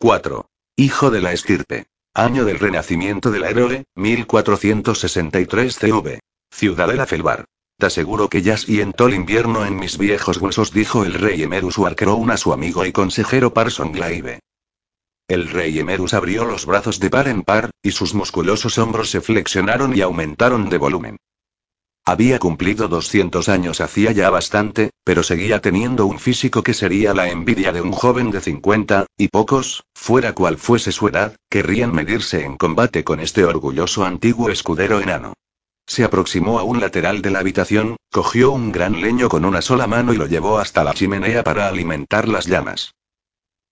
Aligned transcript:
4. 0.00 0.46
Hijo 0.76 1.10
de 1.10 1.20
la 1.20 1.32
estirpe. 1.32 1.86
Año 2.14 2.44
del 2.44 2.60
renacimiento 2.60 3.32
del 3.32 3.42
héroe, 3.42 3.84
1463 3.96 5.76
CV. 5.76 6.20
Ciudadela 6.52 7.04
Felbar. 7.04 7.46
Te 7.76 7.86
aseguro 7.86 8.28
que 8.28 8.42
ya 8.42 8.56
siento 8.56 9.08
el 9.08 9.14
invierno 9.14 9.66
en 9.66 9.74
mis 9.74 9.98
viejos 9.98 10.36
huesos, 10.36 10.72
dijo 10.72 11.04
el 11.04 11.14
rey 11.14 11.42
Emerus 11.42 11.78
Warcrown 11.78 12.30
a 12.30 12.36
su 12.36 12.52
amigo 12.52 12.86
y 12.86 12.92
consejero 12.92 13.52
Parson 13.52 13.90
Glaive. 13.90 14.38
El 15.26 15.50
rey 15.50 15.80
Emerus 15.80 16.14
abrió 16.14 16.44
los 16.44 16.64
brazos 16.64 17.00
de 17.00 17.10
par 17.10 17.26
en 17.26 17.42
par, 17.42 17.70
y 17.82 17.90
sus 17.90 18.14
musculosos 18.14 18.78
hombros 18.78 19.10
se 19.10 19.20
flexionaron 19.20 19.96
y 19.96 20.00
aumentaron 20.02 20.68
de 20.70 20.78
volumen. 20.78 21.16
Había 22.08 22.38
cumplido 22.38 22.88
200 22.88 23.50
años 23.50 23.82
hacía 23.82 24.12
ya 24.12 24.30
bastante, 24.30 24.92
pero 25.04 25.22
seguía 25.22 25.60
teniendo 25.60 26.06
un 26.06 26.18
físico 26.18 26.62
que 26.62 26.72
sería 26.72 27.12
la 27.12 27.28
envidia 27.28 27.70
de 27.70 27.82
un 27.82 27.92
joven 27.92 28.30
de 28.30 28.40
50, 28.40 29.04
y 29.18 29.28
pocos, 29.28 29.84
fuera 29.94 30.32
cual 30.32 30.56
fuese 30.56 30.90
su 30.90 31.08
edad, 31.08 31.36
querrían 31.50 31.94
medirse 31.94 32.46
en 32.46 32.56
combate 32.56 33.04
con 33.04 33.20
este 33.20 33.44
orgulloso 33.44 34.06
antiguo 34.06 34.48
escudero 34.48 35.00
enano. 35.00 35.34
Se 35.86 36.02
aproximó 36.02 36.58
a 36.58 36.62
un 36.62 36.80
lateral 36.80 37.20
de 37.20 37.30
la 37.30 37.40
habitación, 37.40 37.98
cogió 38.10 38.52
un 38.52 38.72
gran 38.72 39.02
leño 39.02 39.28
con 39.28 39.44
una 39.44 39.60
sola 39.60 39.86
mano 39.86 40.14
y 40.14 40.16
lo 40.16 40.24
llevó 40.24 40.60
hasta 40.60 40.84
la 40.84 40.94
chimenea 40.94 41.44
para 41.44 41.68
alimentar 41.68 42.26
las 42.26 42.46
llamas. 42.46 42.94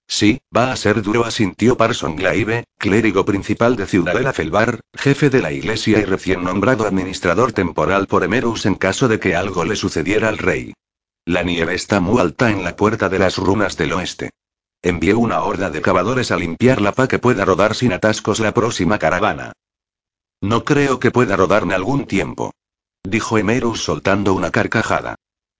Sí, 0.09 0.41
va 0.57 0.71
a 0.71 0.77
ser 0.77 1.03
duro, 1.03 1.25
asintió 1.25 1.77
Parson 1.77 2.15
Glaive, 2.15 2.65
clérigo 2.79 3.25
principal 3.25 3.75
de 3.77 3.87
Ciudadela 3.87 4.33
Felbar, 4.33 4.81
jefe 4.95 5.31
de 5.31 5.43
la 5.43 5.53
iglesia 5.53 5.99
y 5.99 6.05
recién 6.05 6.45
nombrado 6.45 6.87
administrador 6.87 7.53
temporal 7.53 8.07
por 8.07 8.23
Emerus 8.23 8.67
en 8.67 8.77
caso 8.77 9.09
de 9.09 9.19
que 9.19 9.35
algo 9.35 9.65
le 9.65 9.75
sucediera 9.75 10.29
al 10.29 10.39
rey. 10.39 10.75
La 11.25 11.43
nieve 11.43 11.75
está 11.75 11.99
muy 11.99 12.21
alta 12.21 12.51
en 12.51 12.63
la 12.63 12.77
puerta 12.77 13.09
de 13.09 13.19
las 13.19 13.37
runas 13.37 13.77
del 13.77 13.95
oeste. 13.95 14.31
Envié 14.81 15.15
una 15.15 15.43
horda 15.43 15.71
de 15.71 15.83
cavadores 15.83 16.31
a 16.31 16.37
limpiarla 16.37 16.93
para 16.93 17.09
que 17.09 17.19
pueda 17.19 17.45
rodar 17.45 17.75
sin 17.75 17.93
atascos 17.93 18.39
la 18.39 18.55
próxima 18.55 19.01
caravana. 19.01 19.53
No 20.41 20.65
creo 20.65 21.01
que 21.01 21.11
pueda 21.11 21.35
rodarme 21.35 21.75
algún 21.75 22.07
tiempo. 22.07 22.53
Dijo 23.03 23.39
Emerus 23.39 23.83
soltando 23.83 24.35
una 24.35 24.53
carcajada. 24.53 25.17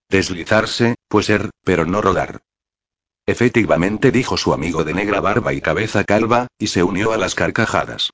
Deslizarse, 0.09 0.95
pues 1.09 1.27
ser, 1.27 1.51
pero 1.65 1.85
no 1.85 2.01
rodar. 2.01 2.43
Efectivamente, 3.27 4.13
dijo 4.13 4.37
su 4.37 4.55
amigo 4.55 4.85
de 4.85 4.95
negra 4.95 5.21
barba 5.21 5.53
y 5.53 5.61
cabeza 5.61 6.05
calva, 6.05 6.47
y 6.59 6.69
se 6.69 6.85
unió 6.85 7.13
a 7.13 7.17
las 7.17 7.35
carcajadas. 7.35 8.11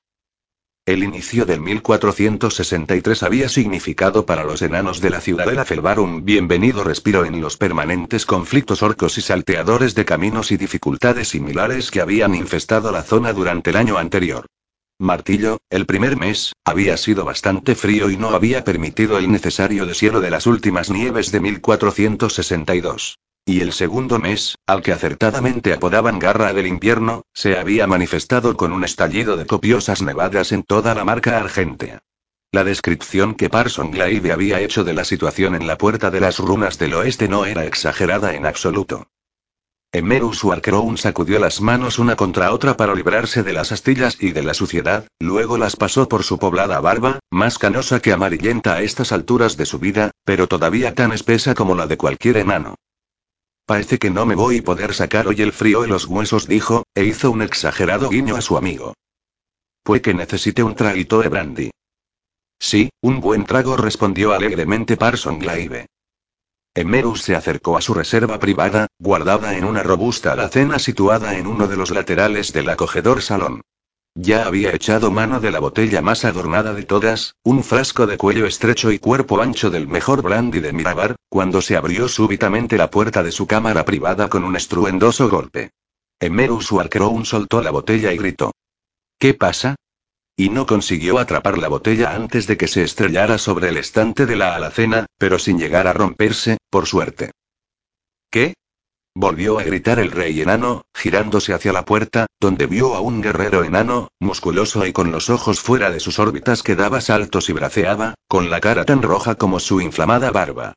El 0.85 1.01
inicio 1.01 1.45
del 1.45 1.61
1463 1.61 3.23
había 3.23 3.47
significado 3.47 4.25
para 4.25 4.43
los 4.43 4.61
enanos 4.61 4.99
de 4.99 5.11
la 5.11 5.21
ciudadela 5.21 5.63
Felbar 5.63 5.99
un 5.99 6.25
bienvenido 6.25 6.83
respiro 6.83 7.23
en 7.23 7.39
los 7.39 7.55
permanentes 7.55 8.25
conflictos 8.25 8.83
orcos 8.83 9.17
y 9.17 9.21
salteadores 9.21 9.95
de 9.95 10.03
caminos 10.03 10.51
y 10.51 10.57
dificultades 10.57 11.29
similares 11.29 11.89
que 11.89 12.01
habían 12.01 12.35
infestado 12.35 12.91
la 12.91 13.03
zona 13.03 13.31
durante 13.31 13.69
el 13.69 13.77
año 13.77 13.97
anterior. 13.97 14.47
Martillo, 14.99 15.59
el 15.69 15.85
primer 15.85 16.17
mes, 16.17 16.51
había 16.65 16.97
sido 16.97 17.23
bastante 17.23 17.75
frío 17.75 18.09
y 18.09 18.17
no 18.17 18.31
había 18.31 18.65
permitido 18.65 19.17
el 19.19 19.31
necesario 19.31 19.85
deshielo 19.85 20.19
de 20.19 20.31
las 20.31 20.47
últimas 20.47 20.89
nieves 20.89 21.31
de 21.31 21.39
1462. 21.39 23.19
Y 23.45 23.59
el 23.59 23.73
segundo 23.73 24.19
mes, 24.19 24.57
al 24.65 24.81
que 24.81 24.93
acertadamente 24.93 25.73
apodaban 25.73 26.17
Garra 26.17 26.53
del 26.53 26.65
Invierno, 26.65 27.23
se 27.33 27.57
había 27.57 27.87
manifestado 27.87 28.55
con 28.55 28.71
un 28.71 28.85
estallido 28.85 29.35
de 29.35 29.45
copiosas 29.45 30.01
nevadas 30.01 30.53
en 30.53 30.63
toda 30.63 30.95
la 30.95 31.03
marca 31.03 31.37
argentea. 31.37 32.03
La 32.53 32.63
descripción 32.63 33.35
que 33.35 33.49
Parson 33.49 33.91
Glaive 33.91 34.31
había 34.31 34.61
hecho 34.61 34.85
de 34.85 34.93
la 34.93 35.03
situación 35.03 35.55
en 35.55 35.67
la 35.67 35.77
puerta 35.77 36.09
de 36.09 36.21
las 36.21 36.39
runas 36.39 36.77
del 36.77 36.93
oeste 36.93 37.27
no 37.27 37.45
era 37.45 37.65
exagerada 37.65 38.33
en 38.33 38.45
absoluto. 38.45 39.07
Emerus 39.91 40.43
Warcrown 40.43 40.97
sacudió 40.97 41.37
las 41.37 41.59
manos 41.59 41.99
una 41.99 42.15
contra 42.15 42.53
otra 42.53 42.77
para 42.77 42.95
librarse 42.95 43.43
de 43.43 43.51
las 43.51 43.73
astillas 43.73 44.17
y 44.21 44.31
de 44.31 44.43
la 44.43 44.53
suciedad, 44.53 45.05
luego 45.19 45.57
las 45.57 45.75
pasó 45.75 46.07
por 46.07 46.23
su 46.23 46.39
poblada 46.39 46.79
barba, 46.79 47.19
más 47.29 47.57
canosa 47.57 47.99
que 47.99 48.13
amarillenta 48.13 48.75
a 48.75 48.81
estas 48.81 49.11
alturas 49.11 49.57
de 49.57 49.65
su 49.65 49.79
vida, 49.79 50.11
pero 50.23 50.47
todavía 50.47 50.95
tan 50.95 51.11
espesa 51.11 51.55
como 51.55 51.75
la 51.75 51.87
de 51.87 51.97
cualquier 51.97 52.37
enano. 52.37 52.75
Parece 53.65 53.97
que 53.97 54.09
no 54.09 54.25
me 54.25 54.35
voy 54.35 54.57
a 54.57 54.63
poder 54.63 54.93
sacar 54.93 55.27
hoy 55.27 55.41
el 55.41 55.53
frío 55.53 55.83
en 55.83 55.89
los 55.89 56.05
huesos, 56.05 56.47
dijo, 56.47 56.83
e 56.93 57.05
hizo 57.05 57.31
un 57.31 57.41
exagerado 57.41 58.09
guiño 58.09 58.35
a 58.35 58.41
su 58.41 58.57
amigo. 58.57 58.93
Puede 59.83 60.01
que 60.01 60.13
necesite 60.13 60.63
un 60.63 60.75
traguito 60.75 61.21
de 61.21 61.29
brandy. 61.29 61.71
Sí, 62.59 62.89
un 63.01 63.21
buen 63.21 63.45
trago, 63.45 63.77
respondió 63.77 64.33
alegremente 64.33 64.97
Parson 64.97 65.39
Glaive. 65.39 65.87
Emerus 66.75 67.21
se 67.21 67.35
acercó 67.35 67.77
a 67.77 67.81
su 67.81 67.93
reserva 67.93 68.39
privada, 68.39 68.87
guardada 68.99 69.55
en 69.55 69.63
una 69.63 69.83
robusta 69.83 70.33
alacena 70.33 70.79
situada 70.79 71.37
en 71.37 71.47
uno 71.47 71.67
de 71.67 71.77
los 71.77 71.91
laterales 71.91 72.51
del 72.51 72.69
acogedor 72.69 73.21
salón. 73.21 73.61
Ya 74.15 74.45
había 74.45 74.75
echado 74.75 75.09
mano 75.09 75.39
de 75.39 75.49
la 75.49 75.59
botella 75.59 76.01
más 76.01 76.23
adornada 76.23 76.73
de 76.73 76.83
todas, 76.83 77.35
un 77.43 77.63
frasco 77.63 78.05
de 78.05 78.17
cuello 78.17 78.45
estrecho 78.45 78.91
y 78.91 78.99
cuerpo 78.99 79.41
ancho 79.41 79.71
del 79.71 79.87
mejor 79.87 80.21
brandy 80.21 80.59
de 80.59 80.71
Mirabar, 80.71 81.15
cuando 81.29 81.61
se 81.61 81.75
abrió 81.75 82.07
súbitamente 82.07 82.77
la 82.77 82.91
puerta 82.91 83.23
de 83.23 83.31
su 83.31 83.47
cámara 83.47 83.85
privada 83.85 84.29
con 84.29 84.43
un 84.43 84.55
estruendoso 84.55 85.29
golpe. 85.29 85.71
Emerus 86.19 86.71
Warcrown 86.71 87.25
soltó 87.25 87.63
la 87.63 87.71
botella 87.71 88.13
y 88.13 88.17
gritó. 88.17 88.51
¿Qué 89.17 89.33
pasa? 89.33 89.75
Y 90.35 90.49
no 90.49 90.67
consiguió 90.67 91.17
atrapar 91.17 91.57
la 91.57 91.67
botella 91.67 92.13
antes 92.13 92.45
de 92.45 92.55
que 92.55 92.67
se 92.67 92.83
estrellara 92.83 93.39
sobre 93.39 93.69
el 93.69 93.77
estante 93.77 94.27
de 94.27 94.35
la 94.35 94.55
alacena, 94.55 95.07
pero 95.17 95.39
sin 95.39 95.57
llegar 95.57 95.87
a 95.87 95.93
romperse, 95.93 96.57
por 96.69 96.85
suerte. 96.85 97.31
¿Qué? 98.29 98.53
Volvió 99.15 99.59
a 99.59 99.63
gritar 99.63 99.99
el 99.99 100.09
rey 100.09 100.41
enano, 100.41 100.85
girándose 100.91 101.53
hacia 101.53 101.71
la 101.71 101.85
puerta, 101.85 102.25
donde 102.39 102.65
vio 102.65 102.95
a 102.95 103.01
un 103.01 103.21
guerrero 103.21 103.63
enano, 103.63 104.07
musculoso 104.19 104.87
y 104.87 104.91
con 104.91 105.11
los 105.11 105.29
ojos 105.29 105.59
fuera 105.59 105.91
de 105.91 105.99
sus 105.99 106.17
órbitas 106.17 106.63
que 106.63 106.75
daba 106.75 106.99
saltos 106.99 107.47
y 107.49 107.53
braceaba, 107.53 108.15
con 108.27 108.49
la 108.49 108.59
cara 108.59 108.85
tan 108.85 109.03
roja 109.03 109.35
como 109.35 109.59
su 109.59 109.81
inflamada 109.81 110.31
barba. 110.31 110.73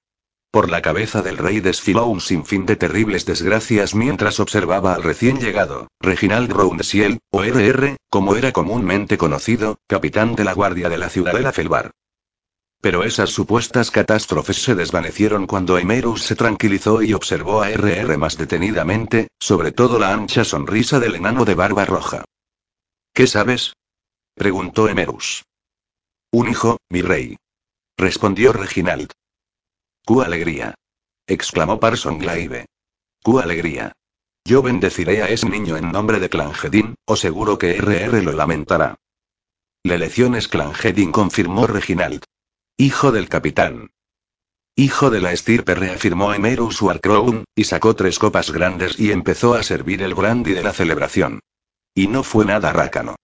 Por 0.51 0.71
la 0.71 0.83
cabeza 0.83 1.23
del 1.23 1.39
rey 1.39 1.61
desfiló 1.61 2.07
un 2.07 2.21
sinfín 2.21 2.67
de 2.67 2.77
terribles 2.77 3.25
desgracias 3.25 3.95
mientras 3.95 4.39
observaba 4.39 4.95
al 4.95 5.03
recién 5.03 5.41
llegado, 5.41 5.89
Reginald 6.01 6.53
Roundsiel, 6.53 7.21
o 7.31 7.43
RR, 7.43 7.97
como 8.11 8.37
era 8.37 8.53
comúnmente 8.53 9.17
conocido, 9.17 9.79
capitán 9.87 10.35
de 10.35 10.45
la 10.45 10.53
guardia 10.53 10.91
de 10.91 10.99
la 10.99 11.09
ciudadela 11.09 11.53
Felbar. 11.53 11.93
Pero 12.87 13.03
esas 13.03 13.31
supuestas 13.31 13.91
catástrofes 13.91 14.63
se 14.63 14.77
desvanecieron 14.77 15.49
cuando 15.49 15.77
Emerus 15.77 16.23
se 16.23 16.37
tranquilizó 16.37 17.03
y 17.03 17.15
observó 17.15 17.61
a 17.61 17.69
RR 17.69 18.17
más 18.17 18.39
detenidamente, 18.39 19.27
sobre 19.41 19.73
todo 19.73 19.99
la 19.99 20.15
ancha 20.15 20.45
sonrisa 20.45 21.01
del 21.01 21.17
enano 21.17 21.45
de 21.45 21.57
barba 21.57 21.85
roja. 21.85 22.25
¿Qué 23.13 23.27
sabes? 23.27 23.73
preguntó 24.37 24.89
Emerus. 24.89 25.43
Un 26.31 26.49
hijo, 26.49 26.77
mi 26.89 27.03
rey. 27.03 27.37
Respondió 27.99 28.53
Reginald. 28.53 29.11
¡Qué 30.07 30.23
alegría! 30.25 30.77
exclamó 31.27 31.81
Parson 31.81 32.19
Glaive. 32.19 32.67
¡Qué 33.25 33.33
alegría! 33.43 33.91
Yo 34.45 34.63
bendeciré 34.63 35.25
a 35.25 35.29
ese 35.29 35.49
niño 35.49 35.77
en 35.77 35.91
nombre 35.91 36.21
de 36.21 36.29
Clangedin, 36.29 36.95
o 37.05 37.17
seguro 37.17 37.59
que 37.59 37.73
RR 37.73 38.23
lo 38.23 38.31
lamentará. 38.31 38.95
La 39.83 39.97
elección 39.97 40.37
es 40.37 40.47
Clangedin, 40.47 41.11
confirmó 41.11 41.67
Reginald. 41.67 42.23
Hijo 42.79 43.11
del 43.11 43.31
capitán. 43.31 43.91
Hijo 44.77 45.09
de 45.09 45.23
la 45.23 45.33
estirpe, 45.33 45.75
reafirmó 45.75 46.35
Emerus 46.35 46.83
Warcrown, 46.83 47.47
y 47.55 47.65
sacó 47.65 47.97
tres 47.97 48.19
copas 48.19 48.51
grandes 48.51 49.01
y 49.01 49.13
empezó 49.13 49.55
a 49.55 49.63
servir 49.63 50.03
el 50.03 50.13
brandy 50.13 50.53
de 50.53 50.63
la 50.63 50.75
celebración. 50.75 51.41
Y 51.95 52.09
no 52.09 52.23
fue 52.23 52.45
nada 52.45 52.75
rácano. 52.75 53.17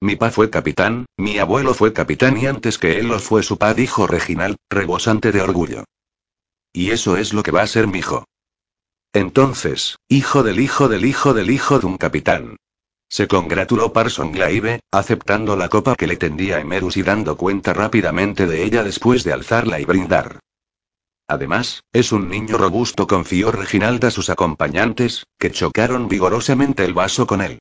Mi 0.00 0.16
pa 0.16 0.30
fue 0.30 0.48
capitán, 0.48 1.04
mi 1.18 1.36
abuelo 1.36 1.74
fue 1.74 1.92
capitán 1.92 2.38
y 2.38 2.46
antes 2.46 2.78
que 2.78 2.98
él 2.98 3.08
lo 3.08 3.18
fue 3.18 3.42
su 3.42 3.58
pa, 3.58 3.74
dijo 3.74 4.06
Reginald, 4.06 4.56
rebosante 4.70 5.32
de 5.32 5.42
orgullo. 5.42 5.84
Y 6.72 6.92
eso 6.92 7.18
es 7.18 7.34
lo 7.34 7.42
que 7.42 7.50
va 7.50 7.60
a 7.60 7.66
ser 7.66 7.88
mi 7.88 7.98
hijo. 7.98 8.24
Entonces, 9.12 9.98
hijo 10.08 10.42
del 10.42 10.60
hijo 10.60 10.88
del 10.88 11.04
hijo 11.04 11.34
del 11.34 11.50
hijo 11.50 11.78
de 11.78 11.84
un 11.84 11.98
capitán. 11.98 12.56
Se 13.12 13.28
congratuló 13.28 13.92
Parson 13.92 14.32
Glaive, 14.32 14.80
aceptando 14.90 15.54
la 15.54 15.68
copa 15.68 15.96
que 15.96 16.06
le 16.06 16.16
tendía 16.16 16.60
Emerus 16.60 16.96
y 16.96 17.02
dando 17.02 17.36
cuenta 17.36 17.74
rápidamente 17.74 18.46
de 18.46 18.64
ella 18.64 18.82
después 18.82 19.22
de 19.22 19.34
alzarla 19.34 19.78
y 19.78 19.84
brindar. 19.84 20.40
Además, 21.28 21.82
es 21.92 22.12
un 22.12 22.30
niño 22.30 22.56
robusto, 22.56 23.06
confió 23.06 23.52
Reginald 23.52 24.02
a 24.06 24.10
sus 24.10 24.30
acompañantes, 24.30 25.26
que 25.38 25.50
chocaron 25.50 26.08
vigorosamente 26.08 26.86
el 26.86 26.94
vaso 26.94 27.26
con 27.26 27.42
él. 27.42 27.58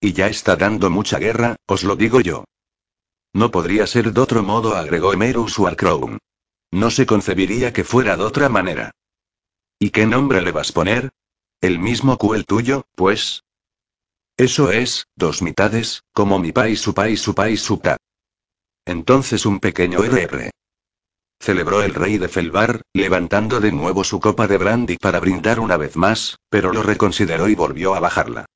Y 0.00 0.12
ya 0.12 0.28
está 0.28 0.54
dando 0.54 0.88
mucha 0.88 1.18
guerra, 1.18 1.56
os 1.66 1.82
lo 1.82 1.96
digo 1.96 2.20
yo. 2.20 2.44
No 3.32 3.50
podría 3.50 3.88
ser 3.88 4.12
de 4.12 4.20
otro 4.20 4.44
modo, 4.44 4.76
agregó 4.76 5.12
Emerus 5.12 5.58
Warcrown. 5.58 6.18
No 6.70 6.90
se 6.92 7.06
concebiría 7.06 7.72
que 7.72 7.82
fuera 7.82 8.16
de 8.16 8.22
otra 8.22 8.48
manera. 8.48 8.92
¿Y 9.80 9.90
qué 9.90 10.06
nombre 10.06 10.42
le 10.42 10.52
vas 10.52 10.70
a 10.70 10.74
poner? 10.74 11.10
El 11.60 11.80
mismo 11.80 12.18
que 12.18 12.36
el 12.36 12.46
tuyo, 12.46 12.84
pues. 12.94 13.42
Eso 14.36 14.70
es, 14.70 15.06
dos 15.14 15.42
mitades, 15.42 16.02
como 16.12 16.38
mi 16.38 16.52
pa 16.52 16.68
y 16.68 16.76
su 16.76 16.94
pa 16.94 17.08
y 17.08 17.16
su 17.16 17.34
pa 17.34 17.50
y 17.50 17.56
su 17.56 17.78
ta. 17.78 17.96
Entonces 18.84 19.46
un 19.46 19.60
pequeño 19.60 20.00
RR. 20.02 20.50
Celebró 21.38 21.82
el 21.82 21.94
rey 21.94 22.18
de 22.18 22.28
Felbar, 22.28 22.82
levantando 22.94 23.60
de 23.60 23.72
nuevo 23.72 24.04
su 24.04 24.20
copa 24.20 24.46
de 24.46 24.58
brandy 24.58 24.96
para 24.96 25.20
brindar 25.20 25.60
una 25.60 25.76
vez 25.76 25.96
más, 25.96 26.38
pero 26.48 26.72
lo 26.72 26.82
reconsideró 26.82 27.48
y 27.48 27.54
volvió 27.54 27.94
a 27.94 28.00
bajarla. 28.00 28.46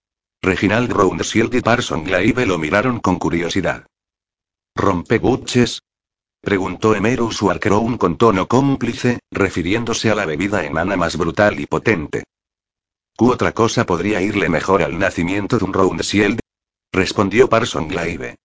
Reginald 0.40 0.92
Roundsield 0.92 1.54
y 1.54 1.60
Parson 1.60 2.04
Glaive 2.04 2.46
lo 2.46 2.58
miraron 2.58 3.00
con 3.00 3.18
curiosidad. 3.18 3.86
¿Rompebuches? 4.76 5.80
Preguntó 6.40 6.94
Emerus 6.94 7.42
Warcrown 7.42 7.98
con 7.98 8.16
tono 8.16 8.46
cómplice, 8.46 9.18
refiriéndose 9.32 10.10
a 10.10 10.14
la 10.14 10.26
bebida 10.26 10.64
enana 10.64 10.96
más 10.96 11.16
brutal 11.16 11.58
y 11.58 11.66
potente. 11.66 12.22
¿Qué 13.18 13.24
otra 13.24 13.52
cosa 13.52 13.86
podría 13.86 14.20
irle 14.20 14.50
mejor 14.50 14.82
al 14.82 14.98
nacimiento 14.98 15.58
de 15.58 15.64
un 15.64 15.72
Roundsield? 15.72 16.38
Respondió 16.92 17.48
Parson 17.48 17.88
Glaive. 17.88 18.36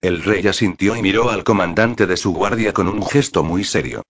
El 0.00 0.22
rey 0.22 0.46
asintió 0.48 0.96
y 0.96 1.02
miró 1.02 1.30
al 1.30 1.44
comandante 1.44 2.06
de 2.06 2.16
su 2.16 2.32
guardia 2.32 2.72
con 2.72 2.88
un 2.88 3.06
gesto 3.06 3.44
muy 3.44 3.62
serio. 3.62 4.02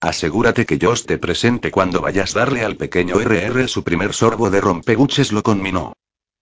Asegúrate 0.00 0.64
que 0.64 0.78
yo 0.78 0.92
esté 0.92 1.18
presente 1.18 1.70
cuando 1.70 2.00
vayas 2.00 2.34
a 2.34 2.40
darle 2.40 2.64
al 2.64 2.76
pequeño 2.76 3.16
RR 3.20 3.68
su 3.68 3.84
primer 3.84 4.14
sorbo 4.14 4.50
de 4.50 4.60
rompebuches, 4.60 5.32
lo 5.32 5.42
conminó. 5.42 5.92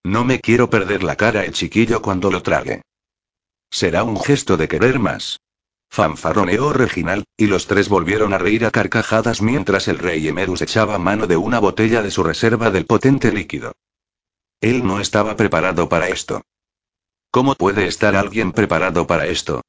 No 0.04 0.24
me 0.24 0.40
quiero 0.40 0.70
perder 0.70 1.02
la 1.02 1.16
cara 1.16 1.44
el 1.44 1.52
chiquillo 1.52 2.00
cuando 2.00 2.30
lo 2.30 2.42
trague. 2.42 2.82
Será 3.70 4.04
un 4.04 4.20
gesto 4.20 4.56
de 4.56 4.68
querer 4.68 4.98
más. 4.98 5.40
Fanfarroneó 5.92 6.72
Reginal, 6.72 7.24
y 7.36 7.48
los 7.48 7.66
tres 7.66 7.90
volvieron 7.90 8.32
a 8.32 8.38
reír 8.38 8.64
a 8.64 8.70
carcajadas 8.70 9.42
mientras 9.42 9.88
el 9.88 9.98
rey 9.98 10.26
Emerus 10.26 10.62
echaba 10.62 10.98
mano 10.98 11.26
de 11.26 11.36
una 11.36 11.58
botella 11.58 12.00
de 12.00 12.10
su 12.10 12.22
reserva 12.22 12.70
del 12.70 12.86
potente 12.86 13.30
líquido. 13.30 13.74
Él 14.62 14.86
no 14.86 15.00
estaba 15.00 15.36
preparado 15.36 15.90
para 15.90 16.08
esto. 16.08 16.40
¿Cómo 17.30 17.56
puede 17.56 17.86
estar 17.86 18.16
alguien 18.16 18.52
preparado 18.52 19.06
para 19.06 19.26
esto? 19.26 19.60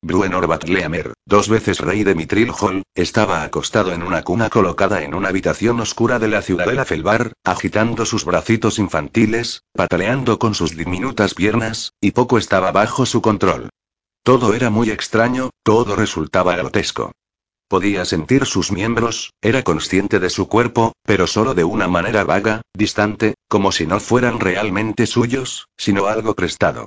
Bruenor 0.00 0.46
Batleamer, 0.46 1.12
dos 1.26 1.50
veces 1.50 1.78
rey 1.80 2.04
de 2.04 2.14
Mitril 2.14 2.50
Hall, 2.58 2.82
estaba 2.94 3.42
acostado 3.42 3.92
en 3.92 4.02
una 4.02 4.22
cuna 4.22 4.48
colocada 4.48 5.02
en 5.02 5.12
una 5.12 5.28
habitación 5.28 5.78
oscura 5.78 6.18
de 6.18 6.28
la 6.28 6.40
ciudadela 6.40 6.86
Felbar, 6.86 7.34
agitando 7.44 8.06
sus 8.06 8.24
bracitos 8.24 8.78
infantiles, 8.78 9.62
pataleando 9.74 10.38
con 10.38 10.54
sus 10.54 10.74
diminutas 10.74 11.34
piernas, 11.34 11.92
y 12.00 12.12
poco 12.12 12.38
estaba 12.38 12.72
bajo 12.72 13.04
su 13.04 13.20
control. 13.20 13.68
Todo 14.24 14.54
era 14.54 14.70
muy 14.70 14.90
extraño, 14.90 15.50
todo 15.62 15.96
resultaba 15.96 16.56
grotesco. 16.56 17.12
Podía 17.68 18.06
sentir 18.06 18.46
sus 18.46 18.72
miembros, 18.72 19.34
era 19.42 19.62
consciente 19.62 20.18
de 20.18 20.30
su 20.30 20.48
cuerpo, 20.48 20.94
pero 21.02 21.26
solo 21.26 21.52
de 21.52 21.64
una 21.64 21.88
manera 21.88 22.24
vaga, 22.24 22.62
distante, 22.72 23.34
como 23.48 23.70
si 23.70 23.86
no 23.86 24.00
fueran 24.00 24.40
realmente 24.40 25.06
suyos, 25.06 25.68
sino 25.76 26.06
algo 26.06 26.34
prestado. 26.34 26.86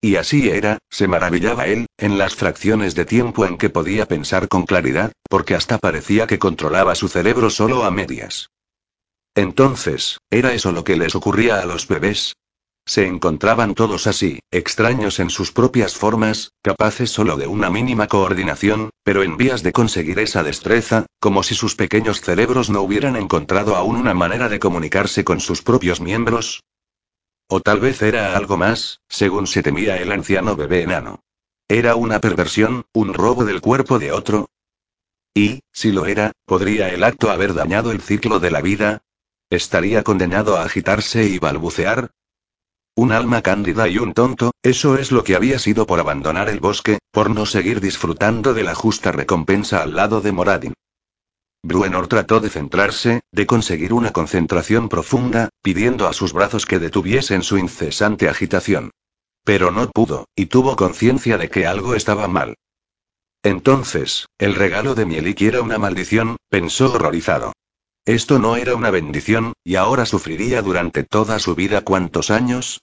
Y 0.00 0.16
así 0.16 0.50
era, 0.50 0.78
se 0.90 1.06
maravillaba 1.06 1.68
él, 1.68 1.86
en 1.98 2.18
las 2.18 2.34
fracciones 2.34 2.96
de 2.96 3.04
tiempo 3.04 3.46
en 3.46 3.56
que 3.56 3.70
podía 3.70 4.06
pensar 4.06 4.48
con 4.48 4.66
claridad, 4.66 5.12
porque 5.28 5.54
hasta 5.54 5.78
parecía 5.78 6.26
que 6.26 6.40
controlaba 6.40 6.96
su 6.96 7.06
cerebro 7.06 7.50
solo 7.50 7.84
a 7.84 7.92
medias. 7.92 8.50
Entonces, 9.36 10.18
¿era 10.30 10.52
eso 10.52 10.72
lo 10.72 10.82
que 10.82 10.96
les 10.96 11.14
ocurría 11.14 11.60
a 11.60 11.66
los 11.66 11.86
bebés? 11.86 12.34
Se 12.90 13.06
encontraban 13.06 13.76
todos 13.76 14.08
así, 14.08 14.40
extraños 14.50 15.20
en 15.20 15.30
sus 15.30 15.52
propias 15.52 15.94
formas, 15.94 16.54
capaces 16.60 17.08
solo 17.08 17.36
de 17.36 17.46
una 17.46 17.70
mínima 17.70 18.08
coordinación, 18.08 18.90
pero 19.04 19.22
en 19.22 19.36
vías 19.36 19.62
de 19.62 19.70
conseguir 19.70 20.18
esa 20.18 20.42
destreza, 20.42 21.06
como 21.20 21.44
si 21.44 21.54
sus 21.54 21.76
pequeños 21.76 22.20
cerebros 22.20 22.68
no 22.68 22.82
hubieran 22.82 23.14
encontrado 23.14 23.76
aún 23.76 23.94
una 23.94 24.12
manera 24.12 24.48
de 24.48 24.58
comunicarse 24.58 25.22
con 25.22 25.38
sus 25.38 25.62
propios 25.62 26.00
miembros. 26.00 26.64
O 27.46 27.60
tal 27.60 27.78
vez 27.78 28.02
era 28.02 28.36
algo 28.36 28.56
más, 28.56 28.98
según 29.08 29.46
se 29.46 29.62
temía 29.62 29.98
el 29.98 30.10
anciano 30.10 30.56
bebé 30.56 30.82
enano. 30.82 31.22
Era 31.68 31.94
una 31.94 32.20
perversión, 32.20 32.86
un 32.92 33.14
robo 33.14 33.44
del 33.44 33.60
cuerpo 33.60 34.00
de 34.00 34.10
otro. 34.10 34.50
Y, 35.32 35.60
si 35.70 35.92
lo 35.92 36.06
era, 36.06 36.32
¿podría 36.44 36.88
el 36.88 37.04
acto 37.04 37.30
haber 37.30 37.54
dañado 37.54 37.92
el 37.92 38.00
ciclo 38.00 38.40
de 38.40 38.50
la 38.50 38.60
vida? 38.60 39.04
¿Estaría 39.48 40.02
condenado 40.02 40.56
a 40.56 40.64
agitarse 40.64 41.22
y 41.26 41.38
balbucear? 41.38 42.10
Un 42.94 43.12
alma 43.12 43.40
cándida 43.42 43.88
y 43.88 43.98
un 43.98 44.12
tonto, 44.12 44.52
eso 44.62 44.98
es 44.98 45.12
lo 45.12 45.24
que 45.24 45.36
había 45.36 45.58
sido 45.58 45.86
por 45.86 46.00
abandonar 46.00 46.48
el 46.48 46.60
bosque, 46.60 46.98
por 47.10 47.30
no 47.30 47.46
seguir 47.46 47.80
disfrutando 47.80 48.52
de 48.52 48.64
la 48.64 48.74
justa 48.74 49.12
recompensa 49.12 49.82
al 49.82 49.94
lado 49.94 50.20
de 50.20 50.32
Moradin. 50.32 50.74
Bruenor 51.62 52.08
trató 52.08 52.40
de 52.40 52.48
centrarse, 52.48 53.20
de 53.32 53.46
conseguir 53.46 53.92
una 53.92 54.12
concentración 54.12 54.88
profunda, 54.88 55.50
pidiendo 55.62 56.08
a 56.08 56.12
sus 56.12 56.32
brazos 56.32 56.64
que 56.66 56.78
detuviesen 56.78 57.42
su 57.42 57.58
incesante 57.58 58.28
agitación. 58.28 58.90
Pero 59.44 59.70
no 59.70 59.88
pudo, 59.90 60.26
y 60.34 60.46
tuvo 60.46 60.76
conciencia 60.76 61.38
de 61.38 61.50
que 61.50 61.66
algo 61.66 61.94
estaba 61.94 62.28
mal. 62.28 62.54
Entonces, 63.42 64.26
el 64.38 64.54
regalo 64.54 64.94
de 64.94 65.06
Mielik 65.06 65.40
era 65.42 65.62
una 65.62 65.78
maldición, 65.78 66.36
pensó 66.48 66.92
horrorizado. 66.92 67.52
Esto 68.06 68.38
no 68.38 68.56
era 68.56 68.74
una 68.74 68.90
bendición, 68.90 69.52
y 69.62 69.76
ahora 69.76 70.06
sufriría 70.06 70.62
durante 70.62 71.04
toda 71.04 71.38
su 71.38 71.54
vida 71.54 71.82
cuántos 71.82 72.30
años? 72.30 72.80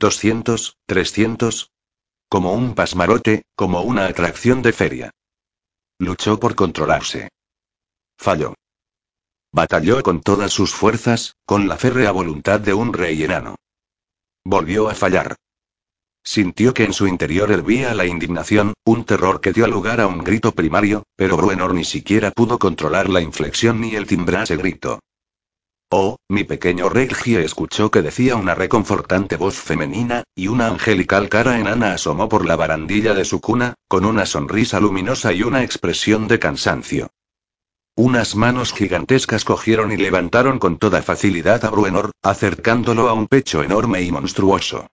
¿200? 0.00 0.74
¿300? 0.88 1.70
Como 2.28 2.52
un 2.52 2.74
pasmarote, 2.74 3.44
como 3.54 3.82
una 3.82 4.06
atracción 4.06 4.62
de 4.62 4.72
feria. 4.72 5.10
Luchó 5.98 6.38
por 6.40 6.54
controlarse. 6.54 7.30
Falló. 8.18 8.54
Batalló 9.52 10.02
con 10.02 10.20
todas 10.20 10.52
sus 10.52 10.74
fuerzas, 10.74 11.36
con 11.46 11.68
la 11.68 11.76
férrea 11.76 12.10
voluntad 12.10 12.60
de 12.60 12.74
un 12.74 12.92
rey 12.92 13.22
enano. 13.22 13.56
Volvió 14.44 14.88
a 14.88 14.94
fallar. 14.94 15.36
Sintió 16.26 16.74
que 16.74 16.82
en 16.82 16.92
su 16.92 17.06
interior 17.06 17.52
hervía 17.52 17.94
la 17.94 18.04
indignación, 18.04 18.74
un 18.84 19.04
terror 19.04 19.40
que 19.40 19.52
dio 19.52 19.68
lugar 19.68 20.00
a 20.00 20.08
un 20.08 20.24
grito 20.24 20.50
primario, 20.50 21.04
pero 21.14 21.36
Bruenor 21.36 21.72
ni 21.72 21.84
siquiera 21.84 22.32
pudo 22.32 22.58
controlar 22.58 23.08
la 23.08 23.20
inflexión 23.20 23.80
ni 23.80 23.94
el 23.94 24.08
timbrase 24.08 24.56
grito. 24.56 24.98
Oh, 25.88 26.16
mi 26.28 26.42
pequeño 26.42 26.88
Reggie 26.88 27.44
escuchó 27.44 27.92
que 27.92 28.02
decía 28.02 28.34
una 28.34 28.56
reconfortante 28.56 29.36
voz 29.36 29.54
femenina, 29.54 30.24
y 30.34 30.48
una 30.48 30.66
angelical 30.66 31.28
cara 31.28 31.60
enana 31.60 31.92
asomó 31.92 32.28
por 32.28 32.44
la 32.44 32.56
barandilla 32.56 33.14
de 33.14 33.24
su 33.24 33.40
cuna, 33.40 33.74
con 33.86 34.04
una 34.04 34.26
sonrisa 34.26 34.80
luminosa 34.80 35.32
y 35.32 35.44
una 35.44 35.62
expresión 35.62 36.26
de 36.26 36.40
cansancio. 36.40 37.08
Unas 37.94 38.34
manos 38.34 38.72
gigantescas 38.72 39.44
cogieron 39.44 39.92
y 39.92 39.96
levantaron 39.96 40.58
con 40.58 40.78
toda 40.78 41.02
facilidad 41.02 41.64
a 41.64 41.70
Bruenor, 41.70 42.10
acercándolo 42.20 43.08
a 43.08 43.12
un 43.12 43.28
pecho 43.28 43.62
enorme 43.62 44.02
y 44.02 44.10
monstruoso. 44.10 44.88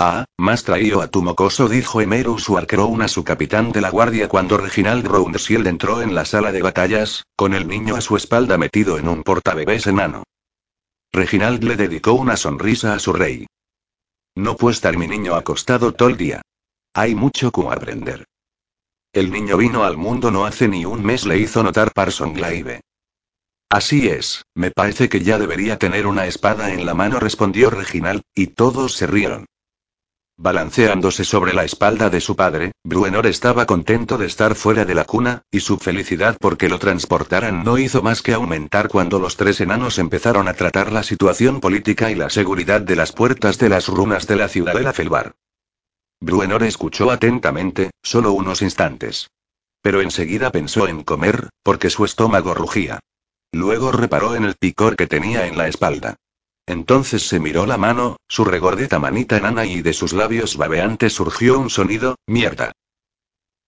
Ah, 0.00 0.26
más 0.38 0.62
traído 0.62 1.02
a 1.02 1.08
tu 1.08 1.22
mocoso, 1.22 1.68
dijo 1.68 2.00
Emerus 2.00 2.48
Warcrown 2.48 3.02
a 3.02 3.08
su 3.08 3.24
capitán 3.24 3.72
de 3.72 3.80
la 3.80 3.90
guardia 3.90 4.28
cuando 4.28 4.56
Reginald 4.56 5.04
Roundsield 5.04 5.66
entró 5.66 6.02
en 6.02 6.14
la 6.14 6.24
sala 6.24 6.52
de 6.52 6.62
batallas, 6.62 7.24
con 7.34 7.52
el 7.52 7.66
niño 7.66 7.96
a 7.96 8.00
su 8.00 8.16
espalda 8.16 8.58
metido 8.58 8.98
en 8.98 9.08
un 9.08 9.24
portabebés 9.24 9.88
enano. 9.88 10.22
Reginald 11.12 11.64
le 11.64 11.74
dedicó 11.74 12.12
una 12.12 12.36
sonrisa 12.36 12.94
a 12.94 13.00
su 13.00 13.12
rey. 13.12 13.46
No 14.36 14.56
puede 14.56 14.74
estar 14.74 14.96
mi 14.96 15.08
niño 15.08 15.34
acostado 15.34 15.92
todo 15.92 16.10
el 16.10 16.16
día. 16.16 16.42
Hay 16.94 17.16
mucho 17.16 17.50
que 17.50 17.62
aprender. 17.68 18.24
El 19.12 19.32
niño 19.32 19.56
vino 19.56 19.82
al 19.82 19.96
mundo 19.96 20.30
no 20.30 20.46
hace 20.46 20.68
ni 20.68 20.84
un 20.84 21.04
mes, 21.04 21.26
le 21.26 21.38
hizo 21.38 21.64
notar 21.64 21.92
Parson 21.92 22.34
Glaive. 22.34 22.82
Así 23.68 24.06
es, 24.06 24.44
me 24.54 24.70
parece 24.70 25.08
que 25.08 25.24
ya 25.24 25.40
debería 25.40 25.76
tener 25.76 26.06
una 26.06 26.26
espada 26.26 26.72
en 26.72 26.86
la 26.86 26.94
mano, 26.94 27.18
respondió 27.18 27.68
Reginald, 27.68 28.22
y 28.32 28.46
todos 28.46 28.92
se 28.92 29.08
rieron. 29.08 29.46
Balanceándose 30.40 31.24
sobre 31.24 31.52
la 31.52 31.64
espalda 31.64 32.10
de 32.10 32.20
su 32.20 32.36
padre, 32.36 32.70
Bruenor 32.84 33.26
estaba 33.26 33.66
contento 33.66 34.16
de 34.18 34.26
estar 34.26 34.54
fuera 34.54 34.84
de 34.84 34.94
la 34.94 35.04
cuna, 35.04 35.42
y 35.50 35.58
su 35.58 35.78
felicidad 35.78 36.36
porque 36.40 36.68
lo 36.68 36.78
transportaran 36.78 37.64
no 37.64 37.76
hizo 37.76 38.02
más 38.02 38.22
que 38.22 38.34
aumentar 38.34 38.86
cuando 38.88 39.18
los 39.18 39.36
tres 39.36 39.60
enanos 39.60 39.98
empezaron 39.98 40.46
a 40.46 40.54
tratar 40.54 40.92
la 40.92 41.02
situación 41.02 41.58
política 41.58 42.12
y 42.12 42.14
la 42.14 42.30
seguridad 42.30 42.80
de 42.80 42.94
las 42.94 43.10
puertas 43.10 43.58
de 43.58 43.68
las 43.68 43.88
runas 43.88 44.28
de 44.28 44.36
la 44.36 44.46
ciudadela 44.46 44.92
Felbar. 44.92 45.34
Bruenor 46.20 46.62
escuchó 46.62 47.10
atentamente, 47.10 47.90
solo 48.04 48.30
unos 48.30 48.62
instantes. 48.62 49.32
Pero 49.82 50.02
enseguida 50.02 50.52
pensó 50.52 50.86
en 50.86 51.02
comer, 51.02 51.48
porque 51.64 51.90
su 51.90 52.04
estómago 52.04 52.54
rugía. 52.54 53.00
Luego 53.50 53.90
reparó 53.90 54.36
en 54.36 54.44
el 54.44 54.54
picor 54.54 54.94
que 54.94 55.08
tenía 55.08 55.48
en 55.48 55.58
la 55.58 55.66
espalda. 55.66 56.14
Entonces 56.68 57.26
se 57.26 57.40
miró 57.40 57.64
la 57.64 57.78
mano, 57.78 58.18
su 58.28 58.44
regordeta 58.44 58.98
manita 58.98 59.38
enana 59.38 59.64
y 59.64 59.80
de 59.80 59.94
sus 59.94 60.12
labios 60.12 60.58
babeantes 60.58 61.14
surgió 61.14 61.58
un 61.58 61.70
sonido, 61.70 62.16
mierda. 62.26 62.72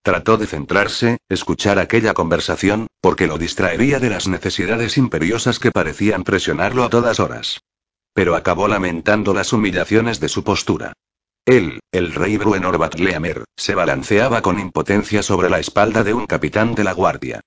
Trató 0.02 0.36
de 0.36 0.46
centrarse, 0.46 1.16
escuchar 1.30 1.78
aquella 1.78 2.12
conversación, 2.12 2.88
porque 3.00 3.26
lo 3.26 3.38
distraería 3.38 4.00
de 4.00 4.10
las 4.10 4.28
necesidades 4.28 4.98
imperiosas 4.98 5.58
que 5.58 5.70
parecían 5.70 6.24
presionarlo 6.24 6.84
a 6.84 6.90
todas 6.90 7.20
horas. 7.20 7.60
Pero 8.12 8.36
acabó 8.36 8.68
lamentando 8.68 9.32
las 9.32 9.54
humillaciones 9.54 10.20
de 10.20 10.28
su 10.28 10.44
postura. 10.44 10.92
Él, 11.46 11.80
el 11.92 12.12
rey 12.12 12.36
Bruenor 12.36 12.76
Batleamer, 12.76 13.44
se 13.56 13.74
balanceaba 13.74 14.42
con 14.42 14.60
impotencia 14.60 15.22
sobre 15.22 15.48
la 15.48 15.58
espalda 15.58 16.04
de 16.04 16.12
un 16.12 16.26
capitán 16.26 16.74
de 16.74 16.84
la 16.84 16.92
guardia. 16.92 17.40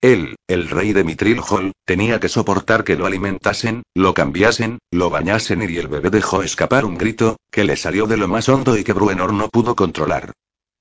Él, 0.00 0.36
el 0.46 0.70
rey 0.70 0.92
de 0.92 1.02
Mitril 1.02 1.40
Hall, 1.40 1.72
tenía 1.84 2.20
que 2.20 2.28
soportar 2.28 2.84
que 2.84 2.94
lo 2.94 3.06
alimentasen, 3.06 3.82
lo 3.94 4.14
cambiasen, 4.14 4.78
lo 4.92 5.10
bañasen 5.10 5.62
y 5.68 5.76
el 5.76 5.88
bebé 5.88 6.10
dejó 6.10 6.44
escapar 6.44 6.84
un 6.84 6.96
grito, 6.96 7.36
que 7.50 7.64
le 7.64 7.76
salió 7.76 8.06
de 8.06 8.16
lo 8.16 8.28
más 8.28 8.48
hondo 8.48 8.76
y 8.76 8.84
que 8.84 8.92
Bruenor 8.92 9.32
no 9.32 9.48
pudo 9.48 9.74
controlar. 9.74 10.32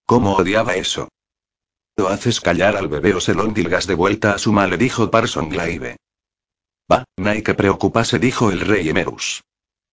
¿Cómo 0.05 0.35
odiaba 0.35 0.75
eso? 0.75 1.09
Lo 1.95 2.09
haces 2.09 2.39
callar 2.41 2.77
al 2.77 2.89
bebé 2.89 3.15
o 3.15 3.19
se 3.19 3.33
lo 3.33 3.43
endilgas 3.43 3.87
de 3.87 3.95
vuelta 3.95 4.33
a 4.33 4.37
su 4.37 4.53
madre, 4.53 4.77
dijo 4.77 5.09
Parson 5.09 5.49
Glaive. 5.49 5.97
Va, 6.91 7.03
no 7.17 7.29
hay 7.31 7.41
que 7.41 7.55
preocuparse, 7.55 8.19
dijo 8.19 8.51
el 8.51 8.59
rey 8.59 8.87
Emerus. 8.87 9.41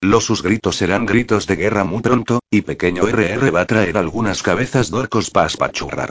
Los 0.03 0.27
sus 0.27 0.43
gritos 0.43 0.77
serán 0.77 1.07
gritos 1.07 1.47
de 1.47 1.57
guerra 1.57 1.85
muy 1.85 2.03
pronto, 2.03 2.41
y 2.51 2.61
pequeño 2.61 3.05
RR 3.07 3.51
va 3.51 3.63
a 3.63 3.67
traer 3.67 3.97
algunas 3.97 4.43
cabezas 4.43 4.91
dorcos 4.91 5.31
para 5.31 5.47
espachurrar. 5.47 6.11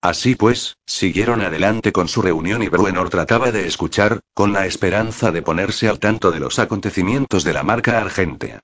Así 0.00 0.34
pues, 0.34 0.76
siguieron 0.86 1.40
adelante 1.40 1.92
con 1.92 2.08
su 2.08 2.22
reunión 2.22 2.62
y 2.62 2.68
Bruenor 2.68 3.10
trataba 3.10 3.50
de 3.50 3.66
escuchar, 3.66 4.20
con 4.34 4.52
la 4.52 4.66
esperanza 4.66 5.32
de 5.32 5.42
ponerse 5.42 5.88
al 5.88 5.98
tanto 5.98 6.30
de 6.30 6.40
los 6.40 6.58
acontecimientos 6.58 7.44
de 7.44 7.52
la 7.52 7.62
marca 7.62 8.00
Argentea. 8.00 8.60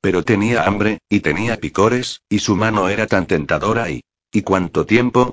Pero 0.00 0.22
tenía 0.22 0.64
hambre, 0.64 0.98
y 1.08 1.20
tenía 1.20 1.56
picores, 1.56 2.20
y 2.28 2.40
su 2.40 2.56
mano 2.56 2.88
era 2.88 3.06
tan 3.06 3.26
tentadora 3.26 3.90
y... 3.90 4.02
¿Y 4.30 4.42
cuánto 4.42 4.84
tiempo? 4.84 5.32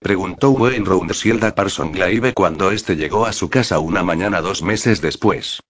Preguntó 0.00 0.50
Wayne 0.50 0.84
Roundsield 0.84 1.44
a 1.44 1.54
Parson 1.54 1.92
Glaive 1.92 2.32
cuando 2.32 2.70
éste 2.70 2.96
llegó 2.96 3.26
a 3.26 3.32
su 3.32 3.50
casa 3.50 3.78
una 3.78 4.02
mañana 4.02 4.40
dos 4.40 4.62
meses 4.62 5.00
después. 5.00 5.60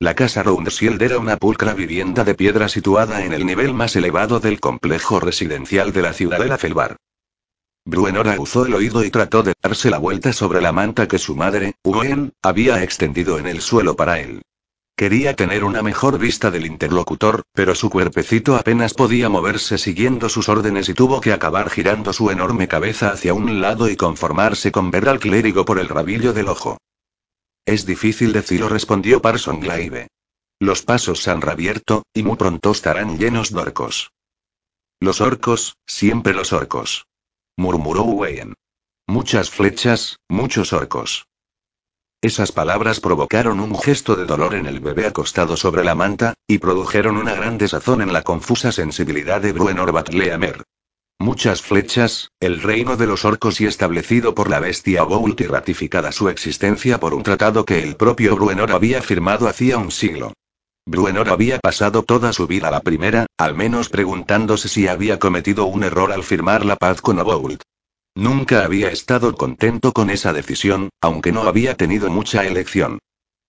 La 0.00 0.14
casa 0.14 0.42
Roundsield 0.42 1.00
era 1.00 1.18
una 1.18 1.36
pulcra 1.36 1.74
vivienda 1.74 2.24
de 2.24 2.34
piedra 2.34 2.68
situada 2.68 3.24
en 3.24 3.32
el 3.32 3.46
nivel 3.46 3.72
más 3.72 3.94
elevado 3.94 4.40
del 4.40 4.58
complejo 4.58 5.20
residencial 5.20 5.92
de 5.92 6.02
la 6.02 6.12
ciudad 6.12 6.40
de 6.40 6.46
la 6.46 6.58
Felbar. 6.58 6.96
Bruenor 7.86 8.28
aguzó 8.28 8.64
el 8.64 8.74
oído 8.74 9.04
y 9.04 9.10
trató 9.10 9.42
de 9.42 9.52
darse 9.62 9.90
la 9.90 9.98
vuelta 9.98 10.32
sobre 10.32 10.62
la 10.62 10.72
manta 10.72 11.06
que 11.06 11.18
su 11.18 11.36
madre, 11.36 11.74
Uen, 11.84 12.32
había 12.42 12.82
extendido 12.82 13.38
en 13.38 13.46
el 13.46 13.60
suelo 13.60 13.94
para 13.94 14.20
él. 14.20 14.42
Quería 14.96 15.34
tener 15.34 15.64
una 15.64 15.82
mejor 15.82 16.18
vista 16.18 16.50
del 16.50 16.66
interlocutor, 16.66 17.42
pero 17.52 17.74
su 17.74 17.90
cuerpecito 17.90 18.56
apenas 18.56 18.94
podía 18.94 19.28
moverse 19.28 19.76
siguiendo 19.76 20.28
sus 20.28 20.48
órdenes 20.48 20.88
y 20.88 20.94
tuvo 20.94 21.20
que 21.20 21.32
acabar 21.32 21.68
girando 21.68 22.12
su 22.12 22.30
enorme 22.30 22.68
cabeza 22.68 23.10
hacia 23.10 23.34
un 23.34 23.60
lado 23.60 23.88
y 23.88 23.96
conformarse 23.96 24.70
con 24.72 24.90
ver 24.90 25.08
al 25.08 25.18
clérigo 25.18 25.64
por 25.64 25.78
el 25.78 25.88
rabillo 25.88 26.32
del 26.32 26.48
ojo. 26.48 26.78
Es 27.66 27.86
difícil 27.86 28.32
decirlo, 28.32 28.68
respondió 28.68 29.20
Parson 29.20 29.60
Glaive. 29.60 30.08
Los 30.60 30.82
pasos 30.82 31.20
se 31.20 31.32
han 31.32 31.40
reabierto, 31.40 32.04
y 32.14 32.22
muy 32.22 32.36
pronto 32.36 32.70
estarán 32.70 33.18
llenos 33.18 33.52
de 33.52 33.60
orcos. 33.60 34.12
Los 35.00 35.20
orcos, 35.20 35.76
siempre 35.86 36.34
los 36.34 36.52
orcos. 36.52 37.06
Murmuró 37.56 38.02
Wayne. 38.02 38.54
Muchas 39.06 39.48
flechas, 39.48 40.18
muchos 40.28 40.72
orcos. 40.72 41.28
Esas 42.20 42.50
palabras 42.50 42.98
provocaron 42.98 43.60
un 43.60 43.78
gesto 43.78 44.16
de 44.16 44.24
dolor 44.24 44.54
en 44.54 44.66
el 44.66 44.80
bebé 44.80 45.06
acostado 45.06 45.56
sobre 45.56 45.84
la 45.84 45.94
manta, 45.94 46.34
y 46.48 46.58
produjeron 46.58 47.16
una 47.16 47.34
gran 47.34 47.56
desazón 47.56 48.02
en 48.02 48.12
la 48.12 48.22
confusa 48.22 48.72
sensibilidad 48.72 49.40
de 49.40 49.52
Bruenor 49.52 49.92
Batleamer. 49.92 50.64
Muchas 51.20 51.62
flechas, 51.62 52.32
el 52.40 52.60
reino 52.60 52.96
de 52.96 53.06
los 53.06 53.24
orcos 53.24 53.60
y 53.60 53.66
establecido 53.66 54.34
por 54.34 54.50
la 54.50 54.58
bestia 54.58 55.04
Boult 55.04 55.40
y 55.40 55.46
ratificada 55.46 56.10
su 56.10 56.28
existencia 56.28 56.98
por 56.98 57.14
un 57.14 57.22
tratado 57.22 57.64
que 57.64 57.84
el 57.84 57.94
propio 57.94 58.34
Bruenor 58.34 58.72
había 58.72 59.00
firmado 59.00 59.46
hacía 59.46 59.78
un 59.78 59.92
siglo. 59.92 60.32
Bruenor 60.86 61.30
había 61.30 61.58
pasado 61.58 62.02
toda 62.02 62.32
su 62.32 62.46
vida 62.46 62.70
la 62.70 62.80
primera, 62.80 63.26
al 63.38 63.54
menos 63.54 63.88
preguntándose 63.88 64.68
si 64.68 64.86
había 64.86 65.18
cometido 65.18 65.64
un 65.64 65.82
error 65.82 66.12
al 66.12 66.22
firmar 66.22 66.64
la 66.64 66.76
paz 66.76 67.00
con 67.00 67.18
Oboult. 67.18 67.62
Nunca 68.14 68.64
había 68.64 68.90
estado 68.90 69.34
contento 69.34 69.92
con 69.92 70.10
esa 70.10 70.32
decisión, 70.32 70.90
aunque 71.00 71.32
no 71.32 71.42
había 71.44 71.74
tenido 71.74 72.10
mucha 72.10 72.46
elección. 72.46 72.98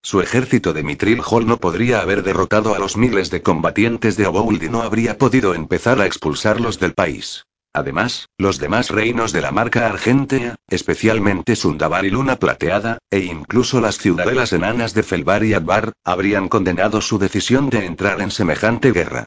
Su 0.01 0.21
ejército 0.21 0.73
de 0.73 0.83
Mitril 0.83 1.21
Hall 1.23 1.45
no 1.45 1.57
podría 1.57 1.99
haber 1.99 2.23
derrotado 2.23 2.73
a 2.73 2.79
los 2.79 2.95
miles 2.95 3.29
de 3.29 3.41
combatientes 3.41 4.17
de 4.17 4.27
Obould 4.27 4.63
y 4.63 4.69
no 4.69 4.81
habría 4.81 5.17
podido 5.17 5.53
empezar 5.53 5.99
a 5.99 6.05
expulsarlos 6.05 6.79
del 6.79 6.93
país. 6.93 7.43
Además, 7.75 8.29
los 8.37 8.57
demás 8.57 8.89
reinos 8.89 9.33
de 9.33 9.41
la 9.41 9.51
marca 9.51 9.85
Argentea, 9.85 10.55
especialmente 10.69 11.57
Sundabar 11.57 12.05
y 12.05 12.09
Luna 12.09 12.37
Plateada, 12.37 12.99
e 13.11 13.19
incluso 13.19 13.81
las 13.81 13.97
ciudadelas 13.97 14.53
enanas 14.53 14.93
de 14.93 15.03
Felbar 15.03 15.43
y 15.43 15.53
Adbar, 15.53 15.91
habrían 16.05 16.47
condenado 16.47 17.01
su 17.01 17.19
decisión 17.19 17.69
de 17.69 17.85
entrar 17.85 18.21
en 18.21 18.31
semejante 18.31 18.93
guerra. 18.93 19.25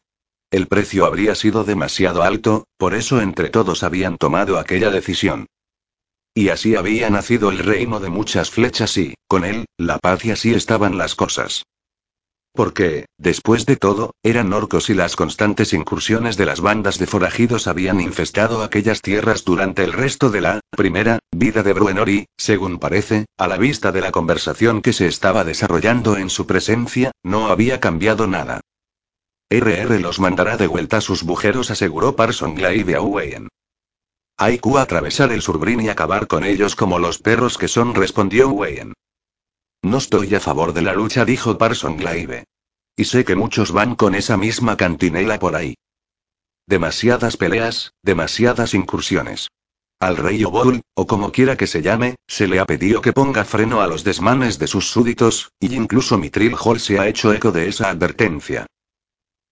El 0.50 0.66
precio 0.66 1.04
habría 1.04 1.34
sido 1.34 1.64
demasiado 1.64 2.22
alto, 2.22 2.64
por 2.78 2.94
eso 2.94 3.20
entre 3.20 3.50
todos 3.50 3.82
habían 3.82 4.16
tomado 4.16 4.58
aquella 4.58 4.90
decisión. 4.90 5.46
Y 6.32 6.48
así 6.48 6.74
había 6.74 7.10
nacido 7.10 7.50
el 7.50 7.58
reino 7.58 8.00
de 8.00 8.08
muchas 8.08 8.50
flechas 8.50 8.96
y, 8.96 9.12
con 9.26 9.44
él, 9.44 9.66
la 9.76 9.98
paz 9.98 10.24
y 10.24 10.30
así 10.30 10.54
estaban 10.54 10.96
las 10.96 11.14
cosas. 11.14 11.64
Porque, 12.58 13.06
después 13.18 13.66
de 13.66 13.76
todo, 13.76 14.16
eran 14.24 14.52
orcos 14.52 14.90
y 14.90 14.94
las 14.94 15.14
constantes 15.14 15.72
incursiones 15.72 16.36
de 16.36 16.44
las 16.44 16.60
bandas 16.60 16.98
de 16.98 17.06
forajidos 17.06 17.68
habían 17.68 18.00
infestado 18.00 18.64
aquellas 18.64 19.00
tierras 19.00 19.44
durante 19.44 19.84
el 19.84 19.92
resto 19.92 20.28
de 20.28 20.40
la 20.40 20.58
primera 20.70 21.20
vida 21.30 21.62
de 21.62 21.72
Bruenor 21.72 22.08
y, 22.08 22.26
según 22.36 22.80
parece, 22.80 23.26
a 23.38 23.46
la 23.46 23.58
vista 23.58 23.92
de 23.92 24.00
la 24.00 24.10
conversación 24.10 24.82
que 24.82 24.92
se 24.92 25.06
estaba 25.06 25.44
desarrollando 25.44 26.16
en 26.16 26.30
su 26.30 26.48
presencia, 26.48 27.12
no 27.22 27.46
había 27.46 27.78
cambiado 27.78 28.26
nada. 28.26 28.60
RR 29.50 30.00
los 30.00 30.18
mandará 30.18 30.56
de 30.56 30.66
vuelta 30.66 30.96
a 30.96 31.00
sus 31.00 31.22
bujeros, 31.22 31.70
aseguró 31.70 32.16
Parson 32.16 32.56
Glaive 32.56 32.96
a 32.96 33.02
Owen. 33.02 33.46
Hay 34.36 34.58
que 34.58 34.78
atravesar 34.78 35.30
el 35.30 35.42
Surbrin 35.42 35.82
y 35.82 35.90
acabar 35.90 36.26
con 36.26 36.42
ellos 36.42 36.74
como 36.74 36.98
los 36.98 37.20
perros 37.20 37.56
que 37.56 37.68
son, 37.68 37.94
respondió 37.94 38.48
Owen. 38.48 38.94
No 39.88 39.96
estoy 39.96 40.34
a 40.34 40.40
favor 40.40 40.74
de 40.74 40.82
la 40.82 40.92
lucha, 40.92 41.24
dijo 41.24 41.56
Parson 41.56 41.96
Glaive. 41.96 42.44
Y 42.94 43.06
sé 43.06 43.24
que 43.24 43.36
muchos 43.36 43.72
van 43.72 43.94
con 43.94 44.14
esa 44.14 44.36
misma 44.36 44.76
cantinela 44.76 45.38
por 45.38 45.56
ahí. 45.56 45.76
Demasiadas 46.66 47.38
peleas, 47.38 47.94
demasiadas 48.02 48.74
incursiones. 48.74 49.48
Al 49.98 50.18
rey 50.18 50.44
Obol, 50.44 50.82
o 50.94 51.06
como 51.06 51.32
quiera 51.32 51.56
que 51.56 51.66
se 51.66 51.80
llame, 51.80 52.16
se 52.26 52.46
le 52.48 52.60
ha 52.60 52.66
pedido 52.66 53.00
que 53.00 53.14
ponga 53.14 53.46
freno 53.46 53.80
a 53.80 53.86
los 53.86 54.04
desmanes 54.04 54.58
de 54.58 54.66
sus 54.66 54.90
súditos, 54.90 55.52
y 55.58 55.74
incluso 55.74 56.18
Mitril 56.18 56.54
Hall 56.62 56.80
se 56.80 56.98
ha 56.98 57.08
hecho 57.08 57.32
eco 57.32 57.50
de 57.50 57.68
esa 57.68 57.88
advertencia. 57.88 58.66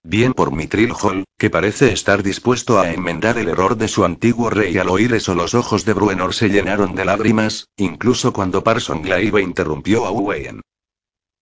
Bien 0.08 0.34
por 0.34 0.52
Mitril 0.52 0.92
Hall, 0.92 1.24
que 1.36 1.50
parece 1.50 1.92
estar 1.92 2.22
dispuesto 2.22 2.78
a 2.78 2.92
enmendar 2.92 3.38
el 3.38 3.48
error 3.48 3.76
de 3.76 3.88
su 3.88 4.04
antiguo 4.04 4.50
rey 4.50 4.78
al 4.78 4.88
oír 4.88 5.12
eso 5.12 5.34
los 5.34 5.52
ojos 5.52 5.84
de 5.84 5.94
Bruenor 5.94 6.32
se 6.32 6.48
llenaron 6.48 6.94
de 6.94 7.04
lágrimas, 7.04 7.66
incluso 7.76 8.32
cuando 8.32 8.62
Parson 8.62 9.02
Glaive 9.02 9.42
interrumpió 9.42 10.06
a 10.06 10.10
Owen. 10.10 10.60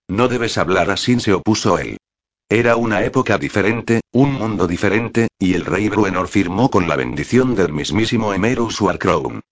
No 0.08 0.28
debes 0.28 0.56
hablar 0.56 0.90
así, 0.90 1.20
se 1.20 1.34
opuso 1.34 1.78
él. 1.78 1.98
Era 2.48 2.76
una 2.76 3.04
época 3.04 3.36
diferente, 3.36 4.00
un 4.12 4.32
mundo 4.32 4.66
diferente, 4.66 5.28
y 5.38 5.52
el 5.52 5.66
rey 5.66 5.90
Bruenor 5.90 6.28
firmó 6.28 6.70
con 6.70 6.88
la 6.88 6.96
bendición 6.96 7.54
del 7.54 7.70
mismísimo 7.70 8.32
Emerus 8.32 8.80
Warcrown. 8.80 9.42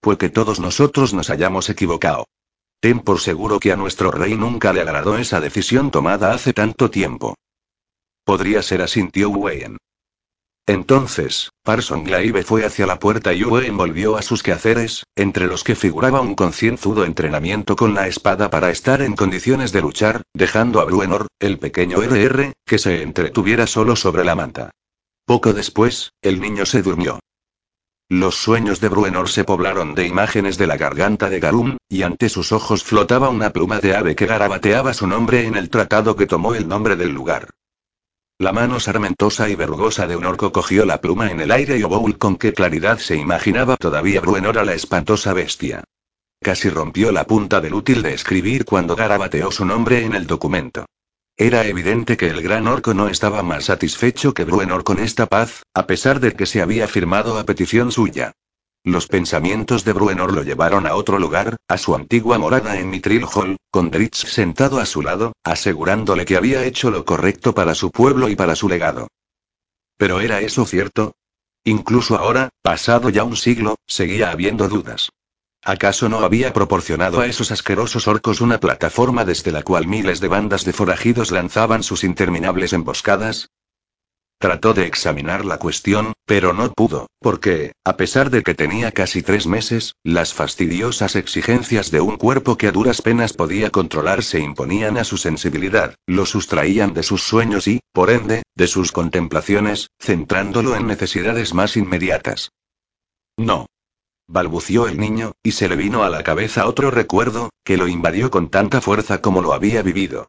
Fue 0.00 0.16
que 0.16 0.28
todos 0.28 0.60
nosotros 0.60 1.12
nos 1.12 1.28
hayamos 1.28 1.70
equivocado. 1.70 2.28
Ten 2.78 3.00
por 3.00 3.18
seguro 3.18 3.58
que 3.58 3.72
a 3.72 3.76
nuestro 3.76 4.12
rey 4.12 4.36
nunca 4.36 4.72
le 4.72 4.80
agradó 4.80 5.18
esa 5.18 5.40
decisión 5.40 5.90
tomada 5.90 6.32
hace 6.32 6.52
tanto 6.52 6.88
tiempo. 6.88 7.34
Podría 8.24 8.62
ser, 8.62 8.82
asintió 8.82 9.30
Wayne. 9.30 9.76
Entonces, 10.66 11.50
Parson 11.64 12.04
Glaive 12.04 12.44
fue 12.44 12.64
hacia 12.64 12.86
la 12.86 13.00
puerta 13.00 13.34
y 13.34 13.42
Wayne 13.42 13.76
volvió 13.76 14.16
a 14.16 14.22
sus 14.22 14.42
quehaceres, 14.42 15.04
entre 15.16 15.48
los 15.48 15.64
que 15.64 15.74
figuraba 15.74 16.20
un 16.20 16.36
concienzudo 16.36 17.04
entrenamiento 17.04 17.74
con 17.74 17.94
la 17.94 18.06
espada 18.06 18.50
para 18.50 18.70
estar 18.70 19.02
en 19.02 19.16
condiciones 19.16 19.72
de 19.72 19.80
luchar, 19.80 20.22
dejando 20.32 20.80
a 20.80 20.84
Bruenor, 20.84 21.26
el 21.40 21.58
pequeño 21.58 21.98
RR, 22.02 22.52
que 22.64 22.78
se 22.78 23.02
entretuviera 23.02 23.66
solo 23.66 23.96
sobre 23.96 24.24
la 24.24 24.36
manta. 24.36 24.70
Poco 25.26 25.52
después, 25.52 26.12
el 26.22 26.40
niño 26.40 26.64
se 26.66 26.82
durmió. 26.82 27.18
Los 28.08 28.36
sueños 28.36 28.80
de 28.80 28.88
Bruenor 28.88 29.28
se 29.28 29.44
poblaron 29.44 29.94
de 29.94 30.06
imágenes 30.06 30.58
de 30.58 30.66
la 30.66 30.76
garganta 30.76 31.30
de 31.30 31.40
Garum, 31.40 31.76
y 31.88 32.02
ante 32.02 32.28
sus 32.28 32.52
ojos 32.52 32.82
flotaba 32.82 33.28
una 33.28 33.50
pluma 33.50 33.78
de 33.78 33.94
ave 33.94 34.16
que 34.16 34.26
garabateaba 34.26 34.94
su 34.94 35.06
nombre 35.06 35.46
en 35.46 35.56
el 35.56 35.70
tratado 35.70 36.16
que 36.16 36.26
tomó 36.26 36.54
el 36.54 36.66
nombre 36.68 36.96
del 36.96 37.10
lugar. 37.10 37.50
La 38.40 38.52
mano 38.52 38.80
sarmentosa 38.80 39.50
y 39.50 39.54
verrugosa 39.54 40.06
de 40.06 40.16
un 40.16 40.24
orco 40.24 40.50
cogió 40.50 40.86
la 40.86 41.02
pluma 41.02 41.30
en 41.30 41.42
el 41.42 41.50
aire 41.50 41.76
y 41.76 41.82
Oboul 41.82 42.16
con 42.16 42.36
qué 42.36 42.54
claridad 42.54 42.96
se 42.96 43.14
imaginaba 43.14 43.76
todavía 43.76 44.22
Bruenor 44.22 44.56
a 44.56 44.64
la 44.64 44.72
espantosa 44.72 45.34
bestia. 45.34 45.84
Casi 46.42 46.70
rompió 46.70 47.12
la 47.12 47.24
punta 47.24 47.60
del 47.60 47.74
útil 47.74 48.00
de 48.00 48.14
escribir 48.14 48.64
cuando 48.64 48.96
garabateó 48.96 49.50
su 49.50 49.66
nombre 49.66 50.06
en 50.06 50.14
el 50.14 50.26
documento. 50.26 50.86
Era 51.36 51.66
evidente 51.66 52.16
que 52.16 52.28
el 52.28 52.40
gran 52.40 52.66
orco 52.66 52.94
no 52.94 53.08
estaba 53.08 53.42
más 53.42 53.66
satisfecho 53.66 54.32
que 54.32 54.44
Bruenor 54.44 54.84
con 54.84 55.00
esta 55.00 55.26
paz, 55.26 55.62
a 55.74 55.86
pesar 55.86 56.18
de 56.18 56.32
que 56.32 56.46
se 56.46 56.62
había 56.62 56.88
firmado 56.88 57.38
a 57.38 57.44
petición 57.44 57.92
suya. 57.92 58.32
Los 58.82 59.08
pensamientos 59.08 59.84
de 59.84 59.92
Bruenor 59.92 60.32
lo 60.32 60.42
llevaron 60.42 60.86
a 60.86 60.94
otro 60.94 61.18
lugar, 61.18 61.56
a 61.68 61.76
su 61.76 61.94
antigua 61.94 62.38
morada 62.38 62.78
en 62.78 62.88
Mitril 62.88 63.26
Hall, 63.26 63.58
con 63.70 63.90
Dritz 63.90 64.16
sentado 64.16 64.80
a 64.80 64.86
su 64.86 65.02
lado, 65.02 65.34
asegurándole 65.44 66.24
que 66.24 66.36
había 66.36 66.64
hecho 66.64 66.90
lo 66.90 67.04
correcto 67.04 67.54
para 67.54 67.74
su 67.74 67.90
pueblo 67.90 68.30
y 68.30 68.36
para 68.36 68.56
su 68.56 68.70
legado. 68.70 69.08
Pero 69.98 70.20
¿era 70.20 70.40
eso 70.40 70.64
cierto? 70.64 71.12
Incluso 71.62 72.16
ahora, 72.16 72.48
pasado 72.62 73.10
ya 73.10 73.22
un 73.22 73.36
siglo, 73.36 73.76
seguía 73.86 74.30
habiendo 74.30 74.66
dudas. 74.66 75.10
¿Acaso 75.62 76.08
no 76.08 76.20
había 76.20 76.54
proporcionado 76.54 77.20
a 77.20 77.26
esos 77.26 77.50
asquerosos 77.50 78.08
orcos 78.08 78.40
una 78.40 78.60
plataforma 78.60 79.26
desde 79.26 79.52
la 79.52 79.62
cual 79.62 79.86
miles 79.86 80.20
de 80.20 80.28
bandas 80.28 80.64
de 80.64 80.72
forajidos 80.72 81.32
lanzaban 81.32 81.82
sus 81.82 82.02
interminables 82.02 82.72
emboscadas? 82.72 83.50
Trató 84.40 84.72
de 84.72 84.86
examinar 84.86 85.44
la 85.44 85.58
cuestión, 85.58 86.14
pero 86.24 86.54
no 86.54 86.72
pudo, 86.72 87.08
porque, 87.20 87.72
a 87.84 87.98
pesar 87.98 88.30
de 88.30 88.42
que 88.42 88.54
tenía 88.54 88.90
casi 88.90 89.20
tres 89.20 89.46
meses, 89.46 89.96
las 90.02 90.32
fastidiosas 90.32 91.14
exigencias 91.14 91.90
de 91.90 92.00
un 92.00 92.16
cuerpo 92.16 92.56
que 92.56 92.68
a 92.68 92.72
duras 92.72 93.02
penas 93.02 93.34
podía 93.34 93.68
controlar 93.68 94.22
se 94.22 94.40
imponían 94.40 94.96
a 94.96 95.04
su 95.04 95.18
sensibilidad, 95.18 95.94
lo 96.06 96.24
sustraían 96.24 96.94
de 96.94 97.02
sus 97.02 97.22
sueños 97.22 97.68
y, 97.68 97.80
por 97.92 98.08
ende, 98.08 98.42
de 98.54 98.66
sus 98.66 98.92
contemplaciones, 98.92 99.90
centrándolo 99.98 100.74
en 100.74 100.86
necesidades 100.86 101.52
más 101.52 101.76
inmediatas. 101.76 102.50
No, 103.36 103.66
balbució 104.26 104.88
el 104.88 104.98
niño, 104.98 105.32
y 105.42 105.52
se 105.52 105.68
le 105.68 105.76
vino 105.76 106.02
a 106.02 106.08
la 106.08 106.22
cabeza 106.22 106.66
otro 106.66 106.90
recuerdo, 106.90 107.50
que 107.62 107.76
lo 107.76 107.88
invadió 107.88 108.30
con 108.30 108.48
tanta 108.48 108.80
fuerza 108.80 109.20
como 109.20 109.42
lo 109.42 109.52
había 109.52 109.82
vivido. 109.82 110.28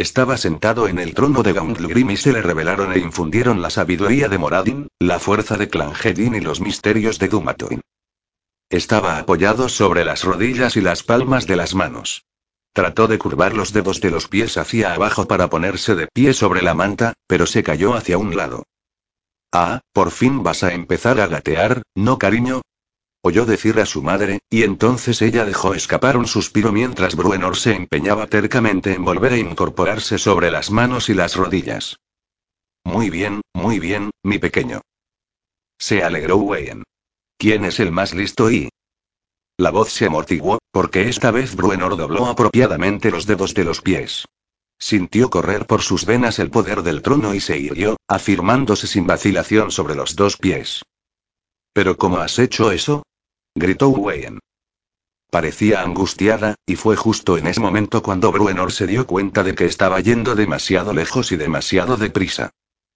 Estaba 0.00 0.38
sentado 0.38 0.88
en 0.88 0.98
el 0.98 1.12
trono 1.12 1.42
de 1.42 1.52
Gauntlegrim 1.52 2.12
y 2.12 2.16
se 2.16 2.32
le 2.32 2.40
revelaron 2.40 2.94
e 2.94 2.98
infundieron 3.00 3.60
la 3.60 3.68
sabiduría 3.68 4.30
de 4.30 4.38
Moradin, 4.38 4.88
la 4.98 5.18
fuerza 5.18 5.58
de 5.58 5.68
Clangedin 5.68 6.34
y 6.34 6.40
los 6.40 6.62
misterios 6.62 7.18
de 7.18 7.28
Dumatoin. 7.28 7.82
Estaba 8.70 9.18
apoyado 9.18 9.68
sobre 9.68 10.06
las 10.06 10.24
rodillas 10.24 10.78
y 10.78 10.80
las 10.80 11.02
palmas 11.02 11.46
de 11.46 11.56
las 11.56 11.74
manos. 11.74 12.24
Trató 12.72 13.08
de 13.08 13.18
curvar 13.18 13.52
los 13.52 13.74
dedos 13.74 14.00
de 14.00 14.10
los 14.10 14.26
pies 14.26 14.56
hacia 14.56 14.94
abajo 14.94 15.28
para 15.28 15.50
ponerse 15.50 15.94
de 15.94 16.06
pie 16.06 16.32
sobre 16.32 16.62
la 16.62 16.72
manta, 16.72 17.12
pero 17.26 17.44
se 17.44 17.62
cayó 17.62 17.92
hacia 17.92 18.16
un 18.16 18.34
lado. 18.34 18.64
Ah, 19.52 19.82
por 19.92 20.12
fin 20.12 20.42
vas 20.42 20.64
a 20.64 20.72
empezar 20.72 21.20
a 21.20 21.26
gatear, 21.26 21.82
¿no, 21.94 22.16
cariño? 22.16 22.62
Oyó 23.22 23.46
decir 23.46 23.78
a 23.80 23.86
su 23.86 24.02
madre, 24.02 24.40
y 24.48 24.62
entonces 24.62 25.22
ella 25.22 25.44
dejó 25.44 25.74
escapar 25.74 26.16
un 26.16 26.26
suspiro 26.26 26.72
mientras 26.72 27.16
Bruenor 27.16 27.56
se 27.56 27.74
empeñaba 27.74 28.26
tercamente 28.26 28.94
en 28.94 29.04
volver 29.04 29.32
a 29.32 29.38
incorporarse 29.38 30.18
sobre 30.18 30.50
las 30.50 30.70
manos 30.70 31.08
y 31.08 31.14
las 31.14 31.36
rodillas. 31.36 31.98
Muy 32.84 33.10
bien, 33.10 33.42
muy 33.52 33.78
bien, 33.78 34.10
mi 34.22 34.38
pequeño. 34.38 34.80
Se 35.78 36.02
alegró 36.02 36.36
Wayne. 36.38 36.84
¿Quién 37.38 37.64
es 37.64 37.80
el 37.80 37.92
más 37.92 38.14
listo 38.14 38.50
y? 38.50 38.68
La 39.58 39.70
voz 39.70 39.90
se 39.92 40.06
amortiguó, 40.06 40.58
porque 40.72 41.08
esta 41.08 41.30
vez 41.30 41.54
Bruenor 41.54 41.96
dobló 41.96 42.26
apropiadamente 42.26 43.10
los 43.10 43.26
dedos 43.26 43.54
de 43.54 43.64
los 43.64 43.82
pies. 43.82 44.24
Sintió 44.78 45.28
correr 45.28 45.66
por 45.66 45.82
sus 45.82 46.06
venas 46.06 46.38
el 46.38 46.50
poder 46.50 46.82
del 46.82 47.02
trono 47.02 47.34
y 47.34 47.40
se 47.40 47.58
irguió, 47.58 47.98
afirmándose 48.08 48.86
sin 48.86 49.06
vacilación 49.06 49.70
sobre 49.70 49.94
los 49.94 50.16
dos 50.16 50.38
pies. 50.38 50.82
¿Pero 51.74 51.98
cómo 51.98 52.18
has 52.18 52.38
hecho 52.38 52.72
eso? 52.72 53.02
Gritó 53.60 53.90
Wayne. 53.90 54.40
Parecía 55.30 55.82
angustiada, 55.82 56.56
y 56.66 56.74
fue 56.74 56.96
justo 56.96 57.38
en 57.38 57.46
ese 57.46 57.60
momento 57.60 58.02
cuando 58.02 58.32
Bruenor 58.32 58.72
se 58.72 58.88
dio 58.88 59.06
cuenta 59.06 59.44
de 59.44 59.54
que 59.54 59.66
estaba 59.66 60.00
yendo 60.00 60.34
demasiado 60.34 60.92
lejos 60.92 61.30
y 61.30 61.36
demasiado 61.36 61.96
deprisa. 61.96 62.50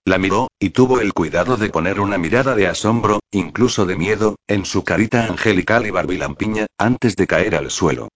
La 0.05 0.19
miró, 0.19 0.49
y 0.59 0.71
tuvo 0.71 1.01
el 1.01 1.13
cuidado 1.13 1.57
de 1.57 1.69
poner 1.69 2.01
una 2.01 2.19
mirada 2.19 2.57
de 2.57 2.67
asombro, 2.67 3.21
incluso 3.31 3.87
de 3.87 3.97
miedo, 3.97 4.37
en 4.49 4.65
su 4.65 4.83
carita 4.83 5.27
angelical 5.27 5.87
y 5.87 5.91
barbilampiña, 5.91 6.67
antes 6.77 7.15
de 7.15 7.27
caer 7.27 7.55
al 7.55 7.71
suelo. 7.71 8.09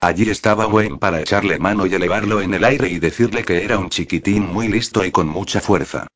Allí 0.00 0.30
estaba 0.30 0.66
Wayne 0.66 0.98
para 0.98 1.20
echarle 1.20 1.58
mano 1.58 1.86
y 1.86 1.94
elevarlo 1.94 2.40
en 2.40 2.54
el 2.54 2.64
aire 2.64 2.88
y 2.88 2.98
decirle 2.98 3.44
que 3.44 3.64
era 3.64 3.78
un 3.78 3.90
chiquitín 3.90 4.46
muy 4.46 4.68
listo 4.68 5.04
y 5.04 5.10
con 5.10 5.28
mucha 5.28 5.60
fuerza. 5.60 6.06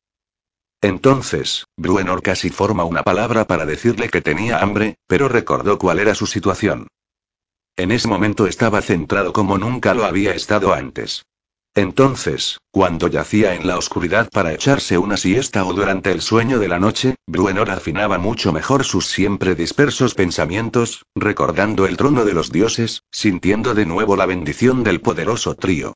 Entonces, 0.83 1.65
Bruenor 1.77 2.21
casi 2.21 2.49
forma 2.49 2.83
una 2.83 3.03
palabra 3.03 3.45
para 3.45 3.65
decirle 3.65 4.09
que 4.09 4.21
tenía 4.21 4.59
hambre, 4.59 4.97
pero 5.07 5.29
recordó 5.29 5.79
cuál 5.79 5.97
era 5.97 6.13
su 6.13 6.25
situación. 6.25 6.87
En 7.77 7.93
ese 7.93 8.09
momento 8.09 8.47
estaba 8.47 8.81
centrado 8.81 9.31
como 9.31 9.57
nunca 9.57 9.93
lo 9.93 10.03
había 10.03 10.35
estado 10.35 10.73
antes. 10.73 11.23
Entonces, 11.73 12.59
cuando 12.69 13.07
yacía 13.07 13.55
en 13.55 13.65
la 13.65 13.77
oscuridad 13.77 14.29
para 14.29 14.51
echarse 14.51 14.97
una 14.97 15.15
siesta 15.15 15.63
o 15.63 15.73
durante 15.73 16.11
el 16.11 16.21
sueño 16.21 16.59
de 16.59 16.67
la 16.67 16.79
noche, 16.79 17.15
Bruenor 17.27 17.71
afinaba 17.71 18.17
mucho 18.17 18.51
mejor 18.51 18.83
sus 18.83 19.05
siempre 19.07 19.55
dispersos 19.55 20.15
pensamientos, 20.15 21.05
recordando 21.15 21.85
el 21.85 21.95
trono 21.95 22.25
de 22.25 22.33
los 22.33 22.51
dioses, 22.51 23.03
sintiendo 23.09 23.73
de 23.73 23.85
nuevo 23.85 24.17
la 24.17 24.25
bendición 24.25 24.83
del 24.83 24.99
poderoso 24.99 25.55
trío. 25.55 25.93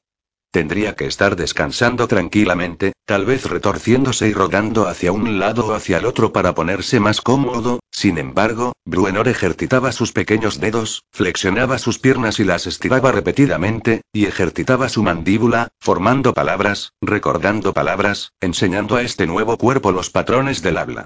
Tendría 0.57 0.95
que 0.95 1.05
estar 1.05 1.35
descansando 1.35 2.07
tranquilamente, 2.07 2.93
tal 3.05 3.27
vez 3.27 3.45
retorciéndose 3.45 4.27
y 4.27 4.33
rodando 4.33 4.87
hacia 4.87 5.11
un 5.11 5.37
lado 5.37 5.67
o 5.67 5.73
hacia 5.75 5.99
el 5.99 6.05
otro 6.07 6.33
para 6.33 6.55
ponerse 6.55 6.99
más 6.99 7.21
cómodo, 7.21 7.79
sin 7.91 8.17
embargo, 8.17 8.73
Bruenor 8.83 9.27
ejercitaba 9.27 9.91
sus 9.91 10.13
pequeños 10.13 10.59
dedos, 10.59 11.03
flexionaba 11.11 11.77
sus 11.77 11.99
piernas 11.99 12.39
y 12.39 12.43
las 12.43 12.65
estiraba 12.65 13.11
repetidamente, 13.11 14.01
y 14.11 14.25
ejercitaba 14.25 14.89
su 14.89 15.03
mandíbula, 15.03 15.67
formando 15.79 16.33
palabras, 16.33 16.93
recordando 17.01 17.71
palabras, 17.73 18.31
enseñando 18.41 18.95
a 18.95 19.03
este 19.03 19.27
nuevo 19.27 19.59
cuerpo 19.59 19.91
los 19.91 20.09
patrones 20.09 20.63
del 20.63 20.79
habla. 20.79 21.05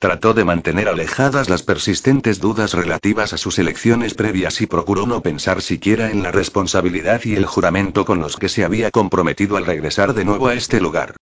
Trató 0.00 0.32
de 0.32 0.46
mantener 0.46 0.88
alejadas 0.88 1.50
las 1.50 1.62
persistentes 1.62 2.40
dudas 2.40 2.72
relativas 2.72 3.34
a 3.34 3.36
sus 3.36 3.58
elecciones 3.58 4.14
previas 4.14 4.62
y 4.62 4.66
procuró 4.66 5.06
no 5.06 5.20
pensar 5.20 5.60
siquiera 5.60 6.10
en 6.10 6.22
la 6.22 6.32
responsabilidad 6.32 7.20
y 7.24 7.36
el 7.36 7.44
juramento 7.44 8.06
con 8.06 8.18
los 8.18 8.38
que 8.38 8.48
se 8.48 8.64
había 8.64 8.90
comprometido 8.90 9.58
al 9.58 9.66
regresar 9.66 10.14
de 10.14 10.24
nuevo 10.24 10.48
a 10.48 10.54
este 10.54 10.80
lugar. 10.80 11.16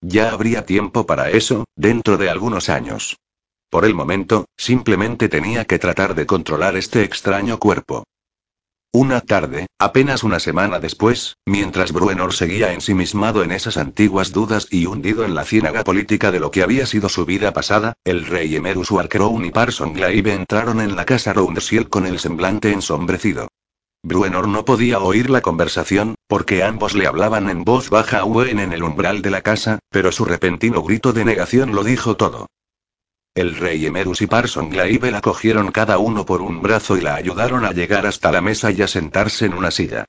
Ya 0.00 0.32
habría 0.32 0.64
tiempo 0.64 1.04
para 1.04 1.28
eso, 1.28 1.66
dentro 1.76 2.16
de 2.16 2.30
algunos 2.30 2.70
años. 2.70 3.18
Por 3.68 3.84
el 3.84 3.92
momento, 3.92 4.46
simplemente 4.56 5.28
tenía 5.28 5.66
que 5.66 5.78
tratar 5.78 6.14
de 6.14 6.24
controlar 6.24 6.74
este 6.76 7.02
extraño 7.02 7.58
cuerpo. 7.58 8.04
Una 8.94 9.22
tarde, 9.22 9.68
apenas 9.78 10.22
una 10.22 10.38
semana 10.38 10.78
después, 10.78 11.38
mientras 11.46 11.92
Bruenor 11.92 12.34
seguía 12.34 12.74
ensimismado 12.74 13.42
en 13.42 13.50
esas 13.50 13.78
antiguas 13.78 14.32
dudas 14.32 14.68
y 14.70 14.84
hundido 14.84 15.24
en 15.24 15.34
la 15.34 15.46
ciénaga 15.46 15.82
política 15.82 16.30
de 16.30 16.40
lo 16.40 16.50
que 16.50 16.62
había 16.62 16.84
sido 16.84 17.08
su 17.08 17.24
vida 17.24 17.54
pasada, 17.54 17.94
el 18.04 18.26
rey 18.26 18.54
Emerus 18.54 18.90
Warcrown 18.90 19.46
y 19.46 19.50
Parson 19.50 19.94
Glaive 19.94 20.34
entraron 20.34 20.78
en 20.82 20.94
la 20.94 21.06
casa 21.06 21.32
Roundsiel 21.32 21.88
con 21.88 22.04
el 22.04 22.18
semblante 22.18 22.70
ensombrecido. 22.70 23.48
Bruenor 24.02 24.46
no 24.46 24.66
podía 24.66 24.98
oír 24.98 25.30
la 25.30 25.40
conversación, 25.40 26.16
porque 26.26 26.62
ambos 26.62 26.94
le 26.94 27.06
hablaban 27.06 27.48
en 27.48 27.64
voz 27.64 27.88
baja 27.88 28.20
a 28.20 28.46
en 28.46 28.74
el 28.74 28.82
umbral 28.82 29.22
de 29.22 29.30
la 29.30 29.40
casa, 29.40 29.78
pero 29.88 30.12
su 30.12 30.26
repentino 30.26 30.82
grito 30.82 31.14
de 31.14 31.24
negación 31.24 31.74
lo 31.74 31.82
dijo 31.82 32.18
todo. 32.18 32.46
El 33.34 33.56
rey 33.56 33.86
Emerus 33.86 34.20
y 34.20 34.26
Parson 34.26 34.68
Glaive 34.68 35.10
la 35.10 35.22
cogieron 35.22 35.72
cada 35.72 35.96
uno 35.96 36.26
por 36.26 36.42
un 36.42 36.60
brazo 36.60 36.98
y 36.98 37.00
la 37.00 37.14
ayudaron 37.14 37.64
a 37.64 37.72
llegar 37.72 38.06
hasta 38.06 38.30
la 38.30 38.42
mesa 38.42 38.70
y 38.70 38.82
a 38.82 38.88
sentarse 38.88 39.46
en 39.46 39.54
una 39.54 39.70
silla. 39.70 40.04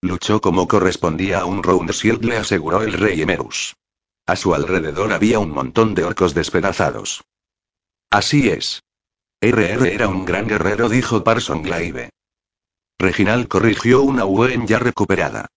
Luchó 0.00 0.40
como 0.40 0.66
correspondía 0.66 1.40
a 1.40 1.44
un 1.44 1.62
Roundsield, 1.62 2.24
le 2.24 2.38
aseguró 2.38 2.80
el 2.80 2.94
rey 2.94 3.20
Emerus. 3.20 3.76
A 4.24 4.36
su 4.36 4.54
alrededor 4.54 5.12
había 5.12 5.38
un 5.38 5.50
montón 5.50 5.94
de 5.94 6.04
orcos 6.04 6.32
despedazados. 6.32 7.24
Así 8.10 8.48
es. 8.48 8.82
RR 9.42 9.92
era 9.92 10.08
un 10.08 10.24
gran 10.24 10.46
guerrero, 10.46 10.88
dijo 10.88 11.22
Parson 11.22 11.62
Glaive. 11.62 12.08
Reginald 12.98 13.48
corrigió 13.48 14.00
una 14.00 14.24
Uen 14.24 14.66
ya 14.66 14.78
recuperada. 14.78 15.48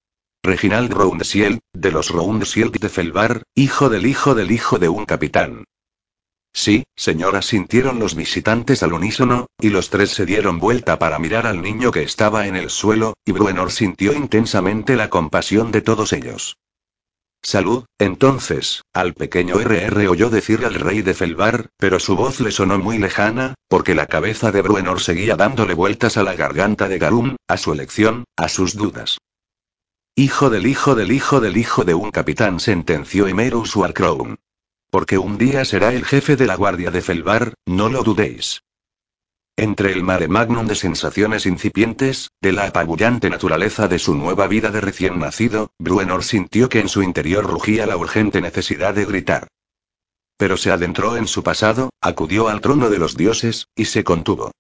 Reginald 0.44 0.92
Roundsield, 0.92 1.62
de 1.72 1.92
los 1.92 2.10
Roundsield 2.10 2.78
de 2.78 2.90
Felbar, 2.90 3.44
hijo 3.56 3.88
del 3.88 4.06
hijo 4.06 4.36
del 4.36 4.52
hijo 4.52 4.80
de 4.80 4.90
un 4.90 5.06
capitán. 5.06 5.64
Sí, 6.54 6.84
señora, 6.96 7.42
sintieron 7.42 7.98
los 7.98 8.14
visitantes 8.14 8.84
al 8.84 8.94
unísono, 8.94 9.48
y 9.60 9.70
los 9.70 9.90
tres 9.90 10.12
se 10.12 10.26
dieron 10.26 10.60
vuelta 10.60 11.00
para 11.00 11.18
mirar 11.18 11.48
al 11.48 11.64
niño 11.64 11.92
que 11.92 12.04
estaba 12.04 12.46
en 12.46 12.56
el 12.56 12.70
suelo, 12.70 13.16
y 13.26 13.32
Bruenor 13.32 13.72
sintió 13.72 14.14
intensamente 14.14 14.96
la 14.96 15.10
compasión 15.10 15.72
de 15.72 15.82
todos 15.82 16.14
ellos. 16.14 16.58
Salud, 17.42 17.86
entonces, 17.98 18.84
al 18.94 19.16
pequeño 19.16 19.56
RR 19.60 20.08
oyó 20.08 20.30
decir 20.30 20.64
al 20.64 20.76
rey 20.76 21.02
de 21.02 21.14
Felbar, 21.14 21.70
pero 21.78 22.00
su 22.00 22.16
voz 22.16 22.40
le 22.40 22.52
sonó 22.52 22.78
muy 22.78 23.00
lejana, 23.00 23.56
porque 23.68 23.96
la 23.96 24.06
cabeza 24.06 24.52
de 24.52 24.62
Bruenor 24.62 25.02
seguía 25.02 25.36
dándole 25.36 25.74
vueltas 25.74 26.16
a 26.18 26.24
la 26.24 26.36
garganta 26.36 26.88
de 26.88 27.00
Garum, 27.00 27.36
a 27.48 27.58
su 27.58 27.74
elección, 27.74 28.26
a 28.38 28.48
sus 28.48 28.76
dudas. 28.76 29.18
Hijo 30.16 30.52
del 30.52 30.68
hijo 30.68 30.94
del 30.94 31.12
hijo 31.12 31.42
del 31.42 31.58
hijo 31.58 31.84
de 31.84 31.96
un 31.96 32.12
capitán, 32.12 32.60
sentenció 32.60 33.28
Emerus 33.28 33.76
Warcrown. 33.76 34.38
Porque 34.94 35.18
un 35.18 35.40
día 35.40 35.66
será 35.66 35.92
el 35.92 36.06
jefe 36.06 36.36
de 36.36 36.46
la 36.46 36.56
guardia 36.56 36.92
de 36.92 37.02
Felbar, 37.02 37.56
no 37.66 37.90
lo 37.90 38.04
dudéis. 38.04 38.62
Entre 39.56 39.92
el 39.92 40.04
mare 40.04 40.28
magnum 40.28 40.68
de 40.68 40.76
sensaciones 40.76 41.48
incipientes, 41.48 42.30
de 42.42 42.52
la 42.52 42.68
apabullante 42.68 43.28
naturaleza 43.32 43.88
de 43.88 43.98
su 43.98 44.14
nueva 44.14 44.46
vida 44.46 44.70
de 44.70 44.82
recién 44.82 45.18
nacido, 45.18 45.72
Bruenor 45.80 46.24
sintió 46.24 46.70
que 46.70 46.80
en 46.80 46.90
su 46.90 47.02
interior 47.02 47.44
rugía 47.44 47.88
la 47.88 47.98
urgente 47.98 48.40
necesidad 48.40 48.94
de 48.94 49.06
gritar. 49.06 49.48
pero 50.38 50.58
se 50.58 50.72
adentró 50.72 51.18
en 51.18 51.28
su 51.28 51.42
pasado, 51.42 51.90
acudió 52.02 52.50
al 52.50 52.62
trono 52.62 52.90
de 52.92 53.00
los 53.00 53.16
dioses, 53.16 53.68
y 53.76 53.86
se 53.86 54.04
contuvo. 54.04 54.52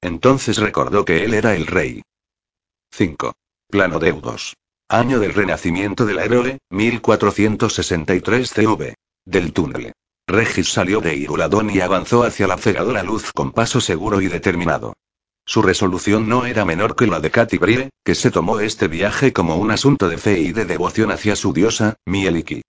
Entonces 0.00 0.58
recordó 0.58 1.04
que 1.04 1.24
él 1.24 1.34
era 1.34 1.54
el 1.54 1.66
rey. 1.66 2.02
5. 2.92 3.34
Plano 3.68 3.98
deudos. 4.00 4.56
Año 4.88 5.20
del 5.20 5.34
renacimiento 5.34 6.06
del 6.06 6.18
héroe, 6.18 6.58
1463 6.70 8.50
CV. 8.50 8.94
Del 9.26 9.52
túnel. 9.52 9.92
Regis 10.26 10.68
salió 10.68 11.00
de 11.00 11.14
Iruladón 11.16 11.70
y 11.70 11.80
avanzó 11.80 12.24
hacia 12.24 12.46
la 12.46 12.58
cegadora 12.58 13.02
luz 13.02 13.32
con 13.32 13.52
paso 13.52 13.80
seguro 13.80 14.20
y 14.20 14.28
determinado. 14.28 14.94
Su 15.46 15.62
resolución 15.62 16.28
no 16.28 16.46
era 16.46 16.64
menor 16.64 16.96
que 16.96 17.06
la 17.06 17.20
de 17.20 17.30
Katy 17.30 17.58
Brie, 17.58 17.90
que 18.04 18.14
se 18.14 18.30
tomó 18.30 18.60
este 18.60 18.88
viaje 18.88 19.32
como 19.32 19.56
un 19.56 19.70
asunto 19.70 20.08
de 20.08 20.18
fe 20.18 20.40
y 20.40 20.52
de 20.52 20.64
devoción 20.64 21.10
hacia 21.10 21.36
su 21.36 21.52
diosa, 21.52 21.96
Mieliki. 22.06 22.62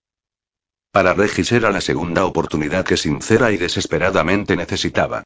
Para 0.91 1.13
Regis 1.13 1.52
era 1.52 1.72
la 1.72 1.82
segunda 1.82 2.26
oportunidad 2.26 2.86
que 2.86 2.98
sincera 2.98 3.52
y 3.52 3.58
desesperadamente 3.58 4.56
necesitaba. 4.56 5.24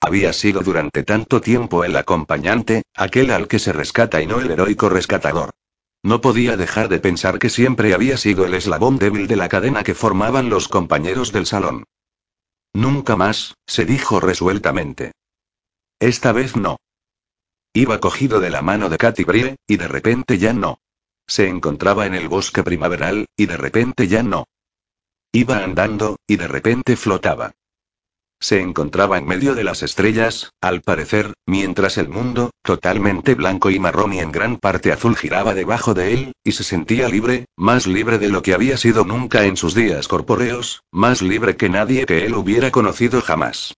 Había 0.00 0.32
sido 0.32 0.62
durante 0.62 1.02
tanto 1.02 1.42
tiempo 1.42 1.84
el 1.84 1.94
acompañante, 1.96 2.82
aquel 2.94 3.30
al 3.30 3.48
que 3.48 3.58
se 3.58 3.72
rescata 3.72 4.22
y 4.22 4.26
no 4.26 4.40
el 4.40 4.50
heroico 4.50 4.88
rescatador. 4.88 5.50
No 6.02 6.20
podía 6.20 6.56
dejar 6.56 6.88
de 6.88 6.98
pensar 6.98 7.38
que 7.38 7.50
siempre 7.50 7.92
había 7.92 8.16
sido 8.16 8.46
el 8.46 8.54
eslabón 8.54 8.98
débil 8.98 9.26
de 9.26 9.36
la 9.36 9.48
cadena 9.48 9.82
que 9.82 9.94
formaban 9.94 10.48
los 10.48 10.68
compañeros 10.68 11.32
del 11.32 11.46
salón. 11.46 11.84
Nunca 12.72 13.16
más, 13.16 13.56
se 13.66 13.84
dijo 13.84 14.20
resueltamente. 14.20 15.12
Esta 15.98 16.32
vez 16.32 16.56
no. 16.56 16.78
Iba 17.74 18.00
cogido 18.00 18.40
de 18.40 18.50
la 18.50 18.62
mano 18.62 18.88
de 18.88 18.96
Katy 18.96 19.24
Brie, 19.24 19.56
y 19.66 19.76
de 19.76 19.88
repente 19.88 20.38
ya 20.38 20.52
no. 20.52 20.80
Se 21.26 21.48
encontraba 21.48 22.06
en 22.06 22.14
el 22.14 22.28
bosque 22.28 22.62
primaveral, 22.62 23.26
y 23.36 23.46
de 23.46 23.56
repente 23.56 24.08
ya 24.08 24.22
no. 24.22 24.46
Iba 25.32 25.62
andando, 25.62 26.16
y 26.26 26.36
de 26.36 26.48
repente 26.48 26.96
flotaba. 26.96 27.52
Se 28.42 28.58
encontraba 28.60 29.18
en 29.18 29.26
medio 29.26 29.54
de 29.54 29.64
las 29.64 29.82
estrellas, 29.82 30.50
al 30.62 30.80
parecer, 30.80 31.34
mientras 31.46 31.98
el 31.98 32.08
mundo, 32.08 32.50
totalmente 32.62 33.34
blanco 33.34 33.68
y 33.68 33.78
marrón 33.78 34.14
y 34.14 34.20
en 34.20 34.32
gran 34.32 34.56
parte 34.56 34.92
azul 34.92 35.14
giraba 35.14 35.52
debajo 35.52 35.92
de 35.92 36.14
él, 36.14 36.32
y 36.42 36.52
se 36.52 36.64
sentía 36.64 37.08
libre, 37.08 37.44
más 37.56 37.86
libre 37.86 38.18
de 38.18 38.30
lo 38.30 38.40
que 38.40 38.54
había 38.54 38.78
sido 38.78 39.04
nunca 39.04 39.44
en 39.44 39.58
sus 39.58 39.74
días 39.74 40.08
corpóreos, 40.08 40.82
más 40.90 41.20
libre 41.20 41.56
que 41.56 41.68
nadie 41.68 42.06
que 42.06 42.24
él 42.24 42.34
hubiera 42.34 42.70
conocido 42.70 43.20
jamás. 43.20 43.74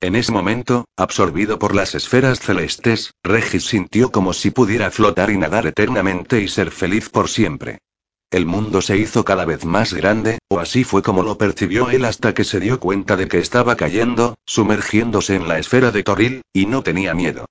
En 0.00 0.14
ese 0.14 0.30
momento, 0.30 0.84
absorbido 0.96 1.58
por 1.58 1.74
las 1.74 1.94
esferas 1.96 2.38
celestes, 2.38 3.12
Regis 3.24 3.64
sintió 3.64 4.12
como 4.12 4.32
si 4.32 4.50
pudiera 4.50 4.90
flotar 4.92 5.30
y 5.30 5.38
nadar 5.38 5.66
eternamente 5.66 6.40
y 6.40 6.46
ser 6.46 6.70
feliz 6.70 7.08
por 7.08 7.28
siempre. 7.28 7.78
El 8.30 8.46
mundo 8.46 8.82
se 8.82 8.96
hizo 8.96 9.24
cada 9.24 9.44
vez 9.44 9.64
más 9.64 9.94
grande, 9.94 10.38
o 10.48 10.58
así 10.58 10.84
fue 10.84 11.02
como 11.02 11.22
lo 11.22 11.38
percibió 11.38 11.90
él 11.90 12.04
hasta 12.04 12.34
que 12.34 12.44
se 12.44 12.58
dio 12.58 12.80
cuenta 12.80 13.16
de 13.16 13.28
que 13.28 13.38
estaba 13.38 13.76
cayendo, 13.76 14.34
sumergiéndose 14.44 15.36
en 15.36 15.46
la 15.46 15.58
esfera 15.58 15.92
de 15.92 16.02
Toril, 16.02 16.42
y 16.52 16.66
no 16.66 16.82
tenía 16.82 17.14
miedo. 17.14 17.46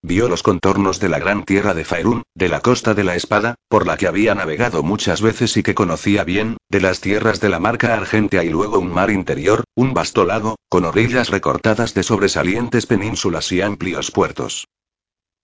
Vio 0.00 0.28
los 0.28 0.44
contornos 0.44 1.00
de 1.00 1.08
la 1.08 1.18
gran 1.18 1.44
tierra 1.44 1.74
de 1.74 1.84
Faerun, 1.84 2.22
de 2.32 2.48
la 2.48 2.60
costa 2.60 2.94
de 2.94 3.02
la 3.02 3.16
espada, 3.16 3.56
por 3.68 3.84
la 3.84 3.96
que 3.96 4.06
había 4.06 4.32
navegado 4.36 4.84
muchas 4.84 5.20
veces 5.20 5.56
y 5.56 5.64
que 5.64 5.74
conocía 5.74 6.22
bien, 6.22 6.56
de 6.68 6.80
las 6.80 7.00
tierras 7.00 7.40
de 7.40 7.48
la 7.48 7.58
marca 7.58 7.94
argentea 7.94 8.44
y 8.44 8.48
luego 8.48 8.78
un 8.78 8.94
mar 8.94 9.10
interior, 9.10 9.64
un 9.74 9.94
vasto 9.94 10.24
lago, 10.24 10.54
con 10.68 10.84
orillas 10.84 11.30
recortadas 11.30 11.94
de 11.94 12.04
sobresalientes 12.04 12.86
penínsulas 12.86 13.50
y 13.50 13.60
amplios 13.60 14.12
puertos. 14.12 14.68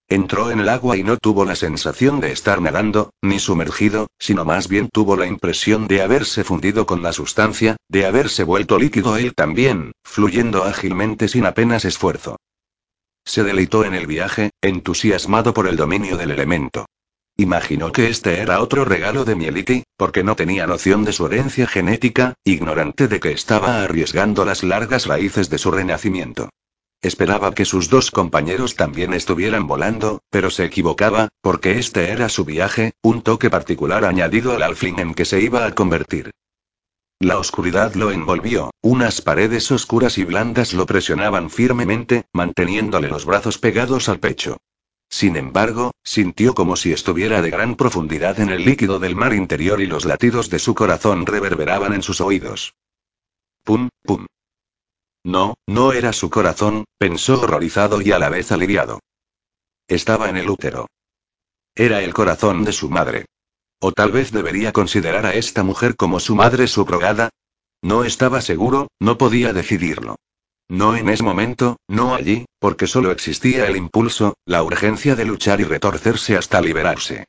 Entró 0.09 0.51
en 0.51 0.61
el 0.61 0.69
agua 0.69 0.99
y 0.99 1.03
no 1.03 1.17
tuvo 1.17 1.47
la 1.47 1.57
sensación 1.57 2.21
de 2.21 2.31
estar 2.31 2.61
nadando, 2.61 3.11
ni 3.23 3.39
sumergido, 3.39 4.09
sino 4.19 4.45
más 4.45 4.69
bien 4.69 4.91
tuvo 4.93 5.17
la 5.17 5.27
impresión 5.27 5.89
de 5.89 6.03
haberse 6.03 6.45
fundido 6.45 6.85
con 6.85 7.03
la 7.03 7.13
sustancia, 7.15 7.77
de 7.89 8.05
haberse 8.05 8.45
vuelto 8.45 8.79
líquido 8.79 9.17
él 9.17 9.35
también, 9.35 9.93
fluyendo 10.05 10.65
ágilmente 10.65 11.29
sin 11.29 11.47
apenas 11.47 11.87
esfuerzo. 11.87 12.37
Se 13.25 13.43
deleitó 13.43 13.87
en 13.87 13.95
el 13.95 14.07
viaje, 14.07 14.51
entusiasmado 14.61 15.55
por 15.55 15.67
el 15.67 15.77
dominio 15.77 16.19
del 16.19 16.31
elemento. 16.31 16.85
Imaginó 17.37 17.91
que 17.91 18.11
este 18.11 18.41
era 18.41 18.61
otro 18.61 18.85
regalo 18.85 19.25
de 19.25 19.35
Mieliki, 19.35 19.85
porque 19.97 20.23
no 20.23 20.37
tenía 20.37 20.67
noción 20.67 21.05
de 21.05 21.13
su 21.13 21.27
herencia 21.27 21.67
genética, 21.67 22.35
ignorante 22.45 23.09
de 23.09 23.21
que 23.21 23.33
estaba 23.33 23.83
arriesgando 23.83 24.45
las 24.45 24.63
largas 24.63 25.07
raíces 25.07 25.49
de 25.49 25.59
su 25.59 25.71
renacimiento. 25.71 26.51
Esperaba 27.05 27.55
que 27.55 27.67
sus 27.67 27.91
dos 27.91 28.11
compañeros 28.11 28.77
también 28.77 29.13
estuvieran 29.13 29.67
volando, 29.67 30.23
pero 30.31 30.49
se 30.49 30.65
equivocaba, 30.65 31.29
porque 31.43 31.79
este 31.79 32.09
era 32.09 32.31
su 32.31 32.47
viaje, 32.47 32.95
un 33.03 33.21
toque 33.21 33.51
particular 33.51 34.07
añadido 34.07 34.55
al 34.55 34.63
alfling 34.63 34.99
en 34.99 35.13
que 35.13 35.27
se 35.27 35.43
iba 35.43 35.67
a 35.67 35.75
convertir. 35.75 36.31
La 37.21 37.39
oscuridad 37.39 37.95
lo 37.95 38.11
envolvió, 38.11 38.71
unas 38.81 39.21
paredes 39.21 39.71
oscuras 39.71 40.17
y 40.17 40.25
blandas 40.25 40.73
lo 40.73 40.87
presionaban 40.87 41.51
firmemente, 41.51 42.25
manteniéndole 42.33 43.09
los 43.09 43.27
brazos 43.27 43.59
pegados 43.59 44.09
al 44.09 44.19
pecho. 44.19 44.57
Sin 45.11 45.37
embargo, 45.37 45.91
sintió 46.03 46.55
como 46.55 46.75
si 46.75 46.95
estuviera 46.95 47.43
de 47.43 47.51
gran 47.51 47.77
profundidad 47.77 48.41
en 48.41 48.49
el 48.49 48.65
líquido 48.65 48.99
del 48.99 49.15
mar 49.15 49.35
interior 49.35 49.83
y 49.83 49.87
los 49.87 50.07
latidos 50.07 50.49
de 50.49 50.59
su 50.59 50.75
corazón 50.75 51.27
reverberaban 51.27 51.93
en 51.93 52.03
sus 52.03 52.23
oídos. 52.23 52.73
Pum, 53.63 53.91
pum. 54.05 54.25
No, 55.25 55.55
no 55.67 55.93
era 55.93 56.13
su 56.13 56.29
corazón, 56.29 56.85
pensó 56.99 57.41
horrorizado 57.41 58.03
y 58.03 58.13
a 58.13 58.19
la 58.19 58.29
vez 58.29 58.53
aliviado. 58.53 59.01
Estaba 59.89 60.29
en 60.29 60.37
el 60.37 60.51
útero. 60.51 60.87
Era 61.75 62.03
el 62.03 62.13
corazón 62.13 62.65
de 62.65 62.73
su 62.73 62.91
madre. 62.91 63.27
O 63.81 63.93
tal 63.93 64.13
vez 64.13 64.33
debería 64.33 64.73
considerar 64.73 65.27
a 65.27 65.35
esta 65.35 65.63
mujer 65.63 65.97
como 65.97 66.21
su 66.21 66.35
madre 66.35 66.69
subrogada. 66.69 67.31
No 67.83 68.05
estaba 68.05 68.41
seguro, 68.41 68.89
no 69.01 69.19
podía 69.19 69.53
decidirlo. 69.53 70.17
No 70.69 70.97
en 70.97 71.09
ese 71.09 71.23
momento, 71.23 71.79
no 71.89 72.15
allí, 72.15 72.47
porque 72.59 72.87
solo 72.87 73.11
existía 73.11 73.67
el 73.67 73.77
impulso, 73.77 74.35
la 74.47 74.63
urgencia 74.63 75.17
de 75.17 75.25
luchar 75.25 75.61
y 75.61 75.65
retorcerse 75.65 76.37
hasta 76.37 76.61
liberarse. 76.61 77.27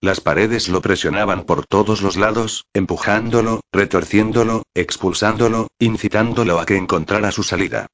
Las 0.00 0.20
paredes 0.20 0.68
lo 0.68 0.80
presionaban 0.80 1.44
por 1.44 1.66
todos 1.66 2.02
los 2.02 2.16
lados, 2.16 2.66
empujándolo, 2.72 3.62
retorciéndolo, 3.72 4.62
expulsándolo, 4.72 5.66
incitándolo 5.80 6.60
a 6.60 6.66
que 6.66 6.76
encontrara 6.76 7.32
su 7.32 7.42
salida. 7.42 7.88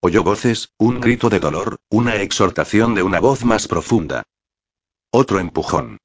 Oyó 0.00 0.22
voces, 0.22 0.68
un 0.76 1.00
grito 1.00 1.30
de 1.30 1.40
dolor, 1.40 1.78
una 1.88 2.16
exhortación 2.16 2.94
de 2.94 3.02
una 3.02 3.20
voz 3.20 3.42
más 3.42 3.68
profunda. 3.68 4.22
Otro 5.10 5.38
empujón. 5.38 5.96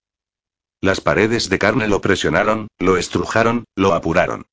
Las 0.79 1.01
paredes 1.01 1.49
de 1.49 1.59
carne 1.59 1.89
lo 1.89 1.99
presionaron, 1.99 2.69
lo 2.79 2.95
estrujaron, 2.95 3.65
lo 3.75 3.93
apuraron. 3.93 4.45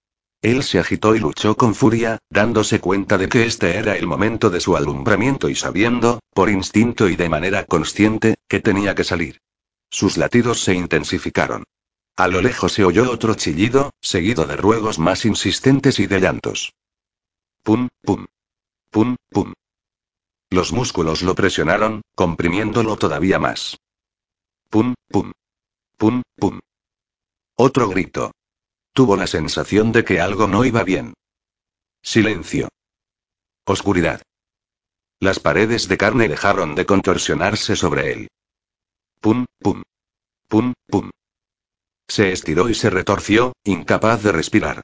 Él 0.43 0.65
se 0.65 0.81
agitó 0.81 1.15
y 1.15 1.21
luchó 1.21 1.57
con 1.57 1.77
furia, 1.77 2.19
dándose 2.29 2.81
cuenta 2.81 3.19
de 3.19 3.29
que 3.29 3.47
este 3.47 3.77
era 3.77 3.97
el 3.97 4.09
momento 4.09 4.51
de 4.51 4.59
su 4.59 4.77
alumbramiento 4.77 5.49
y 5.49 5.55
sabiendo, 5.55 6.19
por 6.35 6.51
instinto 6.51 7.09
y 7.09 7.15
de 7.15 7.29
manera 7.29 7.65
consciente, 7.67 8.35
que 8.49 8.59
tenía 8.59 8.97
que 8.97 9.05
salir. 9.05 9.39
Sus 9.91 10.17
latidos 10.17 10.61
se 10.61 10.75
intensificaron. 10.75 11.65
A 12.17 12.29
lo 12.29 12.41
lejos 12.41 12.73
se 12.73 12.85
oyó 12.85 13.11
otro 13.11 13.35
chillido, 13.35 13.91
seguido 14.01 14.47
de 14.47 14.57
ruegos 14.57 14.99
más 14.99 15.25
insistentes 15.25 15.99
y 15.99 16.07
de 16.07 16.21
llantos. 16.21 16.73
Pum, 17.63 17.89
pum. 18.03 18.27
Pum, 18.91 19.17
pum. 19.31 19.53
Los 20.51 20.73
músculos 20.73 21.23
lo 21.23 21.35
presionaron, 21.35 22.03
comprimiéndolo 22.15 22.97
todavía 22.97 23.39
más. 23.39 23.77
Pum, 24.71 24.95
pum. 25.09 25.33
Pum, 25.99 26.23
pum. 26.37 26.61
Otro 27.57 27.89
grito. 27.89 28.33
Tuvo 28.93 29.17
la 29.17 29.27
sensación 29.27 29.93
de 29.93 30.05
que 30.05 30.21
algo 30.21 30.47
no 30.47 30.65
iba 30.65 30.85
bien. 30.85 31.13
Silencio. 32.03 32.69
Oscuridad. 33.67 34.23
Las 35.21 35.41
paredes 35.41 35.89
de 35.89 35.99
carne 35.99 36.29
dejaron 36.29 36.75
de 36.75 36.87
contorsionarse 36.87 37.77
sobre 37.77 38.13
él. 38.13 38.29
Pum, 39.59 39.83
pum. 40.49 40.73
Pum. 40.89 41.11
Se 42.09 42.33
estiró 42.33 42.69
y 42.69 42.75
se 42.75 42.91
retorció, 42.91 43.53
incapaz 43.65 44.23
de 44.23 44.33
respirar. 44.33 44.83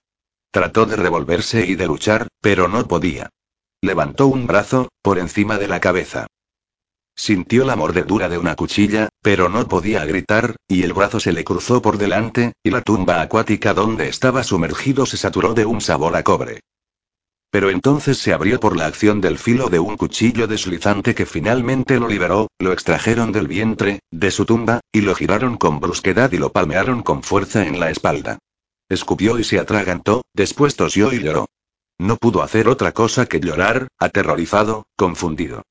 Trató 0.51 0.87
de 0.87 0.97
revolverse 0.97 1.65
y 1.67 1.77
de 1.77 1.87
luchar, 1.87 2.29
pero 2.41 2.69
no 2.69 2.87
podía. 2.87 3.31
Levantó 3.81 4.27
un 4.27 4.47
brazo, 4.47 4.89
por 5.03 5.19
encima 5.19 5.59
de 5.59 5.69
la 5.69 5.81
cabeza. 5.81 6.27
Sintió 7.15 7.65
la 7.65 7.77
mordedura 7.77 8.29
de 8.29 8.39
una 8.39 8.57
cuchilla, 8.57 9.09
pero 9.23 9.49
no 9.49 9.69
podía 9.69 10.05
gritar, 10.05 10.57
y 10.67 10.83
el 10.83 10.93
brazo 10.93 11.21
se 11.21 11.33
le 11.33 11.45
cruzó 11.45 11.83
por 11.83 11.99
delante, 11.99 12.55
y 12.63 12.71
la 12.71 12.83
tumba 12.83 13.21
acuática 13.21 13.75
donde 13.75 14.09
estaba 14.09 14.43
sumergido 14.43 15.07
se 15.07 15.17
saturó 15.17 15.55
de 15.55 15.67
un 15.67 15.81
sabor 15.81 16.17
a 16.17 16.23
cobre. 16.23 16.61
Pero 17.53 17.69
entonces 17.69 18.17
se 18.17 18.33
abrió 18.33 18.59
por 18.59 18.79
la 18.79 18.87
acción 18.87 19.21
del 19.21 19.37
filo 19.37 19.69
de 19.69 19.79
un 19.79 19.99
cuchillo 19.99 20.47
deslizante 20.47 21.15
que 21.15 21.27
finalmente 21.27 22.01
lo 22.01 22.09
liberó, 22.09 22.49
lo 22.59 22.73
extrajeron 22.73 23.31
del 23.31 23.47
vientre, 23.47 24.01
de 24.11 24.31
su 24.31 24.47
tumba, 24.47 24.81
y 24.91 25.03
lo 25.03 25.15
giraron 25.15 25.59
con 25.59 25.79
brusquedad 25.79 26.33
y 26.33 26.39
lo 26.39 26.51
palmearon 26.51 27.03
con 27.03 27.23
fuerza 27.23 27.67
en 27.67 27.79
la 27.79 27.91
espalda. 27.91 28.39
Escupió 28.89 29.39
y 29.39 29.45
se 29.45 29.59
atragantó, 29.59 30.23
después 30.33 30.77
tosió 30.77 31.13
y 31.13 31.23
lloró. 31.23 31.45
No 31.99 32.17
pudo 32.17 32.43
hacer 32.43 32.69
otra 32.69 32.93
cosa 32.93 33.27
que 33.27 33.39
llorar, 33.39 33.89
aterrorizado, 33.99 34.87
confundido. 34.97 35.63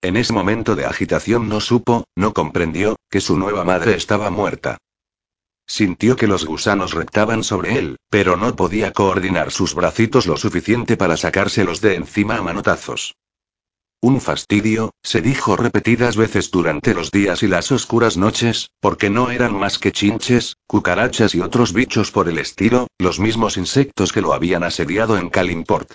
En 0.00 0.16
ese 0.16 0.32
momento 0.32 0.76
de 0.76 0.84
agitación 0.84 1.48
no 1.48 1.60
supo, 1.60 2.04
no 2.14 2.32
comprendió, 2.32 2.94
que 3.10 3.20
su 3.20 3.36
nueva 3.36 3.64
madre 3.64 3.96
estaba 3.96 4.30
muerta. 4.30 4.78
Sintió 5.66 6.16
que 6.16 6.26
los 6.26 6.44
gusanos 6.44 6.92
reptaban 6.92 7.42
sobre 7.42 7.78
él, 7.78 7.96
pero 8.10 8.36
no 8.36 8.54
podía 8.54 8.92
coordinar 8.92 9.50
sus 9.50 9.74
bracitos 9.74 10.26
lo 10.26 10.36
suficiente 10.36 10.96
para 10.96 11.16
sacárselos 11.16 11.80
de 11.80 11.94
encima 11.94 12.36
a 12.36 12.42
manotazos. 12.42 13.14
Un 14.00 14.20
fastidio, 14.20 14.92
se 15.02 15.22
dijo 15.22 15.56
repetidas 15.56 16.16
veces 16.16 16.50
durante 16.50 16.92
los 16.92 17.10
días 17.10 17.42
y 17.42 17.48
las 17.48 17.72
oscuras 17.72 18.18
noches, 18.18 18.68
porque 18.78 19.08
no 19.08 19.30
eran 19.30 19.58
más 19.58 19.78
que 19.78 19.92
chinches, 19.92 20.58
cucarachas 20.66 21.34
y 21.34 21.40
otros 21.40 21.72
bichos 21.72 22.10
por 22.10 22.28
el 22.28 22.36
estilo, 22.36 22.88
los 22.98 23.18
mismos 23.18 23.56
insectos 23.56 24.12
que 24.12 24.20
lo 24.20 24.34
habían 24.34 24.62
asediado 24.62 25.16
en 25.16 25.30
Kalimport. 25.30 25.94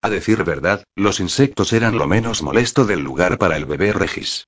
A 0.00 0.08
decir 0.08 0.44
verdad, 0.44 0.84
los 0.94 1.18
insectos 1.18 1.72
eran 1.72 1.98
lo 1.98 2.06
menos 2.06 2.42
molesto 2.42 2.84
del 2.84 3.00
lugar 3.00 3.38
para 3.38 3.56
el 3.56 3.66
bebé 3.66 3.92
Regis. 3.92 4.46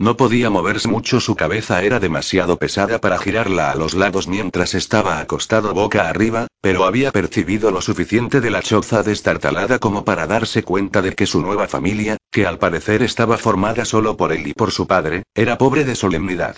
No 0.00 0.16
podía 0.16 0.48
moverse 0.48 0.88
mucho, 0.88 1.20
su 1.20 1.36
cabeza 1.36 1.82
era 1.82 2.00
demasiado 2.00 2.56
pesada 2.56 3.02
para 3.02 3.18
girarla 3.18 3.70
a 3.70 3.74
los 3.74 3.92
lados 3.92 4.28
mientras 4.28 4.74
estaba 4.74 5.20
acostado 5.20 5.74
boca 5.74 6.08
arriba, 6.08 6.46
pero 6.62 6.86
había 6.86 7.12
percibido 7.12 7.70
lo 7.70 7.82
suficiente 7.82 8.40
de 8.40 8.48
la 8.48 8.62
choza 8.62 9.02
destartalada 9.02 9.78
como 9.78 10.02
para 10.06 10.26
darse 10.26 10.62
cuenta 10.62 11.02
de 11.02 11.14
que 11.14 11.26
su 11.26 11.42
nueva 11.42 11.68
familia, 11.68 12.16
que 12.32 12.46
al 12.46 12.58
parecer 12.58 13.02
estaba 13.02 13.36
formada 13.36 13.84
solo 13.84 14.16
por 14.16 14.32
él 14.32 14.46
y 14.46 14.54
por 14.54 14.70
su 14.70 14.86
padre, 14.86 15.24
era 15.34 15.58
pobre 15.58 15.84
de 15.84 15.94
solemnidad. 15.94 16.56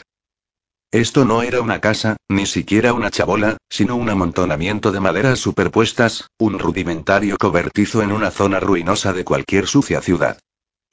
Esto 0.93 1.25
no 1.25 1.43
era 1.43 1.61
una 1.63 1.81
casa, 1.81 2.19
ni 2.29 2.47
siquiera 2.47 2.93
una 2.93 3.11
chabola, 3.11 3.57
sino 3.69 3.97
un 3.97 4.09
amontonamiento 4.09 4.93
de 4.93 5.01
maderas 5.01 5.41
superpuestas, 5.41 6.29
un 6.39 6.61
rudimentario 6.61 7.37
cobertizo 7.39 8.03
en 8.03 8.13
una 8.13 8.31
zona 8.31 8.61
ruinosa 8.61 9.13
de 9.13 9.25
cualquier 9.25 9.67
sucia 9.67 10.01
ciudad. 10.01 10.39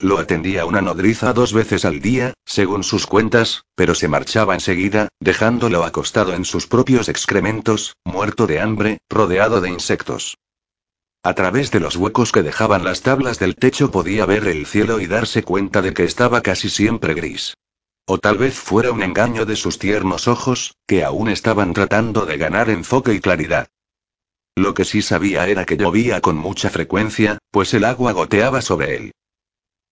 Lo 0.02 0.18
atendía 0.18 0.66
una 0.66 0.80
nodriza 0.80 1.34
dos 1.34 1.52
veces 1.52 1.84
al 1.84 2.00
día, 2.00 2.34
según 2.46 2.86
sus 2.86 3.06
cuentas, 3.06 3.66
pero 3.76 3.94
se 3.94 4.08
marchaba 4.08 4.54
enseguida, 4.54 5.10
dejándolo 5.20 5.84
acostado 5.84 6.34
en 6.34 6.46
sus 6.46 6.68
propios 6.68 7.10
excrementos, 7.10 7.98
muerto 8.06 8.48
de 8.48 8.62
hambre, 8.62 9.00
rodeado 9.10 9.60
de 9.60 9.70
insectos. 9.70 10.38
A 11.22 11.34
través 11.34 11.72
de 11.72 11.82
los 11.82 11.98
huecos 11.98 12.32
que 12.32 12.44
dejaban 12.44 12.86
las 12.86 13.02
tablas 13.02 13.40
del 13.40 13.58
techo 13.58 13.92
podía 13.92 14.26
ver 14.26 14.48
el 14.48 14.66
cielo 14.66 15.02
y 15.02 15.08
darse 15.08 15.44
cuenta 15.44 15.82
de 15.82 15.94
que 15.94 16.06
estaba 16.06 16.40
casi 16.40 16.70
siempre 16.70 17.14
gris. 17.14 17.56
O 18.06 18.20
tal 18.20 18.38
vez 18.38 18.56
fuera 18.56 18.94
un 18.94 19.04
engaño 19.04 19.46
de 19.46 19.58
sus 19.58 19.80
tiernos 19.80 20.30
ojos, 20.30 20.78
que 20.88 21.04
aún 21.04 21.28
estaban 21.28 21.74
tratando 21.74 22.26
de 22.26 22.38
ganar 22.38 22.70
enfoque 22.70 23.14
y 23.14 23.20
claridad. 23.20 23.68
Lo 24.56 24.74
que 24.74 24.86
sí 24.86 25.02
sabía 25.02 25.50
era 25.50 25.66
que 25.66 25.76
llovía 25.76 26.22
con 26.22 26.38
mucha 26.38 26.70
frecuencia, 26.70 27.38
pues 27.52 27.74
el 27.74 27.84
agua 27.84 28.14
goteaba 28.14 28.62
sobre 28.62 28.96
él. 28.96 29.12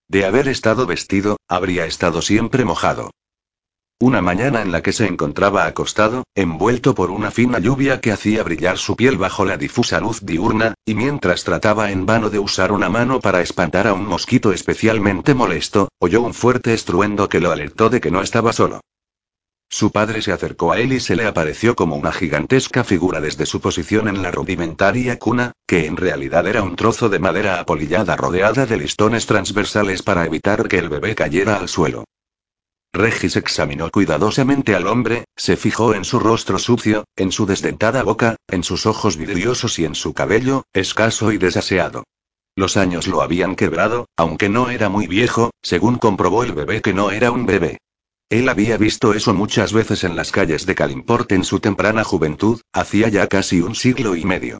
De 0.10 0.26
haber 0.26 0.48
estado 0.48 0.86
vestido, 0.86 1.36
habría 1.50 1.86
estado 1.86 2.22
siempre 2.22 2.64
mojado. 2.64 3.12
Una 4.00 4.22
mañana 4.22 4.62
en 4.62 4.72
la 4.72 4.82
que 4.82 4.94
se 4.94 5.06
encontraba 5.06 5.66
acostado, 5.66 6.24
envuelto 6.34 6.96
por 6.96 7.12
una 7.12 7.30
fina 7.30 7.60
lluvia 7.60 8.00
que 8.00 8.14
hacía 8.14 8.44
brillar 8.44 8.78
su 8.78 8.96
piel 8.96 9.18
bajo 9.18 9.44
la 9.44 9.58
difusa 9.58 10.00
luz 10.00 10.24
diurna, 10.24 10.76
y 10.86 10.94
mientras 10.94 11.44
trataba 11.44 11.92
en 11.92 12.06
vano 12.06 12.30
de 12.30 12.40
usar 12.40 12.72
una 12.72 12.90
mano 12.90 13.20
para 13.20 13.42
espantar 13.42 13.86
a 13.86 13.94
un 13.94 14.06
mosquito 14.06 14.54
especialmente 14.54 15.34
molesto, 15.34 15.90
oyó 16.00 16.22
un 16.22 16.34
fuerte 16.34 16.74
estruendo 16.74 17.28
que 17.28 17.42
lo 17.42 17.52
alertó 17.52 17.90
de 17.90 18.00
que 18.00 18.12
no 18.12 18.22
estaba 18.22 18.54
solo. 18.54 18.80
Su 19.70 19.92
padre 19.92 20.22
se 20.22 20.32
acercó 20.32 20.72
a 20.72 20.80
él 20.80 20.94
y 20.94 21.00
se 21.00 21.16
le 21.16 21.26
apareció 21.26 21.76
como 21.76 21.98
una 21.98 22.14
gigantesca 22.14 22.84
figura 22.84 23.20
desde 23.20 23.46
su 23.46 23.60
posición 23.60 24.08
en 24.08 24.22
la 24.22 24.32
rudimentaria 24.32 25.20
cuna, 25.20 25.52
que 25.68 25.86
en 25.86 25.98
realidad 25.98 26.48
era 26.48 26.64
un 26.64 26.76
trozo 26.76 27.10
de 27.10 27.20
madera 27.20 27.60
apolillada 27.60 28.16
rodeada 28.16 28.66
de 28.66 28.78
listones 28.78 29.26
transversales 29.26 30.04
para 30.04 30.26
evitar 30.26 30.68
que 30.68 30.80
el 30.80 30.90
bebé 30.90 31.16
cayera 31.16 31.58
al 31.58 31.68
suelo. 31.68 32.06
Regis 32.94 33.36
examinó 33.36 33.92
cuidadosamente 33.92 34.74
al 34.74 34.88
hombre, 34.88 35.26
se 35.36 35.58
fijó 35.58 35.94
en 35.94 36.06
su 36.06 36.20
rostro 36.20 36.58
sucio, 36.58 37.04
en 37.18 37.34
su 37.34 37.46
desdentada 37.46 38.02
boca, 38.04 38.38
en 38.48 38.64
sus 38.64 38.86
ojos 38.86 39.18
vidriosos 39.18 39.78
y 39.80 39.86
en 39.86 39.96
su 39.96 40.14
cabello, 40.14 40.64
escaso 40.74 41.32
y 41.34 41.38
desaseado. 41.38 42.06
Los 42.56 42.78
años 42.78 43.08
lo 43.08 43.22
habían 43.22 43.56
quebrado, 43.56 44.08
aunque 44.16 44.50
no 44.50 44.70
era 44.70 44.90
muy 44.90 45.06
viejo, 45.06 45.52
según 45.62 45.98
comprobó 45.98 46.44
el 46.44 46.54
bebé 46.54 46.82
que 46.82 46.94
no 46.94 47.12
era 47.12 47.30
un 47.30 47.46
bebé. 47.46 47.78
Él 48.30 48.50
había 48.50 48.76
visto 48.76 49.14
eso 49.14 49.34
muchas 49.34 49.72
veces 49.72 50.04
en 50.04 50.18
las 50.18 50.34
calles 50.34 50.66
de 50.66 50.76
Kalimport 50.76 51.32
en 51.32 51.46
su 51.46 51.62
temprana 51.62 52.04
juventud, 52.04 52.60
hacía 52.74 53.08
ya 53.08 53.28
casi 53.28 53.62
un 53.62 53.74
siglo 53.74 54.18
y 54.18 54.26
medio. 54.26 54.60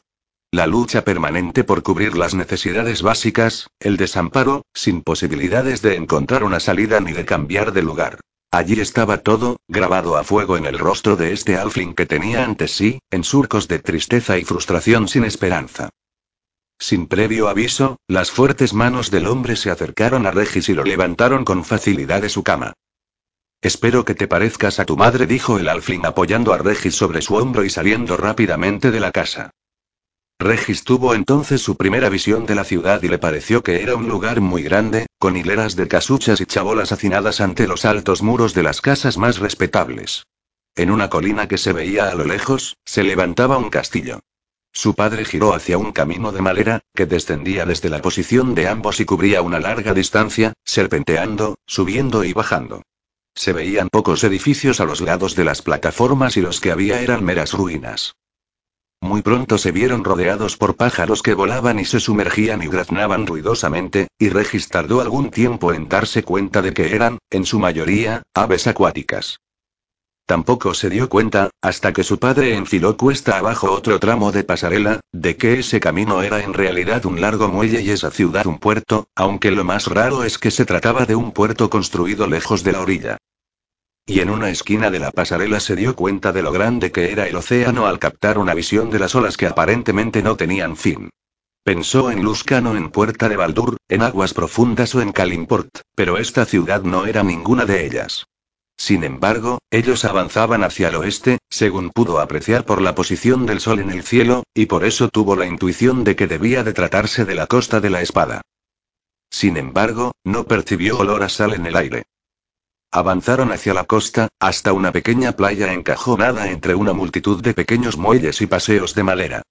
La 0.50 0.66
lucha 0.66 1.04
permanente 1.04 1.64
por 1.64 1.82
cubrir 1.82 2.16
las 2.16 2.32
necesidades 2.32 3.02
básicas, 3.02 3.68
el 3.78 3.98
desamparo, 3.98 4.62
sin 4.72 5.02
posibilidades 5.02 5.82
de 5.82 5.96
encontrar 5.96 6.44
una 6.44 6.60
salida 6.60 7.00
ni 7.00 7.12
de 7.12 7.26
cambiar 7.26 7.72
de 7.72 7.82
lugar. 7.82 8.20
Allí 8.50 8.80
estaba 8.80 9.18
todo, 9.18 9.58
grabado 9.68 10.16
a 10.16 10.24
fuego 10.24 10.56
en 10.56 10.64
el 10.64 10.78
rostro 10.78 11.16
de 11.16 11.34
este 11.34 11.58
Alfling 11.58 11.94
que 11.94 12.06
tenía 12.06 12.44
ante 12.44 12.66
sí, 12.66 13.00
en 13.10 13.22
surcos 13.22 13.68
de 13.68 13.80
tristeza 13.80 14.38
y 14.38 14.44
frustración 14.44 15.08
sin 15.08 15.24
esperanza. 15.24 15.90
Sin 16.78 17.06
previo 17.08 17.48
aviso, 17.48 17.98
las 18.08 18.30
fuertes 18.30 18.72
manos 18.72 19.10
del 19.10 19.26
hombre 19.26 19.56
se 19.56 19.70
acercaron 19.70 20.24
a 20.24 20.30
Regis 20.30 20.70
y 20.70 20.74
lo 20.74 20.84
levantaron 20.84 21.44
con 21.44 21.66
facilidad 21.66 22.22
de 22.22 22.30
su 22.30 22.42
cama. 22.42 22.72
Espero 23.60 24.04
que 24.04 24.14
te 24.14 24.28
parezcas 24.28 24.78
a 24.78 24.84
tu 24.84 24.96
madre, 24.96 25.26
dijo 25.26 25.58
el 25.58 25.68
alfling 25.68 26.06
apoyando 26.06 26.52
a 26.52 26.58
Regis 26.58 26.94
sobre 26.94 27.22
su 27.22 27.34
hombro 27.34 27.64
y 27.64 27.70
saliendo 27.70 28.16
rápidamente 28.16 28.92
de 28.92 29.00
la 29.00 29.10
casa. 29.10 29.50
Regis 30.38 30.84
tuvo 30.84 31.16
entonces 31.16 31.60
su 31.60 31.76
primera 31.76 32.08
visión 32.08 32.46
de 32.46 32.54
la 32.54 32.62
ciudad 32.62 33.02
y 33.02 33.08
le 33.08 33.18
pareció 33.18 33.64
que 33.64 33.82
era 33.82 33.96
un 33.96 34.08
lugar 34.08 34.40
muy 34.40 34.62
grande, 34.62 35.06
con 35.18 35.36
hileras 35.36 35.74
de 35.74 35.88
casuchas 35.88 36.40
y 36.40 36.46
chabolas 36.46 36.92
hacinadas 36.92 37.40
ante 37.40 37.66
los 37.66 37.84
altos 37.84 38.22
muros 38.22 38.54
de 38.54 38.62
las 38.62 38.80
casas 38.80 39.18
más 39.18 39.38
respetables. 39.38 40.22
En 40.76 40.92
una 40.92 41.10
colina 41.10 41.48
que 41.48 41.58
se 41.58 41.72
veía 41.72 42.08
a 42.08 42.14
lo 42.14 42.24
lejos, 42.24 42.76
se 42.84 43.02
levantaba 43.02 43.58
un 43.58 43.70
castillo. 43.70 44.20
Su 44.72 44.94
padre 44.94 45.24
giró 45.24 45.54
hacia 45.54 45.78
un 45.78 45.90
camino 45.90 46.30
de 46.30 46.42
madera, 46.42 46.80
que 46.94 47.06
descendía 47.06 47.66
desde 47.66 47.88
la 47.88 48.00
posición 48.00 48.54
de 48.54 48.68
ambos 48.68 49.00
y 49.00 49.04
cubría 49.04 49.42
una 49.42 49.58
larga 49.58 49.92
distancia, 49.94 50.52
serpenteando, 50.64 51.56
subiendo 51.66 52.22
y 52.22 52.32
bajando. 52.32 52.84
Se 53.38 53.52
veían 53.52 53.88
pocos 53.88 54.24
edificios 54.24 54.80
a 54.80 54.84
los 54.84 55.00
lados 55.00 55.36
de 55.36 55.44
las 55.44 55.62
plataformas 55.62 56.36
y 56.36 56.40
los 56.40 56.60
que 56.60 56.72
había 56.72 57.00
eran 57.00 57.24
meras 57.24 57.52
ruinas. 57.52 58.16
Muy 59.00 59.22
pronto 59.22 59.58
se 59.58 59.70
vieron 59.70 60.02
rodeados 60.02 60.56
por 60.56 60.74
pájaros 60.74 61.22
que 61.22 61.34
volaban 61.34 61.78
y 61.78 61.84
se 61.84 62.00
sumergían 62.00 62.64
y 62.64 62.66
graznaban 62.66 63.28
ruidosamente, 63.28 64.08
y 64.18 64.30
Regis 64.30 64.66
tardó 64.66 65.00
algún 65.00 65.30
tiempo 65.30 65.72
en 65.72 65.88
darse 65.88 66.24
cuenta 66.24 66.62
de 66.62 66.74
que 66.74 66.96
eran, 66.96 67.18
en 67.30 67.46
su 67.46 67.60
mayoría, 67.60 68.24
aves 68.34 68.66
acuáticas. 68.66 69.38
Tampoco 70.28 70.74
se 70.74 70.90
dio 70.90 71.08
cuenta, 71.08 71.48
hasta 71.62 71.94
que 71.94 72.04
su 72.04 72.18
padre 72.18 72.54
enfiló 72.54 72.98
cuesta 72.98 73.38
abajo 73.38 73.72
otro 73.72 73.98
tramo 73.98 74.30
de 74.30 74.44
pasarela, 74.44 75.00
de 75.10 75.38
que 75.38 75.60
ese 75.60 75.80
camino 75.80 76.22
era 76.22 76.42
en 76.42 76.52
realidad 76.52 77.06
un 77.06 77.22
largo 77.22 77.48
muelle 77.48 77.80
y 77.80 77.88
esa 77.88 78.10
ciudad 78.10 78.46
un 78.46 78.58
puerto, 78.58 79.08
aunque 79.14 79.50
lo 79.50 79.64
más 79.64 79.86
raro 79.86 80.24
es 80.24 80.36
que 80.36 80.50
se 80.50 80.66
trataba 80.66 81.06
de 81.06 81.14
un 81.14 81.32
puerto 81.32 81.70
construido 81.70 82.26
lejos 82.26 82.62
de 82.62 82.72
la 82.72 82.82
orilla. 82.82 83.16
Y 84.04 84.20
en 84.20 84.28
una 84.28 84.50
esquina 84.50 84.90
de 84.90 84.98
la 84.98 85.12
pasarela 85.12 85.60
se 85.60 85.76
dio 85.76 85.96
cuenta 85.96 86.30
de 86.30 86.42
lo 86.42 86.52
grande 86.52 86.92
que 86.92 87.10
era 87.10 87.26
el 87.26 87.34
océano 87.34 87.86
al 87.86 87.98
captar 87.98 88.36
una 88.36 88.52
visión 88.52 88.90
de 88.90 88.98
las 88.98 89.14
olas 89.14 89.38
que 89.38 89.46
aparentemente 89.46 90.22
no 90.22 90.36
tenían 90.36 90.76
fin. 90.76 91.08
Pensó 91.64 92.10
en 92.10 92.22
Luscano 92.22 92.76
en 92.76 92.90
Puerta 92.90 93.30
de 93.30 93.38
Baldur, 93.38 93.78
en 93.88 94.02
aguas 94.02 94.34
profundas 94.34 94.94
o 94.94 95.00
en 95.00 95.12
Kalimport, 95.12 95.80
pero 95.94 96.18
esta 96.18 96.44
ciudad 96.44 96.82
no 96.82 97.06
era 97.06 97.22
ninguna 97.22 97.64
de 97.64 97.86
ellas. 97.86 98.26
Sin 98.78 99.02
embargo, 99.02 99.58
ellos 99.70 100.04
avanzaban 100.04 100.62
hacia 100.62 100.88
el 100.88 100.94
oeste, 100.94 101.38
según 101.50 101.90
pudo 101.90 102.20
apreciar 102.20 102.64
por 102.64 102.80
la 102.80 102.94
posición 102.94 103.44
del 103.44 103.60
sol 103.60 103.80
en 103.80 103.90
el 103.90 104.04
cielo, 104.04 104.44
y 104.54 104.66
por 104.66 104.84
eso 104.84 105.08
tuvo 105.08 105.34
la 105.34 105.46
intuición 105.46 106.04
de 106.04 106.14
que 106.14 106.28
debía 106.28 106.62
de 106.62 106.72
tratarse 106.72 107.24
de 107.24 107.34
la 107.34 107.48
costa 107.48 107.80
de 107.80 107.90
la 107.90 108.02
espada. 108.02 108.40
Sin 109.30 109.56
embargo, 109.56 110.12
no 110.24 110.44
percibió 110.44 110.98
olor 110.98 111.24
a 111.24 111.28
sal 111.28 111.54
en 111.54 111.66
el 111.66 111.76
aire. 111.76 112.04
Avanzaron 112.90 113.52
hacia 113.52 113.74
la 113.74 113.84
costa, 113.84 114.28
hasta 114.38 114.72
una 114.72 114.92
pequeña 114.92 115.32
playa 115.32 115.72
encajonada 115.72 116.50
entre 116.50 116.74
una 116.74 116.94
multitud 116.94 117.42
de 117.42 117.52
pequeños 117.52 117.98
muelles 117.98 118.40
y 118.40 118.46
paseos 118.46 118.94
de 118.94 119.02
madera. 119.02 119.42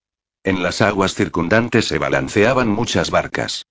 En 0.44 0.64
las 0.64 0.82
aguas 0.82 1.14
circundantes 1.14 1.86
se 1.86 2.00
balanceaban 2.00 2.70
muchas 2.70 3.12
barcas. 3.12 3.66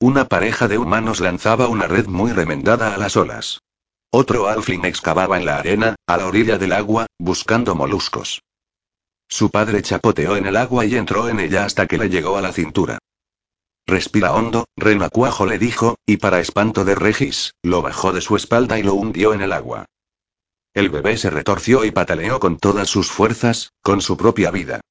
Una 0.00 0.24
pareja 0.26 0.66
de 0.66 0.78
humanos 0.78 1.20
lanzaba 1.20 1.68
una 1.68 1.86
red 1.86 2.06
muy 2.06 2.32
remendada 2.32 2.94
a 2.94 2.98
las 2.98 3.16
olas. 3.16 3.61
Otro 4.14 4.46
alfling 4.46 4.84
excavaba 4.84 5.38
en 5.38 5.46
la 5.46 5.56
arena, 5.56 5.96
a 6.06 6.18
la 6.18 6.26
orilla 6.26 6.58
del 6.58 6.74
agua, 6.74 7.06
buscando 7.18 7.74
moluscos. 7.74 8.42
Su 9.26 9.48
padre 9.48 9.80
chapoteó 9.80 10.36
en 10.36 10.44
el 10.44 10.58
agua 10.58 10.84
y 10.84 10.96
entró 10.96 11.30
en 11.30 11.40
ella 11.40 11.64
hasta 11.64 11.86
que 11.86 11.96
le 11.96 12.10
llegó 12.10 12.36
a 12.36 12.42
la 12.42 12.52
cintura. 12.52 12.98
Respira 13.86 14.34
hondo, 14.34 14.66
renacuajo 14.76 15.46
le 15.46 15.58
dijo, 15.58 15.96
y 16.04 16.18
para 16.18 16.40
espanto 16.40 16.84
de 16.84 16.94
Regis, 16.94 17.54
lo 17.62 17.80
bajó 17.80 18.12
de 18.12 18.20
su 18.20 18.36
espalda 18.36 18.78
y 18.78 18.82
lo 18.82 18.92
hundió 18.92 19.32
en 19.32 19.40
el 19.40 19.50
agua. 19.50 19.86
El 20.74 20.90
bebé 20.90 21.16
se 21.16 21.30
retorció 21.30 21.86
y 21.86 21.90
pataleó 21.90 22.38
con 22.38 22.58
todas 22.58 22.90
sus 22.90 23.10
fuerzas, 23.10 23.72
con 23.80 24.02
su 24.02 24.18
propia 24.18 24.50
vida. 24.50 24.82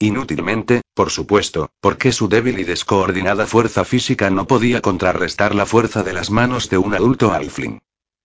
Inútilmente, 0.00 0.82
por 0.94 1.10
supuesto, 1.10 1.70
porque 1.80 2.10
su 2.10 2.28
débil 2.28 2.58
y 2.58 2.64
descoordinada 2.64 3.46
fuerza 3.46 3.84
física 3.84 4.30
no 4.30 4.48
podía 4.48 4.80
contrarrestar 4.80 5.54
la 5.54 5.64
fuerza 5.64 6.02
de 6.02 6.12
las 6.12 6.32
manos 6.32 6.68
de 6.68 6.78
un 6.78 6.92
adulto 6.92 7.32
alfling. 7.32 7.80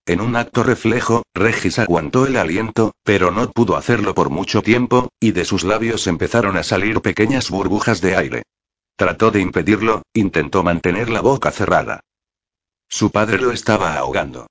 En 0.07 0.21
un 0.21 0.37
acto 0.37 0.63
reflejo, 0.63 1.23
Regis 1.33 1.79
aguantó 1.79 2.25
el 2.25 2.37
aliento, 2.37 2.93
pero 3.03 3.29
no 3.29 3.51
pudo 3.51 3.75
hacerlo 3.75 4.15
por 4.15 4.29
mucho 4.29 4.61
tiempo, 4.61 5.09
y 5.19 5.33
de 5.33 5.43
sus 5.43 5.65
labios 5.65 6.07
empezaron 6.07 6.55
a 6.55 6.63
salir 6.63 7.01
pequeñas 7.01 7.49
burbujas 7.49 7.99
de 7.99 8.15
aire. 8.15 8.43
Trató 8.95 9.31
de 9.31 9.41
impedirlo, 9.41 10.03
intentó 10.13 10.63
mantener 10.63 11.09
la 11.09 11.19
boca 11.19 11.51
cerrada. 11.51 11.99
Su 12.87 13.11
padre 13.11 13.37
lo 13.37 13.51
estaba 13.51 13.95
ahogando. 13.95 14.47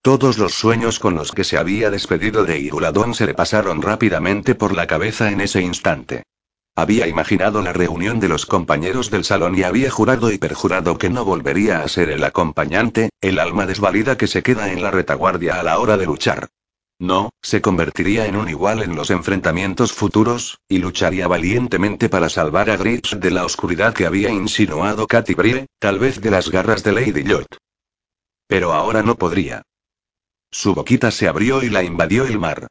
Todos 0.00 0.38
los 0.38 0.54
sueños 0.54 0.98
con 0.98 1.16
los 1.16 1.32
que 1.32 1.44
se 1.44 1.58
había 1.58 1.90
despedido 1.90 2.46
de 2.46 2.58
Iruladón 2.58 3.14
se 3.14 3.26
le 3.26 3.34
pasaron 3.34 3.82
rápidamente 3.82 4.54
por 4.54 4.74
la 4.74 4.86
cabeza 4.86 5.30
en 5.30 5.42
ese 5.42 5.60
instante. 5.60 6.22
Había 6.74 7.06
imaginado 7.06 7.60
la 7.60 7.74
reunión 7.74 8.18
de 8.18 8.28
los 8.28 8.46
compañeros 8.46 9.10
del 9.10 9.24
salón 9.24 9.58
y 9.58 9.62
había 9.62 9.90
jurado 9.90 10.32
y 10.32 10.38
perjurado 10.38 10.96
que 10.96 11.10
no 11.10 11.24
volvería 11.24 11.82
a 11.82 11.88
ser 11.88 12.08
el 12.08 12.24
acompañante, 12.24 13.10
el 13.20 13.38
alma 13.38 13.66
desvalida 13.66 14.16
que 14.16 14.26
se 14.26 14.42
queda 14.42 14.72
en 14.72 14.82
la 14.82 14.90
retaguardia 14.90 15.60
a 15.60 15.62
la 15.62 15.78
hora 15.78 15.98
de 15.98 16.06
luchar. 16.06 16.48
No, 16.98 17.30
se 17.42 17.60
convertiría 17.60 18.26
en 18.26 18.36
un 18.36 18.48
igual 18.48 18.82
en 18.82 18.96
los 18.96 19.10
enfrentamientos 19.10 19.92
futuros, 19.92 20.60
y 20.66 20.78
lucharía 20.78 21.28
valientemente 21.28 22.08
para 22.08 22.30
salvar 22.30 22.70
a 22.70 22.76
Gritch 22.76 23.16
de 23.16 23.32
la 23.32 23.44
oscuridad 23.44 23.92
que 23.92 24.06
había 24.06 24.30
insinuado 24.30 25.06
Katy 25.06 25.34
Brie, 25.34 25.66
tal 25.78 25.98
vez 25.98 26.20
de 26.20 26.30
las 26.30 26.50
garras 26.50 26.82
de 26.84 26.92
Lady 26.92 27.24
Lot. 27.24 27.58
Pero 28.46 28.72
ahora 28.72 29.02
no 29.02 29.16
podría. 29.16 29.62
Su 30.50 30.74
boquita 30.74 31.10
se 31.10 31.28
abrió 31.28 31.62
y 31.62 31.70
la 31.70 31.82
invadió 31.82 32.24
el 32.24 32.38
mar. 32.38 32.68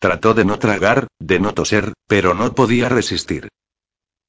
Trató 0.00 0.32
de 0.32 0.46
no 0.46 0.58
tragar, 0.58 1.08
de 1.18 1.38
no 1.40 1.52
toser, 1.52 1.92
pero 2.06 2.32
no 2.32 2.54
podía 2.54 2.88
resistir. 2.88 3.50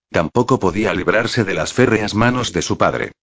Tampoco 0.10 0.60
podía 0.60 0.94
librarse 0.94 1.46
de 1.46 1.54
las 1.54 1.72
férreas 1.72 2.14
manos 2.14 2.52
de 2.52 2.62
su 2.62 2.78
padre. 2.78 3.14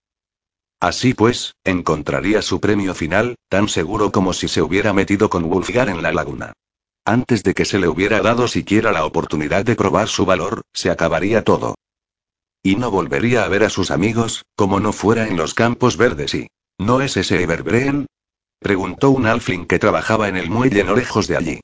Así 0.81 1.13
pues, 1.13 1.55
encontraría 1.63 2.41
su 2.41 2.59
premio 2.59 2.95
final, 2.95 3.35
tan 3.51 3.69
seguro 3.69 4.13
como 4.13 4.33
si 4.33 4.49
se 4.49 4.63
hubiera 4.63 4.95
metido 4.95 5.29
con 5.29 5.51
Wolfgar 5.51 5.91
en 5.91 6.03
la 6.03 6.11
laguna. 6.11 6.55
Antes 7.05 7.43
de 7.43 7.53
que 7.53 7.67
se 7.67 7.79
le 7.79 7.87
hubiera 7.87 8.21
dado 8.23 8.49
siquiera 8.49 8.93
la 8.93 9.05
oportunidad 9.05 9.67
de 9.67 9.77
probar 9.77 10.09
su 10.09 10.25
valor, 10.25 10.63
se 10.73 10.89
acabaría 10.89 11.45
todo. 11.45 11.75
Y 12.63 12.77
no 12.77 12.91
volvería 12.91 13.45
a 13.45 13.49
ver 13.49 13.65
a 13.65 13.71
sus 13.71 13.91
amigos, 13.91 14.47
como 14.57 14.81
no 14.81 14.95
fuera 14.95 15.29
en 15.29 15.37
los 15.37 15.53
campos 15.53 15.99
verdes 15.99 16.35
y... 16.35 16.49
¿No 16.79 17.03
es 17.03 17.19
ese 17.19 17.43
Everbreen? 17.43 18.07
Preguntó 18.59 19.11
un 19.11 19.27
alfling 19.27 19.67
que 19.67 19.79
trabajaba 19.79 20.29
en 20.29 20.39
el 20.39 20.49
muelle 20.49 20.85
no 20.85 20.97
lejos 20.97 21.27
de 21.27 21.37
allí. 21.37 21.61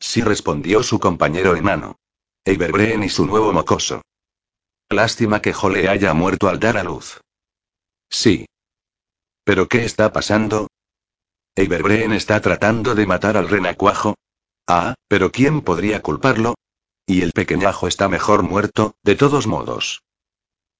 Sí 0.00 0.22
respondió 0.22 0.82
su 0.82 0.98
compañero 0.98 1.56
enano. 1.56 1.98
Eiberbreen 2.44 3.04
y 3.04 3.08
su 3.08 3.26
nuevo 3.26 3.52
mocoso. 3.52 4.02
Lástima 4.88 5.42
que 5.42 5.52
Jole 5.52 5.88
haya 5.88 6.14
muerto 6.14 6.48
al 6.48 6.60
dar 6.60 6.78
a 6.78 6.82
luz. 6.82 7.20
Sí. 8.08 8.46
¿Pero 9.44 9.68
qué 9.68 9.84
está 9.84 10.12
pasando? 10.12 10.68
Eiberbreen 11.56 12.12
está 12.12 12.40
tratando 12.40 12.94
de 12.94 13.06
matar 13.06 13.36
al 13.36 13.48
renacuajo. 13.48 14.14
Ah, 14.66 14.94
pero 15.08 15.32
¿quién 15.32 15.62
podría 15.62 16.02
culparlo? 16.02 16.54
Y 17.06 17.22
el 17.22 17.32
pequeñajo 17.32 17.88
está 17.88 18.08
mejor 18.08 18.42
muerto, 18.42 18.94
de 19.02 19.16
todos 19.16 19.46
modos. 19.46 20.02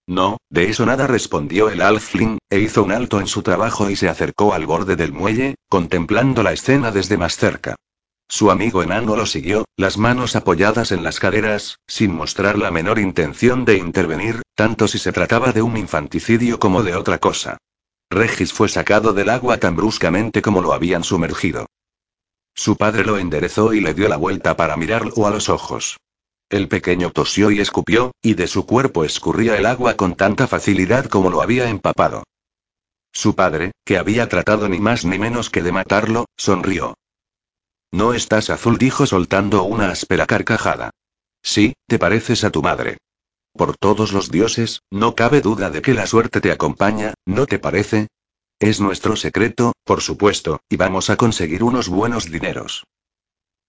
No, 0.07 0.39
de 0.49 0.71
eso 0.71 0.87
nada 0.87 1.07
respondió 1.07 1.69
el 1.69 1.83
Alfling, 1.83 2.39
e 2.49 2.61
hizo 2.61 2.83
un 2.83 2.93
alto 2.93 3.21
en 3.21 3.27
su 3.27 3.43
trabajo 3.43 3.91
y 3.91 3.97
se 3.97 4.09
acercó 4.09 4.55
al 4.55 4.65
borde 4.65 4.97
del 4.97 5.13
muelle, 5.13 5.57
contemplando 5.69 6.43
la 6.43 6.53
escena 6.53 6.91
desde 6.91 7.19
más 7.19 7.37
cerca. 7.37 7.77
Su 8.29 8.51
amigo 8.51 8.83
enano 8.83 9.17
lo 9.17 9.25
siguió, 9.25 9.65
las 9.77 9.97
manos 9.97 10.37
apoyadas 10.37 10.93
en 10.93 11.03
las 11.03 11.19
caderas, 11.19 11.79
sin 11.87 12.15
mostrar 12.15 12.59
la 12.59 12.71
menor 12.71 12.99
intención 12.99 13.65
de 13.65 13.79
intervenir, 13.79 14.43
tanto 14.55 14.87
si 14.87 14.99
se 14.99 15.13
trataba 15.13 15.53
de 15.53 15.63
un 15.63 15.79
infanticidio 15.79 16.59
como 16.59 16.83
de 16.83 16.95
otra 16.95 17.19
cosa. 17.19 17.57
Regis 18.11 18.53
fue 18.53 18.69
sacado 18.69 19.15
del 19.15 19.31
agua 19.31 19.57
tan 19.59 19.77
bruscamente 19.77 20.43
como 20.43 20.61
lo 20.61 20.75
habían 20.75 21.05
sumergido. 21.05 21.67
Su 22.55 22.77
padre 22.77 23.05
lo 23.05 23.19
enderezó 23.19 23.73
y 23.73 23.81
le 23.81 23.95
dio 23.95 24.09
la 24.09 24.17
vuelta 24.17 24.57
para 24.57 24.77
mirarlo 24.77 25.27
a 25.27 25.31
los 25.31 25.49
ojos. 25.49 25.97
El 26.51 26.69
pequeño 26.69 27.11
tosió 27.11 27.51
y 27.51 27.61
escupió, 27.61 28.13
y 28.23 28.35
de 28.35 28.47
su 28.47 28.67
cuerpo 28.67 29.05
escurría 29.05 29.57
el 29.57 29.67
agua 29.67 29.95
con 29.95 30.17
tanta 30.17 30.47
facilidad 30.47 31.07
como 31.07 31.31
lo 31.31 31.41
había 31.41 31.69
empapado. 31.69 32.25
Su 33.13 33.35
padre, 33.35 33.73
que 33.85 33.97
había 33.97 34.29
tratado 34.29 34.69
ni 34.69 34.81
más 34.81 35.05
ni 35.05 35.19
menos 35.19 35.51
que 35.51 35.63
de 35.63 35.73
matarlo, 35.73 36.27
sonrió. 36.37 36.95
No 37.91 38.13
estás 38.13 38.51
azul, 38.51 38.79
dijo 38.79 39.07
soltando 39.07 39.65
una 39.65 39.91
áspera 39.91 40.27
carcajada. 40.27 40.91
Sí, 41.43 41.75
te 41.87 41.99
pareces 41.99 42.45
a 42.45 42.51
tu 42.51 42.63
madre. 42.63 42.99
Por 43.53 43.77
todos 43.77 44.13
los 44.13 44.31
dioses, 44.31 44.83
no 44.91 45.15
cabe 45.15 45.41
duda 45.41 45.71
de 45.71 45.83
que 45.83 45.95
la 45.95 46.07
suerte 46.07 46.41
te 46.41 46.53
acompaña, 46.53 47.15
¿no 47.25 47.47
te 47.47 47.59
parece? 47.59 48.09
Es 48.61 48.81
nuestro 48.81 49.17
secreto, 49.17 49.73
por 49.85 50.01
supuesto, 50.01 50.61
y 50.69 50.77
vamos 50.77 51.11
a 51.11 51.17
conseguir 51.17 51.63
unos 51.63 51.89
buenos 51.89 52.31
dineros. 52.31 52.85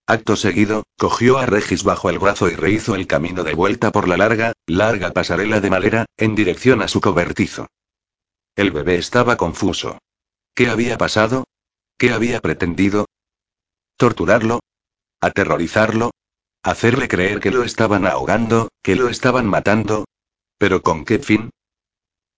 Acto 0.06 0.36
seguido, 0.36 0.82
cogió 0.98 1.38
a 1.38 1.46
Regis 1.46 1.84
bajo 1.84 2.10
el 2.10 2.18
brazo 2.18 2.48
y 2.48 2.56
rehizo 2.56 2.96
el 2.96 3.06
camino 3.06 3.44
de 3.44 3.54
vuelta 3.54 3.92
por 3.92 4.08
la 4.08 4.16
larga, 4.16 4.52
larga 4.66 5.12
pasarela 5.12 5.60
de 5.60 5.70
madera, 5.70 6.06
en 6.16 6.34
dirección 6.34 6.82
a 6.82 6.88
su 6.88 7.00
cobertizo. 7.00 7.68
El 8.56 8.72
bebé 8.72 8.96
estaba 8.96 9.36
confuso. 9.36 9.98
¿Qué 10.54 10.68
había 10.68 10.98
pasado? 10.98 11.44
¿Qué 11.96 12.10
había 12.10 12.40
pretendido? 12.40 13.06
¿Torturarlo? 14.00 14.60
¿Aterrorizarlo? 15.20 16.12
¿Hacerle 16.62 17.06
creer 17.06 17.38
que 17.38 17.50
lo 17.50 17.64
estaban 17.64 18.06
ahogando, 18.06 18.70
que 18.82 18.96
lo 18.96 19.10
estaban 19.10 19.46
matando? 19.46 20.06
¿Pero 20.56 20.80
con 20.80 21.04
qué 21.04 21.18
fin? 21.18 21.50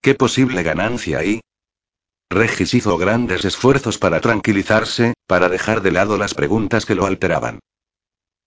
¿Qué 0.00 0.16
posible 0.16 0.64
ganancia 0.64 1.20
hay? 1.20 1.40
Regis 2.28 2.74
hizo 2.74 2.98
grandes 2.98 3.44
esfuerzos 3.44 3.96
para 3.98 4.20
tranquilizarse, 4.20 5.14
para 5.28 5.48
dejar 5.48 5.82
de 5.82 5.92
lado 5.92 6.18
las 6.18 6.34
preguntas 6.34 6.84
que 6.84 6.96
lo 6.96 7.06
alteraban. 7.06 7.60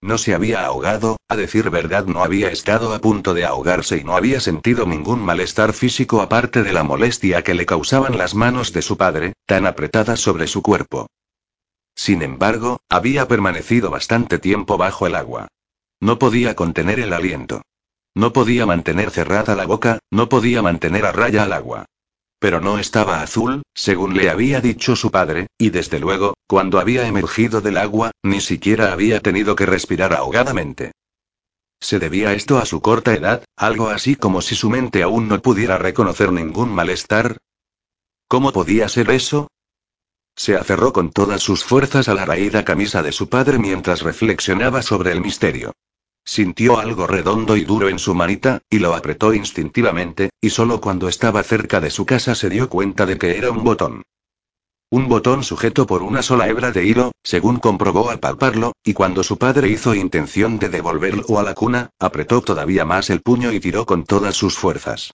No 0.02 0.18
se 0.18 0.34
había 0.34 0.66
ahogado, 0.66 1.16
a 1.30 1.38
decir 1.38 1.70
verdad 1.70 2.08
no 2.08 2.22
había 2.22 2.50
estado 2.50 2.94
a 2.94 3.00
punto 3.00 3.34
de 3.34 3.46
ahogarse 3.46 3.96
y 3.96 4.04
no 4.04 4.18
había 4.18 4.42
sentido 4.42 4.86
ningún 4.86 5.22
malestar 5.22 5.72
físico 5.72 6.22
aparte 6.22 6.64
de 6.64 6.74
la 6.74 6.84
molestia 6.84 7.44
que 7.44 7.54
le 7.54 7.66
causaban 7.66 8.18
las 8.18 8.36
manos 8.36 8.74
de 8.74 8.82
su 8.82 8.98
padre, 8.98 9.36
tan 9.46 9.66
apretadas 9.66 10.20
sobre 10.20 10.48
su 10.48 10.62
cuerpo. 10.62 11.08
Sin 11.96 12.22
embargo, 12.22 12.82
había 12.90 13.28
permanecido 13.28 13.90
bastante 13.90 14.38
tiempo 14.38 14.78
bajo 14.78 15.08
el 15.08 15.16
agua. 15.16 15.48
No 16.02 16.20
podía 16.20 16.56
contener 16.56 17.00
el 17.00 17.14
aliento. 17.14 17.62
No 18.14 18.34
podía 18.34 18.66
mantener 18.66 19.12
cerrada 19.12 19.56
la 19.56 19.66
boca, 19.66 20.00
no 20.12 20.30
podía 20.30 20.62
mantener 20.62 21.06
a 21.06 21.12
raya 21.12 21.44
al 21.44 21.54
agua. 21.54 21.86
Pero 22.40 22.62
no 22.62 22.80
estaba 22.80 23.22
azul, 23.22 23.64
según 23.74 24.16
le 24.16 24.30
había 24.30 24.62
dicho 24.62 24.96
su 24.96 25.10
padre, 25.10 25.48
y 25.58 25.70
desde 25.70 26.00
luego, 26.00 26.36
cuando 26.48 26.80
había 26.80 27.08
emergido 27.08 27.62
del 27.62 27.78
agua, 27.78 28.12
ni 28.24 28.42
siquiera 28.42 28.92
había 28.92 29.22
tenido 29.22 29.56
que 29.56 29.66
respirar 29.66 30.14
ahogadamente. 30.14 30.92
¿Se 31.80 32.00
debía 32.00 32.34
esto 32.34 32.58
a 32.58 32.66
su 32.66 32.82
corta 32.82 33.14
edad, 33.14 33.44
algo 33.56 33.90
así 33.90 34.16
como 34.16 34.42
si 34.42 34.56
su 34.56 34.70
mente 34.70 35.04
aún 35.04 35.28
no 35.28 35.42
pudiera 35.42 35.78
reconocer 35.78 36.32
ningún 36.32 36.70
malestar? 36.70 37.38
¿Cómo 38.28 38.52
podía 38.52 38.90
ser 38.90 39.10
eso? 39.12 39.48
Se 40.36 40.56
aferró 40.56 40.92
con 40.92 41.12
todas 41.12 41.42
sus 41.42 41.64
fuerzas 41.64 42.10
a 42.10 42.14
la 42.14 42.26
raída 42.26 42.66
camisa 42.66 43.02
de 43.02 43.12
su 43.12 43.30
padre 43.30 43.58
mientras 43.58 44.02
reflexionaba 44.02 44.82
sobre 44.82 45.12
el 45.12 45.22
misterio. 45.22 45.72
Sintió 46.26 46.80
algo 46.80 47.08
redondo 47.08 47.56
y 47.56 47.64
duro 47.64 47.88
en 47.88 48.00
su 48.00 48.16
manita, 48.16 48.62
y 48.70 48.80
lo 48.80 48.96
apretó 48.96 49.34
instintivamente, 49.34 50.32
y 50.42 50.50
solo 50.50 50.82
cuando 50.82 51.08
estaba 51.08 51.44
cerca 51.44 51.80
de 51.80 51.92
su 51.92 52.06
casa 52.06 52.36
se 52.36 52.50
dio 52.50 52.68
cuenta 52.68 53.06
de 53.06 53.18
que 53.18 53.38
era 53.38 53.52
un 53.52 53.64
botón. 53.64 54.02
Un 54.90 55.08
botón 55.08 55.44
sujeto 55.44 55.86
por 55.86 56.04
una 56.04 56.22
sola 56.22 56.48
hebra 56.48 56.72
de 56.72 56.86
hilo, 56.86 57.12
según 57.24 57.58
comprobó 57.58 58.10
al 58.10 58.20
palparlo, 58.20 58.74
y 58.84 58.94
cuando 58.94 59.24
su 59.24 59.38
padre 59.38 59.70
hizo 59.70 59.96
intención 59.96 60.60
de 60.60 60.70
devolverlo 60.70 61.40
a 61.40 61.44
la 61.44 61.54
cuna, 61.54 61.92
apretó 62.00 62.42
todavía 62.42 62.86
más 62.86 63.10
el 63.10 63.22
puño 63.22 63.52
y 63.52 63.60
tiró 63.60 63.86
con 63.86 64.04
todas 64.04 64.36
sus 64.36 64.58
fuerzas. 64.58 65.12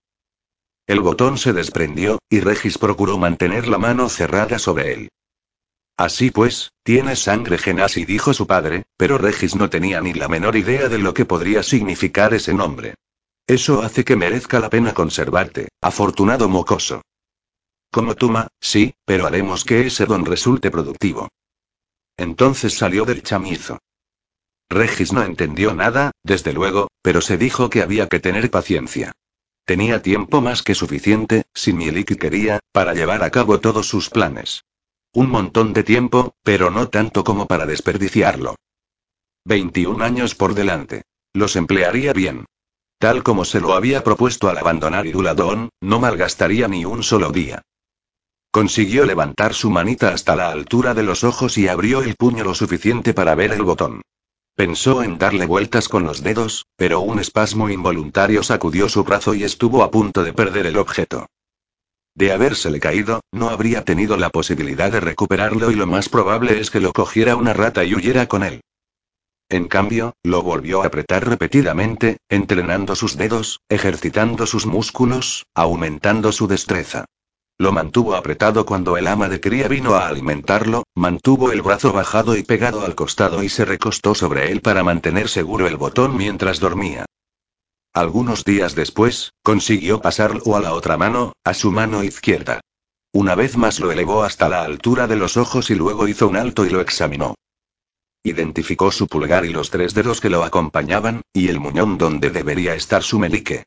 El 0.88 1.00
botón 1.00 1.38
se 1.38 1.54
desprendió, 1.54 2.20
y 2.30 2.40
Regis 2.40 2.78
procuró 2.78 3.18
mantener 3.18 3.68
la 3.68 3.78
mano 3.78 4.10
cerrada 4.10 4.60
sobre 4.60 4.94
él. 4.94 5.10
Así 5.98 6.32
pues, 6.32 6.72
tienes 6.84 7.20
sangre 7.20 7.58
genasi, 7.58 8.06
dijo 8.06 8.34
su 8.34 8.48
padre, 8.48 8.84
pero 8.98 9.18
Regis 9.18 9.56
no 9.56 9.70
tenía 9.70 10.02
ni 10.02 10.14
la 10.14 10.28
menor 10.28 10.56
idea 10.56 10.90
de 10.90 10.98
lo 10.98 11.14
que 11.14 11.26
podría 11.26 11.64
significar 11.64 12.34
ese 12.34 12.54
nombre. 12.54 12.96
Eso 13.46 13.82
hace 13.82 14.04
que 14.04 14.16
merezca 14.16 14.60
la 14.60 14.70
pena 14.70 14.94
conservarte, 14.94 15.68
afortunado 15.82 16.50
mocoso. 16.50 17.02
Como 17.92 18.16
Tuma, 18.16 18.48
sí, 18.60 18.96
pero 19.06 19.28
haremos 19.28 19.66
que 19.66 19.86
ese 19.86 20.06
don 20.06 20.26
resulte 20.26 20.72
productivo. 20.72 21.30
Entonces 22.18 22.74
salió 22.76 23.06
del 23.06 23.24
chamizo. 23.24 23.80
Regis 24.70 25.12
no 25.12 25.22
entendió 25.24 25.74
nada, 25.74 26.12
desde 26.24 26.54
luego, 26.54 26.88
pero 27.02 27.20
se 27.20 27.38
dijo 27.38 27.70
que 27.70 27.82
había 27.82 28.08
que 28.08 28.22
tener 28.22 28.50
paciencia. 28.50 29.12
Tenía 29.66 30.02
tiempo 30.02 30.42
más 30.42 30.64
que 30.64 30.76
suficiente, 30.76 31.44
si 31.54 31.74
Mieliki 31.74 32.16
quería, 32.16 32.60
para 32.72 32.94
llevar 32.94 33.24
a 33.24 33.30
cabo 33.30 33.60
todos 33.60 33.88
sus 33.88 34.10
planes. 34.10 34.64
Un 35.14 35.30
montón 35.30 35.74
de 35.74 35.84
tiempo, 35.84 36.36
pero 36.44 36.72
no 36.72 36.90
tanto 36.90 37.24
como 37.24 37.48
para 37.48 37.66
desperdiciarlo. 37.66 38.56
21 39.46 40.04
años 40.04 40.36
por 40.36 40.54
delante. 40.54 41.04
Los 41.34 41.56
emplearía 41.56 42.14
bien. 42.14 42.46
Tal 43.00 43.24
como 43.24 43.46
se 43.46 43.60
lo 43.60 43.74
había 43.74 44.04
propuesto 44.04 44.50
al 44.50 44.58
abandonar 44.58 45.08
Iduladón, 45.08 45.70
no 45.82 46.00
malgastaría 46.00 46.68
ni 46.68 46.86
un 46.86 47.04
solo 47.04 47.32
día. 47.32 47.62
Consiguió 48.52 49.06
levantar 49.06 49.54
su 49.54 49.72
manita 49.72 50.10
hasta 50.10 50.36
la 50.36 50.50
altura 50.50 50.94
de 50.94 51.04
los 51.04 51.24
ojos 51.24 51.58
y 51.58 51.68
abrió 51.68 52.02
el 52.04 52.16
puño 52.16 52.44
lo 52.44 52.54
suficiente 52.54 53.14
para 53.14 53.34
ver 53.34 53.54
el 53.54 53.64
botón. 53.64 54.02
Pensó 54.56 55.04
en 55.04 55.18
darle 55.18 55.46
vueltas 55.46 55.88
con 55.88 56.04
los 56.04 56.22
dedos, 56.24 56.66
pero 56.76 57.00
un 57.00 57.20
espasmo 57.20 57.70
involuntario 57.70 58.44
sacudió 58.44 58.90
su 58.90 59.04
brazo 59.04 59.34
y 59.34 59.44
estuvo 59.44 59.84
a 59.84 59.92
punto 59.92 60.24
de 60.24 60.34
perder 60.34 60.66
el 60.66 60.78
objeto. 60.78 61.28
De 62.14 62.32
habérsele 62.32 62.80
caído, 62.80 63.22
no 63.32 63.50
habría 63.50 63.86
tenido 63.86 64.18
la 64.18 64.30
posibilidad 64.30 64.92
de 64.92 65.00
recuperarlo 65.00 65.72
y 65.72 65.76
lo 65.76 65.88
más 65.88 66.10
probable 66.10 66.60
es 66.60 66.70
que 66.70 66.82
lo 66.82 66.92
cogiera 66.92 67.36
una 67.36 67.54
rata 67.54 67.86
y 67.86 67.96
huyera 67.96 68.28
con 68.28 68.44
él. 68.44 68.62
En 69.48 69.68
cambio, 69.68 70.14
lo 70.24 70.44
volvió 70.44 70.82
a 70.82 70.88
apretar 70.88 71.28
repetidamente, 71.28 72.18
entrenando 72.30 72.96
sus 72.96 73.18
dedos, 73.18 73.60
ejercitando 73.70 74.46
sus 74.46 74.66
músculos, 74.66 75.46
aumentando 75.54 76.32
su 76.32 76.48
destreza. 76.48 77.06
Lo 77.62 77.72
mantuvo 77.72 78.16
apretado 78.16 78.66
cuando 78.66 78.98
el 78.98 79.06
ama 79.06 79.30
de 79.30 79.40
cría 79.40 79.68
vino 79.68 79.94
a 79.94 80.08
alimentarlo, 80.08 80.82
mantuvo 80.96 81.52
el 81.52 81.62
brazo 81.62 81.94
bajado 81.94 82.36
y 82.36 82.42
pegado 82.42 82.84
al 82.84 82.96
costado 82.96 83.44
y 83.44 83.50
se 83.50 83.66
recostó 83.66 84.16
sobre 84.16 84.52
él 84.52 84.62
para 84.62 84.84
mantener 84.84 85.30
seguro 85.30 85.68
el 85.68 85.78
botón 85.78 86.18
mientras 86.18 86.60
dormía. 86.60 87.06
Algunos 87.94 88.46
días 88.46 88.74
después, 88.74 89.34
consiguió 89.44 90.02
pasarlo 90.02 90.56
a 90.56 90.60
la 90.60 90.74
otra 90.74 90.98
mano, 90.98 91.34
a 91.44 91.54
su 91.54 91.72
mano 91.72 92.04
izquierda. 92.04 92.62
Una 93.14 93.36
vez 93.36 93.56
más 93.58 93.80
lo 93.80 93.92
elevó 93.92 94.24
hasta 94.24 94.50
la 94.50 94.64
altura 94.64 95.06
de 95.06 95.18
los 95.18 95.38
ojos 95.38 95.70
y 95.70 95.76
luego 95.76 96.08
hizo 96.08 96.28
un 96.28 96.38
alto 96.38 96.66
y 96.66 96.72
lo 96.72 96.82
examinó. 96.82 97.36
Identificó 98.24 98.92
su 98.92 99.06
pulgar 99.06 99.46
y 99.46 99.50
los 99.50 99.70
tres 99.70 99.94
dedos 99.94 100.20
que 100.20 100.32
lo 100.32 100.44
acompañaban, 100.44 101.22
y 101.32 101.50
el 101.50 101.60
muñón 101.60 102.00
donde 102.00 102.32
debería 102.32 102.74
estar 102.74 103.04
su 103.04 103.20
melique. 103.20 103.66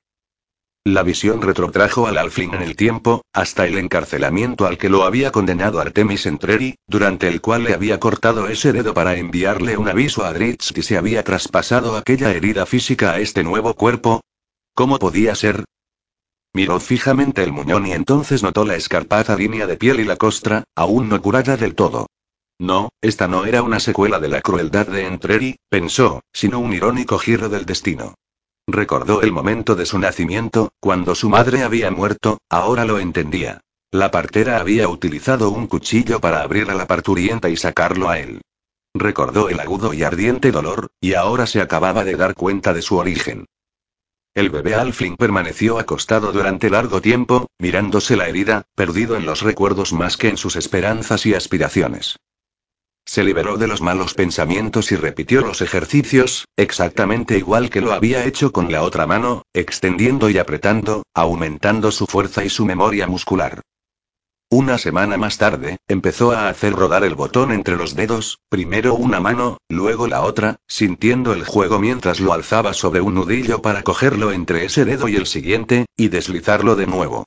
La 0.87 1.03
visión 1.03 1.41
retrotrajo 1.41 2.07
al 2.07 2.19
Alfling 2.19 2.53
en 2.53 2.61
el 2.61 2.77
tiempo, 2.77 3.23
hasta 3.33 3.67
el 3.67 3.79
encarcelamiento 3.79 4.67
al 4.67 4.77
que 4.77 4.91
lo 4.91 5.05
había 5.05 5.33
condenado 5.33 5.81
Artemis 5.81 6.27
Entreri, 6.27 6.75
durante 6.87 7.27
el 7.27 7.41
cual 7.41 7.65
le 7.65 7.73
había 7.73 7.99
cortado 7.99 8.49
ese 8.49 8.75
dedo 8.75 8.93
para 8.93 9.17
enviarle 9.17 9.79
un 9.79 9.89
aviso 9.89 10.27
a 10.27 10.35
Dritz 10.35 10.77
y 10.77 10.83
se 10.83 10.99
había 10.99 11.25
traspasado 11.25 11.97
aquella 11.97 12.33
herida 12.33 12.67
física 12.67 13.13
a 13.13 13.21
este 13.21 13.43
nuevo 13.43 13.73
cuerpo. 13.73 14.21
¿Cómo 14.75 14.99
podía 14.99 15.35
ser? 15.35 15.65
Miró 16.53 16.79
fijamente 16.81 17.43
el 17.43 17.53
muñón 17.53 17.87
y 17.87 17.93
entonces 17.93 18.43
notó 18.43 18.67
la 18.67 18.77
escarpada 18.77 19.37
línea 19.37 19.67
de 19.67 19.79
piel 19.79 20.01
y 20.01 20.05
la 20.05 20.17
costra, 20.17 20.65
aún 20.77 21.09
no 21.09 21.23
curada 21.23 21.57
del 21.57 21.75
todo. 21.75 22.09
No, 22.59 22.91
esta 23.01 23.27
no 23.27 23.47
era 23.47 23.63
una 23.63 23.81
secuela 23.81 24.21
de 24.21 24.29
la 24.29 24.43
crueldad 24.43 24.87
de 24.89 25.07
Entreri, 25.07 25.57
pensó, 25.71 26.21
sino 26.31 26.59
un 26.59 26.75
irónico 26.75 27.19
giro 27.19 27.49
del 27.49 27.65
destino. 27.65 28.17
Recordó 28.67 29.23
el 29.23 29.31
momento 29.31 29.77
de 29.77 29.87
su 29.87 29.99
nacimiento, 29.99 30.73
cuando 30.81 31.15
su 31.15 31.29
madre 31.29 31.63
había 31.63 31.91
muerto, 31.91 32.39
ahora 32.49 32.85
lo 32.85 32.99
entendía. 32.99 33.61
La 33.91 34.11
partera 34.11 34.59
había 34.59 34.89
utilizado 34.89 35.51
un 35.51 35.67
cuchillo 35.67 36.21
para 36.21 36.41
abrir 36.41 36.71
a 36.71 36.75
la 36.75 36.87
parturienta 36.87 37.49
y 37.49 37.57
sacarlo 37.57 38.09
a 38.09 38.19
él. 38.19 38.41
Recordó 38.95 39.49
el 39.49 39.61
agudo 39.61 39.93
y 39.93 40.03
ardiente 40.03 40.51
dolor, 40.51 40.89
y 41.01 41.15
ahora 41.15 41.47
se 41.47 41.61
acababa 41.61 42.05
de 42.05 42.17
dar 42.17 42.35
cuenta 42.35 42.73
de 42.73 42.83
su 42.83 42.97
origen. 42.97 43.47
El 44.35 44.51
bebé 44.51 44.75
Alfling 44.75 45.17
permaneció 45.17 45.79
acostado 45.79 46.33
durante 46.33 46.71
largo 46.71 47.01
tiempo, 47.01 47.47
mirándose 47.59 48.17
la 48.17 48.29
herida, 48.29 48.65
perdido 48.75 49.17
en 49.17 49.27
los 49.27 49.43
recuerdos 49.43 49.93
más 49.93 50.17
que 50.17 50.29
en 50.29 50.37
sus 50.37 50.57
esperanzas 50.57 51.25
y 51.27 51.35
aspiraciones. 51.35 52.17
Se 53.07 53.23
liberó 53.23 53.57
de 53.59 53.67
los 53.67 53.81
malos 53.81 54.15
pensamientos 54.15 54.91
y 54.91 54.97
repitió 54.97 55.43
los 55.43 55.61
ejercicios, 55.61 56.47
exactamente 56.57 57.37
igual 57.37 57.71
que 57.71 57.81
lo 57.81 57.93
había 57.93 58.25
hecho 58.25 58.51
con 58.53 58.73
la 58.73 58.83
otra 58.83 59.07
mano, 59.07 59.43
extendiendo 59.53 60.31
y 60.31 60.39
apretando, 60.39 61.05
aumentando 61.15 61.93
su 61.93 62.07
fuerza 62.07 62.45
y 62.45 62.49
su 62.49 62.65
memoria 62.65 63.07
muscular. 63.07 63.61
Una 64.51 64.79
semana 64.79 65.17
más 65.17 65.37
tarde, 65.37 65.79
empezó 65.89 66.33
a 66.33 66.49
hacer 66.49 66.75
rodar 66.75 67.03
el 67.05 67.15
botón 67.15 67.51
entre 67.51 67.77
los 67.77 67.95
dedos, 67.95 68.39
primero 68.49 68.95
una 68.95 69.19
mano, 69.19 69.59
luego 69.69 70.07
la 70.07 70.23
otra, 70.23 70.57
sintiendo 70.69 71.33
el 71.33 71.45
juego 71.45 71.81
mientras 71.81 72.21
lo 72.21 72.33
alzaba 72.33 72.73
sobre 72.73 73.01
un 73.01 73.15
nudillo 73.15 73.63
para 73.63 73.83
cogerlo 73.83 74.33
entre 74.33 74.65
ese 74.65 74.85
dedo 74.85 75.09
y 75.09 75.17
el 75.17 75.27
siguiente, 75.27 75.87
y 75.97 76.09
deslizarlo 76.09 76.77
de 76.77 76.87
nuevo. 76.87 77.25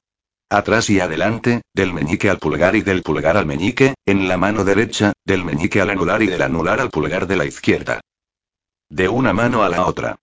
Atrás 0.50 0.90
y 0.90 1.02
adelante, 1.02 1.62
del 1.74 1.92
meñique 1.92 2.30
al 2.30 2.40
pulgar 2.40 2.78
y 2.78 2.82
del 2.82 3.04
pulgar 3.04 3.36
al 3.36 3.46
meñique, 3.46 3.96
en 4.06 4.30
la 4.30 4.38
mano 4.38 4.64
derecha, 4.64 5.12
del 5.26 5.44
meñique 5.44 5.82
al 5.82 5.90
anular 5.90 6.24
y 6.24 6.28
del 6.28 6.42
anular 6.42 6.80
al 6.80 6.90
pulgar 6.90 7.28
de 7.28 7.36
la 7.36 7.44
izquierda. 7.44 8.00
De 8.90 9.10
una 9.10 9.34
mano 9.34 9.64
a 9.64 9.70
la 9.70 9.86
otra. 9.86 10.16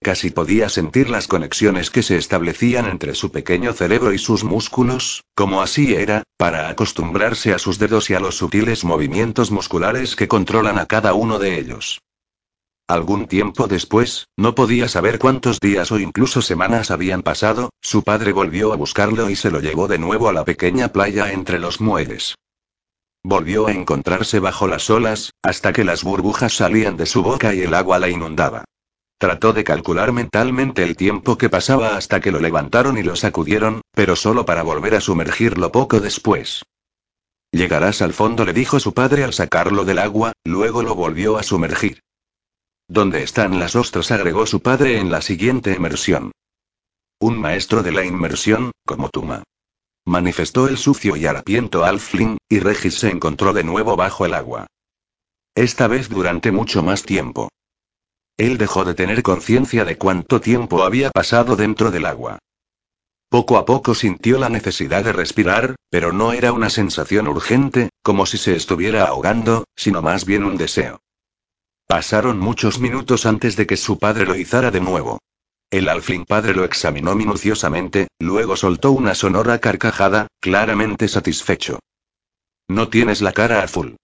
Casi 0.00 0.30
podía 0.30 0.68
sentir 0.68 1.10
las 1.10 1.26
conexiones 1.26 1.90
que 1.90 2.04
se 2.04 2.16
establecían 2.16 2.86
entre 2.86 3.16
su 3.16 3.32
pequeño 3.32 3.72
cerebro 3.72 4.12
y 4.12 4.18
sus 4.18 4.44
músculos, 4.44 5.24
como 5.34 5.60
así 5.60 5.94
era, 5.94 6.22
para 6.36 6.68
acostumbrarse 6.68 7.52
a 7.52 7.58
sus 7.58 7.80
dedos 7.80 8.10
y 8.10 8.14
a 8.14 8.20
los 8.20 8.36
sutiles 8.36 8.84
movimientos 8.84 9.50
musculares 9.50 10.14
que 10.14 10.28
controlan 10.28 10.78
a 10.78 10.86
cada 10.86 11.14
uno 11.14 11.40
de 11.40 11.58
ellos. 11.58 12.00
Algún 12.92 13.26
tiempo 13.26 13.68
después, 13.68 14.28
no 14.36 14.54
podía 14.54 14.86
saber 14.86 15.18
cuántos 15.18 15.60
días 15.60 15.90
o 15.92 15.98
incluso 15.98 16.42
semanas 16.42 16.90
habían 16.90 17.22
pasado, 17.22 17.70
su 17.80 18.02
padre 18.02 18.32
volvió 18.32 18.74
a 18.74 18.76
buscarlo 18.76 19.30
y 19.30 19.34
se 19.34 19.50
lo 19.50 19.60
llevó 19.60 19.88
de 19.88 19.96
nuevo 19.96 20.28
a 20.28 20.34
la 20.34 20.44
pequeña 20.44 20.88
playa 20.88 21.32
entre 21.32 21.58
los 21.58 21.80
muelles. 21.80 22.34
Volvió 23.24 23.66
a 23.66 23.72
encontrarse 23.72 24.40
bajo 24.40 24.66
las 24.66 24.90
olas, 24.90 25.30
hasta 25.42 25.72
que 25.72 25.84
las 25.84 26.04
burbujas 26.04 26.52
salían 26.52 26.98
de 26.98 27.06
su 27.06 27.22
boca 27.22 27.54
y 27.54 27.62
el 27.62 27.72
agua 27.72 27.98
la 27.98 28.10
inundaba. 28.10 28.66
Trató 29.16 29.54
de 29.54 29.64
calcular 29.64 30.12
mentalmente 30.12 30.82
el 30.82 30.94
tiempo 30.94 31.38
que 31.38 31.48
pasaba 31.48 31.96
hasta 31.96 32.20
que 32.20 32.30
lo 32.30 32.40
levantaron 32.40 32.98
y 32.98 33.02
lo 33.02 33.16
sacudieron, 33.16 33.80
pero 33.92 34.16
solo 34.16 34.44
para 34.44 34.64
volver 34.64 34.96
a 34.96 35.00
sumergirlo 35.00 35.72
poco 35.72 35.98
después. 35.98 36.62
Llegarás 37.52 38.02
al 38.02 38.12
fondo, 38.12 38.44
le 38.44 38.52
dijo 38.52 38.78
su 38.80 38.92
padre 38.92 39.24
al 39.24 39.32
sacarlo 39.32 39.86
del 39.86 39.98
agua, 39.98 40.32
luego 40.44 40.82
lo 40.82 40.94
volvió 40.94 41.38
a 41.38 41.42
sumergir. 41.42 42.02
¿Dónde 42.92 43.22
están 43.22 43.58
las 43.58 43.74
ostras? 43.74 44.10
agregó 44.10 44.44
su 44.44 44.60
padre 44.60 44.98
en 44.98 45.10
la 45.10 45.22
siguiente 45.22 45.72
inmersión. 45.72 46.30
Un 47.22 47.40
maestro 47.40 47.82
de 47.82 47.90
la 47.90 48.04
inmersión, 48.04 48.70
como 48.84 49.08
Tuma. 49.08 49.44
Manifestó 50.04 50.68
el 50.68 50.76
sucio 50.76 51.16
y 51.16 51.24
harapiento 51.24 51.86
Alfling, 51.86 52.36
y 52.50 52.58
Regis 52.58 52.96
se 52.96 53.08
encontró 53.08 53.54
de 53.54 53.64
nuevo 53.64 53.96
bajo 53.96 54.26
el 54.26 54.34
agua. 54.34 54.66
Esta 55.54 55.86
vez 55.86 56.10
durante 56.10 56.52
mucho 56.52 56.82
más 56.82 57.02
tiempo. 57.02 57.48
Él 58.36 58.58
dejó 58.58 58.84
de 58.84 58.92
tener 58.92 59.22
conciencia 59.22 59.86
de 59.86 59.96
cuánto 59.96 60.42
tiempo 60.42 60.82
había 60.82 61.10
pasado 61.10 61.56
dentro 61.56 61.90
del 61.90 62.04
agua. 62.04 62.40
Poco 63.30 63.56
a 63.56 63.64
poco 63.64 63.94
sintió 63.94 64.38
la 64.38 64.50
necesidad 64.50 65.02
de 65.02 65.14
respirar, 65.14 65.76
pero 65.88 66.12
no 66.12 66.34
era 66.34 66.52
una 66.52 66.68
sensación 66.68 67.26
urgente, 67.26 67.88
como 68.02 68.26
si 68.26 68.36
se 68.36 68.54
estuviera 68.54 69.06
ahogando, 69.06 69.64
sino 69.76 70.02
más 70.02 70.26
bien 70.26 70.44
un 70.44 70.58
deseo. 70.58 71.00
Pasaron 71.86 72.38
muchos 72.38 72.78
minutos 72.78 73.26
antes 73.26 73.56
de 73.56 73.66
que 73.66 73.76
su 73.76 73.98
padre 73.98 74.26
lo 74.26 74.34
izara 74.36 74.70
de 74.70 74.80
nuevo. 74.80 75.18
El 75.70 75.88
alfín 75.88 76.24
padre 76.26 76.54
lo 76.54 76.64
examinó 76.64 77.14
minuciosamente, 77.14 78.08
luego 78.18 78.56
soltó 78.56 78.92
una 78.92 79.14
sonora 79.14 79.58
carcajada, 79.58 80.26
claramente 80.40 81.08
satisfecho. 81.08 81.78
No 82.68 82.88
tienes 82.88 83.22
la 83.22 83.32
cara 83.32 83.62
azul. 83.62 83.96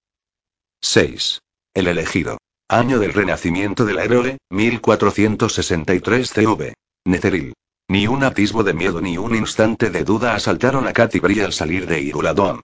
6. 0.80 1.40
El 1.74 1.88
elegido. 1.88 2.38
Año 2.68 2.98
del 2.98 3.12
renacimiento 3.12 3.84
del 3.84 3.98
héroe, 3.98 4.38
1463 4.50 6.30
CV. 6.30 6.74
Netheril. 7.04 7.54
Ni 7.90 8.06
un 8.06 8.24
atisbo 8.24 8.64
de 8.64 8.74
miedo 8.74 9.00
ni 9.00 9.16
un 9.16 9.34
instante 9.34 9.90
de 9.90 10.04
duda 10.04 10.34
asaltaron 10.34 10.86
a 10.86 10.92
Katy 10.92 11.20
al 11.40 11.52
salir 11.54 11.86
de 11.86 12.00
Iruladón. 12.00 12.60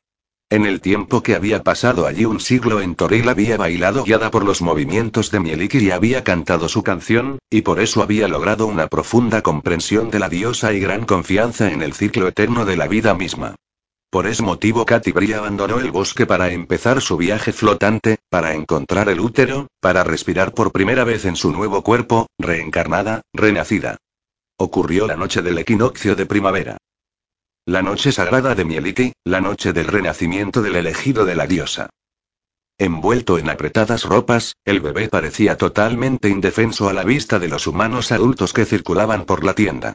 En 0.55 0.67
el 0.67 0.81
tiempo 0.81 1.21
que 1.21 1.35
había 1.35 1.65
pasado 1.65 2.07
allí 2.07 2.27
un 2.27 2.39
siglo 2.39 2.81
en 2.81 2.95
Toril 2.95 3.29
había 3.29 3.57
bailado 3.57 4.05
guiada 4.05 4.31
por 4.31 4.45
los 4.45 4.63
movimientos 4.63 5.33
de 5.33 5.41
Mieliki 5.41 5.79
y 5.79 5.91
había 5.91 6.23
cantado 6.23 6.69
su 6.69 6.85
canción, 6.85 7.41
y 7.51 7.63
por 7.63 7.81
eso 7.81 8.05
había 8.05 8.29
logrado 8.29 8.69
una 8.69 8.87
profunda 8.87 9.43
comprensión 9.43 10.13
de 10.13 10.21
la 10.21 10.29
diosa 10.29 10.73
y 10.73 10.79
gran 10.79 11.07
confianza 11.07 11.73
en 11.73 11.83
el 11.83 11.93
ciclo 11.93 12.29
eterno 12.29 12.65
de 12.65 12.77
la 12.77 12.87
vida 12.87 13.15
misma. 13.15 13.57
Por 14.11 14.29
ese 14.29 14.45
motivo 14.45 14.87
Katy 14.87 15.11
Brie 15.11 15.35
abandonó 15.35 15.81
el 15.81 15.91
bosque 15.91 16.25
para 16.25 16.53
empezar 16.53 17.01
su 17.01 17.17
viaje 17.17 17.53
flotante, 17.53 18.19
para 18.31 18.55
encontrar 18.55 19.09
el 19.09 19.19
útero, 19.19 19.67
para 19.81 20.05
respirar 20.05 20.55
por 20.55 20.71
primera 20.71 21.03
vez 21.03 21.25
en 21.25 21.35
su 21.35 21.51
nuevo 21.51 21.83
cuerpo, 21.83 22.29
reencarnada, 22.39 23.23
renacida. 23.33 23.97
Ocurrió 24.57 25.09
la 25.09 25.17
noche 25.17 25.43
del 25.43 25.59
equinoccio 25.59 26.15
de 26.15 26.27
primavera. 26.27 26.77
La 27.67 27.81
noche 27.81 28.12
sagrada 28.12 28.55
de 28.55 28.67
Mieliki, 28.67 29.15
la 29.25 29.41
noche 29.41 29.73
del 29.73 29.87
renacimiento 29.87 30.61
del 30.61 30.77
elegido 30.77 31.25
de 31.25 31.35
la 31.35 31.47
diosa. 31.47 31.89
Envuelto 32.77 33.39
en 33.39 33.49
apretadas 33.49 34.05
ropas, 34.05 34.57
el 34.67 34.81
bebé 34.81 35.09
parecía 35.09 35.57
totalmente 35.57 36.29
indefenso 36.29 36.91
a 36.91 36.93
la 36.93 37.05
vista 37.05 37.39
de 37.39 37.49
los 37.49 37.67
humanos 37.67 38.12
adultos 38.12 38.53
que 38.53 38.67
circulaban 38.67 39.25
por 39.25 39.45
la 39.45 39.55
tienda. 39.55 39.95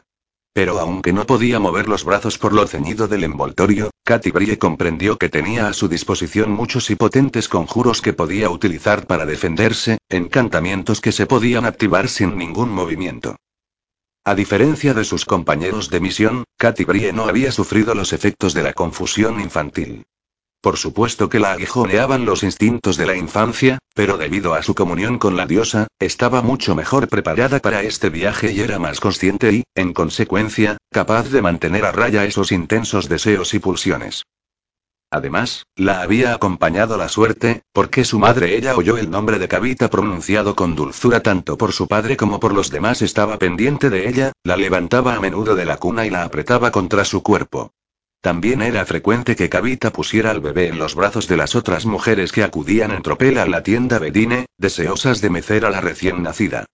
Pero 0.52 0.80
aunque 0.80 1.12
no 1.12 1.26
podía 1.26 1.60
mover 1.60 1.88
los 1.88 2.02
brazos 2.04 2.38
por 2.38 2.52
lo 2.52 2.66
ceñido 2.66 3.06
del 3.06 3.22
envoltorio, 3.22 3.92
Katy 4.02 4.32
Brie 4.32 4.58
comprendió 4.58 5.16
que 5.16 5.28
tenía 5.28 5.68
a 5.68 5.72
su 5.72 5.86
disposición 5.86 6.50
muchos 6.50 6.90
y 6.90 6.96
potentes 6.96 7.48
conjuros 7.48 8.02
que 8.02 8.12
podía 8.12 8.50
utilizar 8.50 9.06
para 9.06 9.26
defenderse, 9.26 9.98
encantamientos 10.08 11.00
que 11.00 11.12
se 11.12 11.26
podían 11.26 11.66
activar 11.66 12.08
sin 12.08 12.36
ningún 12.36 12.70
movimiento. 12.70 13.36
A 14.30 14.36
diferencia 14.36 14.94
de 14.94 15.02
sus 15.02 15.24
compañeros 15.24 15.90
de 15.90 15.98
misión, 15.98 16.44
Katy 16.56 16.84
Brie 16.84 17.12
no 17.12 17.24
había 17.24 17.50
sufrido 17.50 17.96
los 17.96 18.12
efectos 18.12 18.54
de 18.54 18.62
la 18.62 18.74
confusión 18.74 19.40
infantil. 19.40 20.04
Por 20.60 20.76
supuesto 20.76 21.28
que 21.28 21.40
la 21.40 21.50
aguijoneaban 21.50 22.24
los 22.26 22.44
instintos 22.44 22.96
de 22.96 23.06
la 23.06 23.16
infancia, 23.16 23.80
pero 23.92 24.18
debido 24.18 24.54
a 24.54 24.62
su 24.62 24.76
comunión 24.76 25.18
con 25.18 25.36
la 25.36 25.46
diosa, 25.46 25.88
estaba 25.98 26.42
mucho 26.42 26.76
mejor 26.76 27.08
preparada 27.08 27.58
para 27.58 27.82
este 27.82 28.08
viaje 28.08 28.52
y 28.52 28.60
era 28.60 28.78
más 28.78 29.00
consciente 29.00 29.52
y, 29.52 29.64
en 29.74 29.92
consecuencia, 29.92 30.76
capaz 30.92 31.28
de 31.30 31.42
mantener 31.42 31.84
a 31.84 31.90
raya 31.90 32.24
esos 32.24 32.52
intensos 32.52 33.08
deseos 33.08 33.52
y 33.54 33.58
pulsiones. 33.58 34.22
Además, 35.12 35.66
la 35.74 36.02
había 36.02 36.32
acompañado 36.34 36.96
la 36.96 37.08
suerte, 37.08 37.62
porque 37.72 38.04
su 38.04 38.20
madre 38.20 38.56
ella 38.56 38.76
oyó 38.76 38.96
el 38.96 39.10
nombre 39.10 39.40
de 39.40 39.48
Kavita 39.48 39.90
pronunciado 39.90 40.54
con 40.54 40.76
dulzura 40.76 41.20
tanto 41.20 41.58
por 41.58 41.72
su 41.72 41.88
padre 41.88 42.16
como 42.16 42.38
por 42.38 42.54
los 42.54 42.70
demás 42.70 43.02
estaba 43.02 43.36
pendiente 43.36 43.90
de 43.90 44.08
ella, 44.08 44.32
la 44.44 44.56
levantaba 44.56 45.16
a 45.16 45.20
menudo 45.20 45.56
de 45.56 45.64
la 45.64 45.78
cuna 45.78 46.06
y 46.06 46.10
la 46.10 46.22
apretaba 46.22 46.70
contra 46.70 47.04
su 47.04 47.24
cuerpo. 47.24 47.72
También 48.20 48.62
era 48.62 48.86
frecuente 48.86 49.34
que 49.34 49.48
Kavita 49.48 49.92
pusiera 49.92 50.30
al 50.30 50.40
bebé 50.40 50.68
en 50.68 50.78
los 50.78 50.94
brazos 50.94 51.26
de 51.26 51.38
las 51.38 51.56
otras 51.56 51.86
mujeres 51.86 52.30
que 52.30 52.44
acudían 52.44 52.92
en 52.92 53.02
tropel 53.02 53.38
a 53.38 53.46
la 53.46 53.64
tienda 53.64 53.98
Bedine, 53.98 54.46
deseosas 54.58 55.20
de 55.20 55.30
mecer 55.30 55.64
a 55.64 55.70
la 55.70 55.80
recién 55.80 56.22
nacida. 56.22 56.66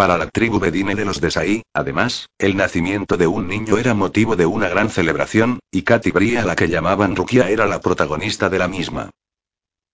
Para 0.00 0.16
la 0.16 0.28
tribu 0.30 0.58
Bedine 0.58 0.94
de 0.94 1.04
los 1.04 1.20
Desai, 1.20 1.62
además, 1.74 2.30
el 2.38 2.56
nacimiento 2.56 3.18
de 3.18 3.26
un 3.26 3.46
niño 3.46 3.76
era 3.76 3.92
motivo 3.92 4.34
de 4.34 4.46
una 4.46 4.66
gran 4.66 4.88
celebración, 4.88 5.60
y 5.70 5.82
Katy 5.82 6.10
Bria, 6.10 6.42
la 6.42 6.56
que 6.56 6.68
llamaban 6.70 7.14
Rukia, 7.14 7.50
era 7.50 7.66
la 7.66 7.82
protagonista 7.82 8.48
de 8.48 8.58
la 8.58 8.66
misma. 8.66 9.10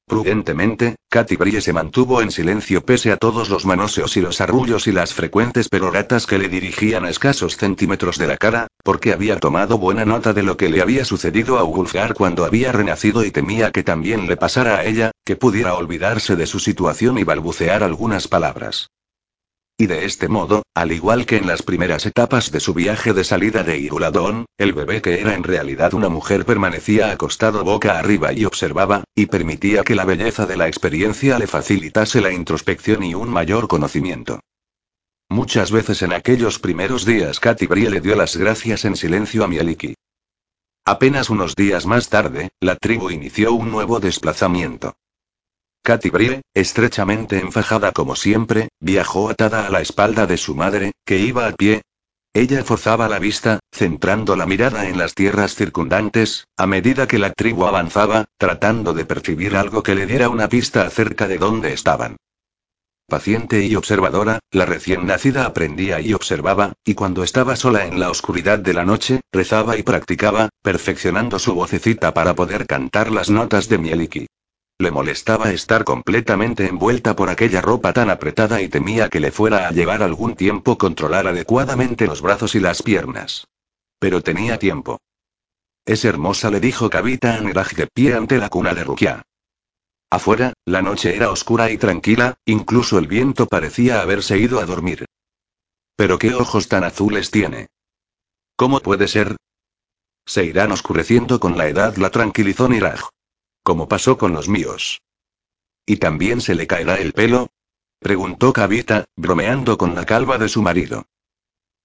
Prudentemente, 0.07 0.95
Katy 1.11 1.35
Brie 1.35 1.61
se 1.61 1.73
mantuvo 1.73 2.23
en 2.23 2.31
silencio 2.31 2.85
pese 2.85 3.11
a 3.11 3.17
todos 3.17 3.51
los 3.51 3.67
manoseos 3.67 4.17
y 4.17 4.21
los 4.21 4.41
arrullos 4.41 4.87
y 4.87 4.93
las 4.93 5.13
frecuentes 5.13 5.69
peroratas 5.69 6.29
que 6.29 6.39
le 6.39 6.49
dirigían 6.49 7.05
a 7.05 7.11
escasos 7.11 7.57
centímetros 7.57 8.17
de 8.17 8.29
la 8.29 8.37
cara, 8.37 8.69
porque 8.85 9.13
había 9.13 9.41
tomado 9.41 9.77
buena 9.77 10.05
nota 10.05 10.33
de 10.33 10.45
lo 10.45 10.57
que 10.57 10.69
le 10.69 10.83
había 10.83 11.05
sucedido 11.05 11.59
a 11.59 11.65
Ulfgar 11.65 12.15
cuando 12.15 12.45
había 12.45 12.71
renacido 12.71 13.25
y 13.25 13.33
temía 13.33 13.73
que 13.73 13.83
también 13.83 14.29
le 14.29 14.37
pasara 14.37 14.77
a 14.77 14.85
ella, 14.85 15.11
que 15.25 15.35
pudiera 15.35 15.75
olvidarse 15.75 16.37
de 16.37 16.47
su 16.47 16.61
situación 16.61 17.19
y 17.19 17.25
balbucear 17.25 17.83
algunas 17.83 18.29
palabras. 18.29 18.87
Y 19.79 19.87
de 19.87 20.07
este 20.07 20.29
modo, 20.29 20.63
al 20.75 20.91
igual 20.91 21.27
que 21.27 21.37
en 21.37 21.47
las 21.47 21.63
primeras 21.63 22.07
etapas 22.07 22.51
de 22.51 22.61
su 22.61 22.73
viaje 22.73 23.13
de 23.13 23.25
salida 23.25 23.63
de 23.63 23.77
Iruladón, 23.77 24.47
el 24.57 24.73
bebé 24.73 25.03
que 25.03 25.21
era 25.21 25.35
en 25.35 25.43
realidad 25.43 25.93
una 25.93 26.09
mujer 26.09 26.47
permanecía 26.47 27.11
acostado 27.11 27.63
boca 27.63 27.99
arriba 27.99 28.33
y 28.33 28.47
observaba, 28.47 29.05
y 29.15 29.27
permitía 29.27 29.85
que 29.85 29.95
la 29.95 30.07
belleza 30.07 30.47
de 30.47 30.57
la 30.57 30.67
experiencia 30.67 31.39
le 31.39 31.47
facilitase 31.47 32.23
la 32.23 32.33
introspección 32.33 33.03
y 33.03 33.15
un 33.15 33.29
mayor 33.29 33.69
conocimiento. 33.69 34.41
Muchas 35.29 35.71
veces 35.71 36.01
en 36.01 36.15
aquellos 36.15 36.59
primeros 36.59 37.05
días 37.05 37.39
Katy 37.39 37.67
Brie 37.67 37.91
le 37.91 38.01
dio 38.01 38.17
las 38.17 38.37
gracias 38.37 38.87
en 38.87 38.97
silencio 38.97 39.45
a 39.45 39.49
Mieliki. 39.49 39.95
Apenas 40.87 41.29
unos 41.29 41.55
días 41.55 41.85
más 41.85 42.09
tarde, 42.09 42.49
la 42.61 42.77
tribu 42.77 43.11
inició 43.11 43.53
un 43.53 43.71
nuevo 43.71 44.01
desplazamiento. 44.01 44.95
Katy 45.87 46.11
Brie, 46.11 46.43
estrechamente 46.53 47.39
enfajada 47.39 47.93
como 47.93 48.17
siempre, 48.17 48.71
viajó 48.81 49.31
atada 49.31 49.69
a 49.69 49.71
la 49.71 49.81
espalda 49.81 50.27
de 50.27 50.37
su 50.37 50.57
madre, 50.57 50.91
que 51.05 51.19
iba 51.19 51.47
a 51.47 51.53
pie. 51.53 51.83
Ella 52.35 52.65
forzaba 52.65 53.09
la 53.09 53.21
vista, 53.21 53.61
centrando 53.73 54.35
la 54.35 54.47
mirada 54.47 54.89
en 54.89 54.99
las 54.99 55.15
tierras 55.15 55.55
circundantes, 55.55 56.49
a 56.57 56.67
medida 56.67 57.07
que 57.07 57.21
la 57.21 57.33
tribu 57.33 57.67
avanzaba, 57.67 58.25
tratando 58.37 58.95
de 58.95 59.05
percibir 59.05 59.55
algo 59.55 59.85
que 59.85 59.95
le 59.95 60.07
diera 60.07 60.29
una 60.29 60.49
pista 60.49 60.85
acerca 60.85 61.29
de 61.29 61.39
dónde 61.39 61.73
estaban. 61.73 62.17
Paciente 63.07 63.65
y 63.65 63.77
observadora, 63.77 64.41
la 64.51 64.67
recién 64.67 65.07
nacida 65.07 65.47
aprendía 65.47 66.01
y 66.01 66.15
observaba, 66.15 66.73
y 66.85 66.95
cuando 66.95 67.23
estaba 67.23 67.55
sola 67.55 67.87
en 67.87 68.01
la 68.01 68.11
oscuridad 68.11 68.59
de 68.59 68.75
la 68.75 68.85
noche, 68.85 69.21
rezaba 69.31 69.77
y 69.77 69.85
practicaba, 69.85 70.49
perfeccionando 70.63 71.39
su 71.39 71.55
vocecita 71.55 72.13
para 72.13 72.35
poder 72.35 72.67
cantar 72.67 73.13
las 73.13 73.31
notas 73.31 73.69
de 73.69 73.79
Mieliki. 73.79 74.27
Le 74.79 74.91
molestaba 74.91 75.53
estar 75.53 75.85
completamente 75.85 76.67
envuelta 76.67 77.17
por 77.17 77.31
aquella 77.31 77.63
ropa 77.63 77.95
tan 77.95 78.11
apretada 78.11 78.61
y 78.61 78.69
temía 78.69 79.09
que 79.09 79.21
le 79.21 79.33
fuera 79.33 79.69
a 79.69 79.71
llevar 79.71 80.03
algún 80.03 80.37
tiempo 80.37 80.77
controlar 80.77 81.27
adecuadamente 81.27 82.07
los 82.07 82.21
brazos 82.21 82.55
y 82.55 82.61
las 82.61 82.83
piernas. 82.83 83.49
Pero 83.99 84.23
tenía 84.23 84.59
tiempo. 84.59 85.01
Es 85.87 86.05
hermosa, 86.05 86.51
le 86.51 86.61
dijo 86.61 86.91
Kavita 86.91 87.37
a 87.37 87.41
Niraj 87.41 87.73
de 87.75 87.87
pie 87.87 88.15
ante 88.15 88.37
la 88.37 88.51
cuna 88.51 88.75
de 88.75 88.85
Rukia. 88.85 89.23
Afuera, 90.11 90.53
la 90.67 90.83
noche 90.83 91.17
era 91.17 91.31
oscura 91.31 91.71
y 91.71 91.79
tranquila, 91.79 92.39
incluso 92.45 92.99
el 92.99 93.07
viento 93.07 93.47
parecía 93.47 94.03
haberse 94.03 94.39
ido 94.39 94.61
a 94.61 94.67
dormir. 94.67 95.07
Pero 95.97 96.19
qué 96.19 96.35
ojos 96.35 96.69
tan 96.69 96.85
azules 96.85 97.31
tiene. 97.31 97.69
¿Cómo 98.57 98.81
puede 98.81 99.09
ser? 99.09 99.37
Se 100.27 100.45
irán 100.45 100.73
oscureciendo 100.73 101.41
con 101.41 101.57
la 101.57 101.67
edad, 101.67 101.97
la 101.97 102.11
tranquilizó 102.11 102.69
Niraj. 102.69 103.09
Como 103.67 103.89
pasó 103.89 104.17
con 104.17 104.33
los 104.33 104.49
míos. 104.49 105.03
¿Y 105.87 105.97
también 105.97 106.41
se 106.41 106.55
le 106.55 106.69
caerá 106.69 107.01
el 107.01 107.13
pelo? 107.13 107.49
preguntó 107.99 108.53
Kavita, 108.53 109.07
bromeando 109.17 109.77
con 109.77 109.97
la 109.97 110.07
calva 110.07 110.39
de 110.39 110.49
su 110.49 110.63
marido. 110.63 111.07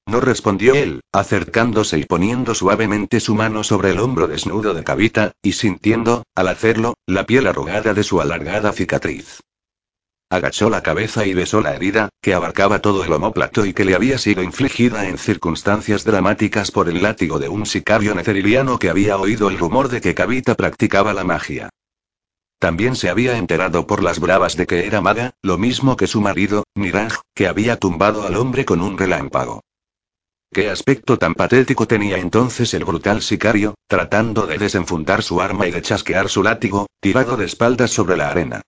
No 0.05 0.19
respondió 0.19 0.75
él, 0.75 1.01
acercándose 1.11 1.97
y 1.97 2.05
poniendo 2.05 2.53
suavemente 2.53 3.19
su 3.19 3.34
mano 3.34 3.63
sobre 3.63 3.89
el 3.89 3.99
hombro 3.99 4.27
desnudo 4.27 4.75
de 4.75 4.84
Kavita, 4.84 5.32
y 5.41 5.53
sintiendo, 5.53 6.21
al 6.36 6.49
hacerlo, 6.49 6.93
la 7.07 7.25
piel 7.25 7.47
arrugada 7.47 7.95
de 7.95 8.03
su 8.03 8.21
alargada 8.21 8.73
cicatriz. 8.73 9.41
Agachó 10.32 10.69
la 10.69 10.82
cabeza 10.82 11.25
y 11.25 11.34
besó 11.34 11.59
la 11.59 11.75
herida, 11.75 12.07
que 12.21 12.34
abarcaba 12.34 12.79
todo 12.79 13.03
el 13.03 13.11
homóplato 13.11 13.65
y 13.65 13.73
que 13.73 13.84
le 13.84 13.95
había 13.95 14.17
sido 14.17 14.41
infligida 14.41 15.09
en 15.09 15.17
circunstancias 15.17 16.05
dramáticas 16.05 16.71
por 16.71 16.88
el 16.88 17.03
látigo 17.03 17.38
de 17.38 17.49
un 17.49 17.65
sicario 17.65 18.15
neceriliano 18.15 18.79
que 18.79 18.89
había 18.89 19.17
oído 19.17 19.49
el 19.49 19.57
rumor 19.57 19.89
de 19.89 19.99
que 19.99 20.15
Kavita 20.15 20.55
practicaba 20.55 21.13
la 21.13 21.25
magia. 21.25 21.69
También 22.59 22.95
se 22.95 23.09
había 23.09 23.36
enterado 23.36 23.86
por 23.86 24.01
las 24.01 24.21
bravas 24.21 24.55
de 24.55 24.67
que 24.67 24.88
era 24.88 25.01
maga, 25.01 25.34
lo 25.41 25.57
mismo 25.57 25.97
que 25.97 26.07
su 26.07 26.21
marido, 26.21 26.63
Niraj, 26.75 27.19
que 27.36 27.47
había 27.47 27.75
tumbado 27.75 28.25
al 28.25 28.38
hombre 28.38 28.63
con 28.63 28.82
un 28.82 28.97
relámpago. 28.97 29.59
Qué 30.49 30.69
aspecto 30.69 31.17
tan 31.17 31.36
patético 31.36 31.88
tenía 31.88 32.19
entonces 32.19 32.73
el 32.73 32.86
brutal 32.86 33.21
sicario, 33.21 33.75
tratando 33.86 34.47
de 34.47 34.57
desenfundar 34.57 35.23
su 35.23 35.41
arma 35.41 35.67
y 35.67 35.71
de 35.71 35.82
chasquear 35.82 36.29
su 36.29 36.41
látigo, 36.41 36.88
tirado 37.01 37.36
de 37.36 37.47
espaldas 37.47 37.91
sobre 37.91 38.15
la 38.15 38.29
arena. 38.29 38.61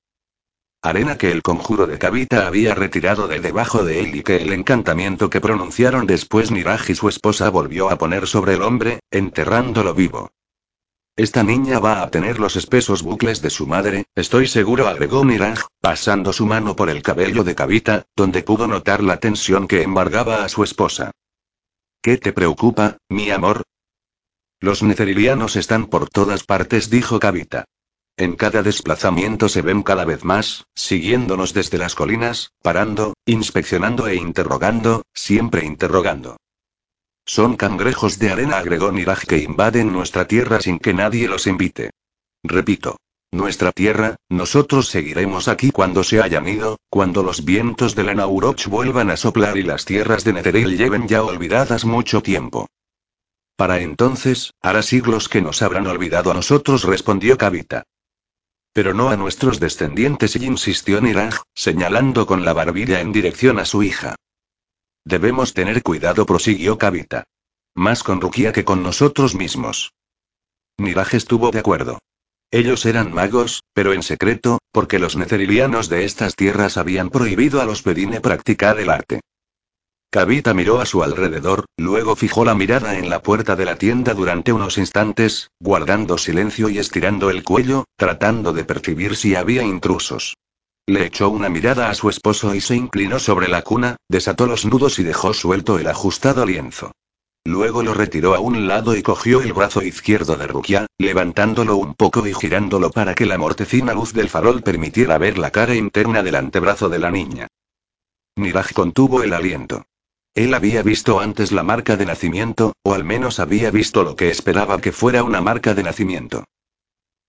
Arena 0.83 1.17
que 1.17 1.31
el 1.31 1.41
conjuro 1.41 1.87
de 1.87 1.97
Kavita 1.97 2.45
había 2.45 2.75
retirado 2.75 3.29
de 3.29 3.39
debajo 3.39 3.85
de 3.85 4.01
él 4.01 4.15
y 4.17 4.21
que 4.21 4.35
el 4.35 4.51
encantamiento 4.51 5.29
que 5.29 5.39
pronunciaron 5.39 6.05
después 6.05 6.51
Niraj 6.51 6.89
y 6.89 6.95
su 6.95 7.07
esposa 7.07 7.49
volvió 7.49 7.89
a 7.89 7.97
poner 7.97 8.27
sobre 8.27 8.55
el 8.55 8.61
hombre, 8.61 8.99
enterrándolo 9.09 9.93
vivo. 9.93 10.31
Esta 11.15 11.41
niña 11.41 11.79
va 11.79 12.01
a 12.01 12.11
tener 12.11 12.37
los 12.37 12.57
espesos 12.57 13.01
bucles 13.01 13.41
de 13.41 13.49
su 13.49 13.65
madre, 13.65 14.07
estoy 14.13 14.45
seguro, 14.45 14.89
agregó 14.89 15.23
Niraj, 15.23 15.67
pasando 15.79 16.33
su 16.33 16.45
mano 16.45 16.75
por 16.75 16.89
el 16.89 17.01
cabello 17.01 17.45
de 17.45 17.55
Kavita, 17.55 18.03
donde 18.13 18.43
pudo 18.43 18.67
notar 18.67 19.01
la 19.01 19.21
tensión 19.21 19.69
que 19.69 19.83
embargaba 19.83 20.43
a 20.43 20.49
su 20.49 20.65
esposa. 20.65 21.11
¿Qué 22.01 22.17
te 22.17 22.33
preocupa, 22.33 22.97
mi 23.07 23.31
amor? 23.31 23.63
Los 24.59 24.83
necerilianos 24.83 25.55
están 25.55 25.85
por 25.85 26.09
todas 26.09 26.43
partes, 26.43 26.89
dijo 26.89 27.19
Kavita. 27.19 27.63
En 28.15 28.35
cada 28.35 28.61
desplazamiento 28.61 29.49
se 29.49 29.63
ven 29.63 29.81
cada 29.81 30.05
vez 30.05 30.23
más, 30.23 30.67
siguiéndonos 30.75 31.53
desde 31.53 31.79
las 31.79 31.95
colinas, 31.95 32.51
parando, 32.61 33.15
inspeccionando 33.25 34.07
e 34.07 34.15
interrogando, 34.15 35.01
siempre 35.13 35.65
interrogando. 35.65 36.37
Son 37.25 37.55
cangrejos 37.55 38.19
de 38.19 38.29
arena, 38.29 38.57
agregó 38.57 38.91
Niraj, 38.91 39.25
que 39.25 39.39
invaden 39.39 39.91
nuestra 39.91 40.27
tierra 40.27 40.61
sin 40.61 40.77
que 40.77 40.93
nadie 40.93 41.27
los 41.27 41.47
invite. 41.47 41.89
Repito. 42.43 42.97
Nuestra 43.31 43.71
tierra, 43.71 44.17
nosotros 44.29 44.89
seguiremos 44.89 45.47
aquí 45.47 45.71
cuando 45.71 46.03
se 46.03 46.21
hayan 46.21 46.47
ido, 46.47 46.77
cuando 46.91 47.23
los 47.23 47.43
vientos 47.43 47.95
de 47.95 48.03
la 48.03 48.13
Nauroch 48.13 48.67
vuelvan 48.67 49.09
a 49.09 49.17
soplar 49.17 49.57
y 49.57 49.63
las 49.63 49.85
tierras 49.85 50.23
de 50.23 50.33
Netheril 50.33 50.77
lleven 50.77 51.07
ya 51.07 51.23
olvidadas 51.23 51.83
mucho 51.83 52.21
tiempo. 52.21 52.67
Para 53.55 53.79
entonces, 53.79 54.51
hará 54.61 54.83
siglos 54.83 55.29
que 55.29 55.41
nos 55.41 55.63
habrán 55.63 55.87
olvidado 55.87 56.29
a 56.29 56.35
nosotros, 56.35 56.83
respondió 56.83 57.39
Kavita. 57.39 57.85
Pero 58.73 58.93
no 58.93 59.09
a 59.09 59.15
nuestros 59.15 59.59
descendientes, 59.59 60.35
y 60.35 60.45
insistió 60.45 60.99
Niraj, 60.99 61.41
señalando 61.53 62.25
con 62.25 62.43
la 62.43 62.53
barbilla 62.53 62.99
en 62.99 63.11
dirección 63.11 63.59
a 63.59 63.65
su 63.65 63.83
hija. 63.83 64.15
Debemos 65.05 65.53
tener 65.53 65.83
cuidado, 65.83 66.25
prosiguió 66.25 66.77
Kavita. 66.77 67.23
Más 67.75 68.03
con 68.03 68.19
Rukia 68.19 68.51
que 68.51 68.65
con 68.65 68.83
nosotros 68.83 69.35
mismos. 69.35 69.93
Niraj 70.77 71.13
estuvo 71.13 71.51
de 71.51 71.59
acuerdo. 71.59 71.99
Ellos 72.51 72.85
eran 72.85 73.13
magos, 73.13 73.63
pero 73.73 73.93
en 73.93 74.03
secreto, 74.03 74.59
porque 74.71 74.99
los 74.99 75.15
necerilianos 75.15 75.89
de 75.89 76.05
estas 76.05 76.35
tierras 76.35 76.77
habían 76.77 77.09
prohibido 77.09 77.61
a 77.61 77.65
los 77.65 77.81
Pedine 77.81 78.21
practicar 78.21 78.79
el 78.79 78.89
arte. 78.89 79.21
Kavita 80.13 80.53
miró 80.53 80.79
a 80.79 80.85
su 80.85 81.01
alrededor, 81.01 81.65
luego 81.75 82.15
fijó 82.15 82.45
la 82.45 82.53
mirada 82.53 82.99
en 82.99 83.09
la 83.09 83.23
puerta 83.23 83.55
de 83.55 83.65
la 83.65 83.77
tienda 83.77 84.13
durante 84.13 84.53
unos 84.53 84.77
instantes, 84.77 85.49
guardando 85.59 86.19
silencio 86.19 86.69
y 86.69 86.77
estirando 86.77 87.31
el 87.31 87.41
cuello, 87.43 87.85
tratando 87.97 88.53
de 88.53 88.63
percibir 88.63 89.15
si 89.15 89.33
había 89.33 89.63
intrusos. 89.63 90.37
Le 90.85 91.07
echó 91.07 91.31
una 91.31 91.49
mirada 91.49 91.89
a 91.89 91.95
su 91.95 92.11
esposo 92.11 92.53
y 92.53 92.61
se 92.61 92.75
inclinó 92.75 93.17
sobre 93.17 93.47
la 93.47 93.63
cuna, 93.63 93.95
desató 94.07 94.45
los 94.45 94.65
nudos 94.65 94.99
y 94.99 95.03
dejó 95.03 95.33
suelto 95.33 95.79
el 95.79 95.87
ajustado 95.87 96.45
lienzo. 96.45 96.91
Luego 97.43 97.81
lo 97.81 97.95
retiró 97.95 98.35
a 98.35 98.39
un 98.39 98.67
lado 98.67 98.95
y 98.95 99.01
cogió 99.01 99.41
el 99.41 99.53
brazo 99.53 99.81
izquierdo 99.81 100.35
de 100.35 100.45
Rukia, 100.45 100.85
levantándolo 100.99 101.77
un 101.77 101.95
poco 101.95 102.27
y 102.27 102.35
girándolo 102.35 102.91
para 102.91 103.15
que 103.15 103.25
la 103.25 103.39
mortecina 103.39 103.95
luz 103.95 104.13
del 104.13 104.29
farol 104.29 104.61
permitiera 104.61 105.17
ver 105.17 105.39
la 105.39 105.49
cara 105.49 105.73
interna 105.73 106.21
del 106.21 106.35
antebrazo 106.35 106.87
de 106.87 106.99
la 106.99 107.09
niña. 107.09 107.47
Niraj 108.35 108.73
contuvo 108.73 109.23
el 109.23 109.33
aliento. 109.33 109.87
Él 110.35 110.55
había 110.55 110.81
visto 110.81 111.19
antes 111.19 111.51
la 111.51 111.61
marca 111.61 111.95
de 111.95 112.07
nacimiento, 112.07 112.73
o 112.83 112.93
al 112.93 113.03
menos 113.03 113.39
había 113.39 113.69
visto 113.69 114.03
lo 114.03 114.15
que 114.15 114.29
esperaba 114.29 114.81
que 114.81 114.91
fuera 114.91 115.23
una 115.23 115.41
marca 115.41 115.75
de 115.75 115.83
nacimiento. 115.83 116.45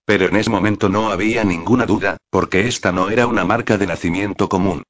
Pero 0.06 0.26
en 0.26 0.36
ese 0.36 0.50
momento 0.50 0.88
no 0.88 1.10
había 1.10 1.44
ninguna 1.44 1.84
duda, 1.84 2.16
porque 2.30 2.66
esta 2.66 2.92
no 2.92 3.10
era 3.10 3.26
una 3.26 3.44
marca 3.44 3.76
de 3.76 3.86
nacimiento 3.86 4.48
común. 4.48 4.82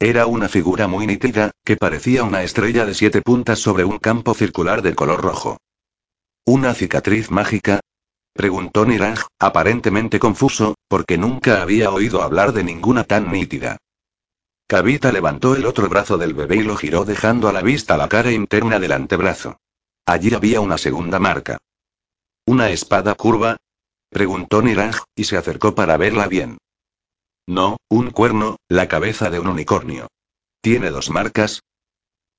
Era 0.00 0.26
una 0.26 0.48
figura 0.48 0.88
muy 0.88 1.06
nítida, 1.06 1.50
que 1.64 1.76
parecía 1.76 2.22
una 2.22 2.42
estrella 2.42 2.86
de 2.86 2.94
siete 2.94 3.20
puntas 3.20 3.58
sobre 3.58 3.84
un 3.84 3.98
campo 3.98 4.32
circular 4.32 4.80
de 4.80 4.94
color 4.94 5.20
rojo. 5.20 5.58
¿Una 6.46 6.72
cicatriz 6.72 7.30
mágica? 7.30 7.80
preguntó 8.32 8.86
Niraj, 8.86 9.26
aparentemente 9.38 10.18
confuso, 10.18 10.76
porque 10.88 11.18
nunca 11.18 11.60
había 11.60 11.90
oído 11.90 12.22
hablar 12.22 12.52
de 12.52 12.64
ninguna 12.64 13.04
tan 13.04 13.30
nítida. 13.30 13.76
Kavita 14.68 15.12
levantó 15.12 15.56
el 15.56 15.64
otro 15.64 15.88
brazo 15.88 16.18
del 16.18 16.34
bebé 16.34 16.56
y 16.56 16.62
lo 16.62 16.76
giró 16.76 17.06
dejando 17.06 17.48
a 17.48 17.54
la 17.54 17.62
vista 17.62 17.96
la 17.96 18.06
cara 18.06 18.32
interna 18.32 18.78
del 18.78 18.92
antebrazo. 18.92 19.58
Allí 20.04 20.34
había 20.34 20.60
una 20.60 20.76
segunda 20.76 21.18
marca. 21.18 21.56
¿Una 22.44 22.68
espada 22.68 23.14
curva? 23.14 23.56
Preguntó 24.10 24.60
Niraj, 24.60 25.04
y 25.16 25.24
se 25.24 25.38
acercó 25.38 25.74
para 25.74 25.96
verla 25.96 26.28
bien. 26.28 26.58
No, 27.46 27.78
un 27.88 28.10
cuerno, 28.10 28.58
la 28.68 28.88
cabeza 28.88 29.30
de 29.30 29.40
un 29.40 29.48
unicornio. 29.48 30.08
¿Tiene 30.60 30.90
dos 30.90 31.08
marcas? 31.08 31.62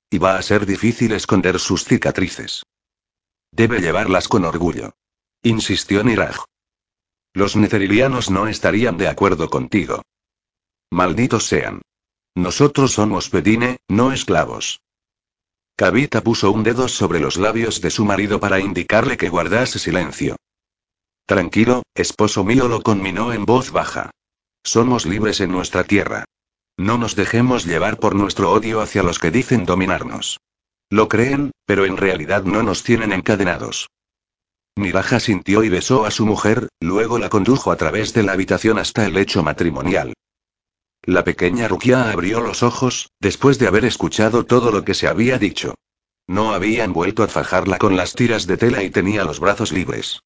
Y 0.08 0.18
va 0.18 0.36
a 0.36 0.42
ser 0.42 0.66
difícil 0.66 1.10
esconder 1.10 1.58
sus 1.58 1.84
cicatrices. 1.84 2.62
Debe 3.50 3.80
llevarlas 3.80 4.28
con 4.28 4.44
orgullo. 4.44 4.92
Insistió 5.42 6.04
Niraj. 6.04 6.44
Los 7.32 7.56
netherilianos 7.56 8.30
no 8.30 8.46
estarían 8.46 8.98
de 8.98 9.08
acuerdo 9.08 9.50
contigo. 9.50 10.02
Malditos 10.92 11.46
sean. 11.48 11.82
Nosotros 12.34 12.92
somos 12.92 13.28
Pedine, 13.28 13.78
no 13.88 14.12
esclavos. 14.12 14.80
Kavita 15.76 16.22
puso 16.22 16.52
un 16.52 16.62
dedo 16.62 16.88
sobre 16.88 17.20
los 17.20 17.36
labios 17.36 17.80
de 17.80 17.90
su 17.90 18.04
marido 18.04 18.38
para 18.38 18.60
indicarle 18.60 19.16
que 19.16 19.28
guardase 19.28 19.78
silencio. 19.78 20.36
Tranquilo, 21.26 21.82
esposo 21.94 22.44
mío 22.44 22.68
lo 22.68 22.82
conminó 22.82 23.32
en 23.32 23.46
voz 23.46 23.70
baja. 23.70 24.10
Somos 24.62 25.06
libres 25.06 25.40
en 25.40 25.52
nuestra 25.52 25.84
tierra. 25.84 26.24
No 26.76 26.98
nos 26.98 27.16
dejemos 27.16 27.64
llevar 27.64 27.98
por 27.98 28.14
nuestro 28.14 28.52
odio 28.52 28.80
hacia 28.80 29.02
los 29.02 29.18
que 29.18 29.30
dicen 29.30 29.64
dominarnos. 29.64 30.40
Lo 30.90 31.08
creen, 31.08 31.52
pero 31.66 31.84
en 31.84 31.96
realidad 31.96 32.44
no 32.44 32.62
nos 32.62 32.82
tienen 32.82 33.12
encadenados. 33.12 33.88
Miraja 34.76 35.20
sintió 35.20 35.62
y 35.62 35.68
besó 35.68 36.04
a 36.04 36.10
su 36.10 36.26
mujer, 36.26 36.68
luego 36.80 37.18
la 37.18 37.28
condujo 37.28 37.70
a 37.70 37.76
través 37.76 38.12
de 38.12 38.22
la 38.22 38.32
habitación 38.32 38.78
hasta 38.78 39.06
el 39.06 39.14
lecho 39.14 39.42
matrimonial. 39.42 40.14
La 41.10 41.24
pequeña 41.24 41.66
Rukia 41.66 42.12
abrió 42.12 42.38
los 42.40 42.62
ojos, 42.62 43.10
después 43.18 43.58
de 43.58 43.66
haber 43.66 43.84
escuchado 43.84 44.46
todo 44.46 44.70
lo 44.70 44.84
que 44.84 44.94
se 44.94 45.08
había 45.08 45.40
dicho. 45.40 45.74
No 46.28 46.54
habían 46.54 46.92
vuelto 46.92 47.24
a 47.24 47.26
fajarla 47.26 47.78
con 47.78 47.96
las 47.96 48.14
tiras 48.14 48.46
de 48.46 48.56
tela 48.56 48.84
y 48.84 48.90
tenía 48.90 49.24
los 49.24 49.40
brazos 49.40 49.72
libres. 49.72 50.20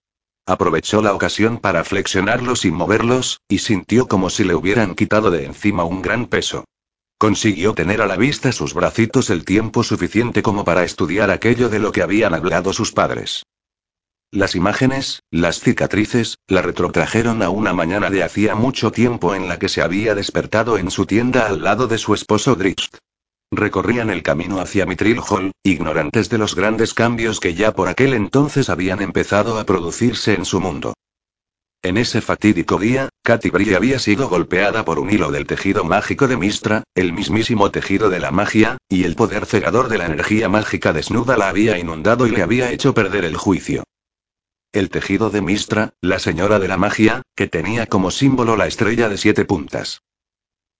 Aprovechó 0.44 1.00
la 1.00 1.14
ocasión 1.14 1.56
para 1.56 1.84
flexionarlos 1.84 2.60
sin 2.60 2.74
moverlos, 2.74 3.40
y 3.48 3.60
sintió 3.60 4.08
como 4.08 4.28
si 4.28 4.44
le 4.44 4.54
hubieran 4.54 4.94
quitado 4.94 5.30
de 5.30 5.46
encima 5.46 5.84
un 5.84 6.02
gran 6.02 6.26
peso. 6.26 6.66
Consiguió 7.16 7.72
tener 7.72 8.02
a 8.02 8.06
la 8.06 8.18
vista 8.18 8.52
sus 8.52 8.74
bracitos 8.74 9.30
el 9.30 9.46
tiempo 9.46 9.84
suficiente 9.84 10.42
como 10.42 10.66
para 10.66 10.84
estudiar 10.84 11.30
aquello 11.30 11.70
de 11.70 11.78
lo 11.78 11.92
que 11.92 12.02
habían 12.02 12.34
hablado 12.34 12.74
sus 12.74 12.92
padres. 12.92 13.42
Las 14.34 14.56
imágenes, 14.56 15.22
las 15.30 15.60
cicatrices, 15.60 16.38
la 16.48 16.60
retrotrajeron 16.60 17.40
a 17.40 17.50
una 17.50 17.72
mañana 17.72 18.10
de 18.10 18.24
hacía 18.24 18.56
mucho 18.56 18.90
tiempo 18.90 19.36
en 19.36 19.46
la 19.46 19.60
que 19.60 19.68
se 19.68 19.80
había 19.80 20.16
despertado 20.16 20.76
en 20.76 20.90
su 20.90 21.06
tienda 21.06 21.46
al 21.46 21.62
lado 21.62 21.86
de 21.86 21.98
su 21.98 22.14
esposo 22.14 22.56
Drift. 22.56 22.96
Recorrían 23.52 24.10
el 24.10 24.24
camino 24.24 24.58
hacia 24.58 24.86
Mitril 24.86 25.20
Hall, 25.20 25.52
ignorantes 25.62 26.30
de 26.30 26.38
los 26.38 26.56
grandes 26.56 26.94
cambios 26.94 27.38
que 27.38 27.54
ya 27.54 27.76
por 27.76 27.86
aquel 27.86 28.12
entonces 28.12 28.70
habían 28.70 29.02
empezado 29.02 29.56
a 29.56 29.64
producirse 29.64 30.34
en 30.34 30.44
su 30.44 30.60
mundo. 30.60 30.94
En 31.84 31.96
ese 31.96 32.20
fatídico 32.20 32.76
día, 32.78 33.10
Katy 33.22 33.50
Brie 33.50 33.76
había 33.76 34.00
sido 34.00 34.28
golpeada 34.28 34.84
por 34.84 34.98
un 34.98 35.12
hilo 35.12 35.30
del 35.30 35.46
tejido 35.46 35.84
mágico 35.84 36.26
de 36.26 36.36
Mistra, 36.36 36.82
el 36.96 37.12
mismísimo 37.12 37.70
tejido 37.70 38.10
de 38.10 38.18
la 38.18 38.32
magia, 38.32 38.78
y 38.88 39.04
el 39.04 39.14
poder 39.14 39.46
cegador 39.46 39.86
de 39.86 39.98
la 39.98 40.06
energía 40.06 40.48
mágica 40.48 40.92
desnuda 40.92 41.36
la 41.36 41.50
había 41.50 41.78
inundado 41.78 42.26
y 42.26 42.32
le 42.32 42.42
había 42.42 42.72
hecho 42.72 42.94
perder 42.94 43.24
el 43.24 43.36
juicio. 43.36 43.84
El 44.74 44.90
tejido 44.90 45.30
de 45.30 45.40
Mistra, 45.40 45.94
la 46.00 46.18
señora 46.18 46.58
de 46.58 46.66
la 46.66 46.76
magia, 46.76 47.22
que 47.36 47.46
tenía 47.46 47.86
como 47.86 48.10
símbolo 48.10 48.56
la 48.56 48.66
estrella 48.66 49.08
de 49.08 49.18
siete 49.18 49.44
puntas. 49.44 50.02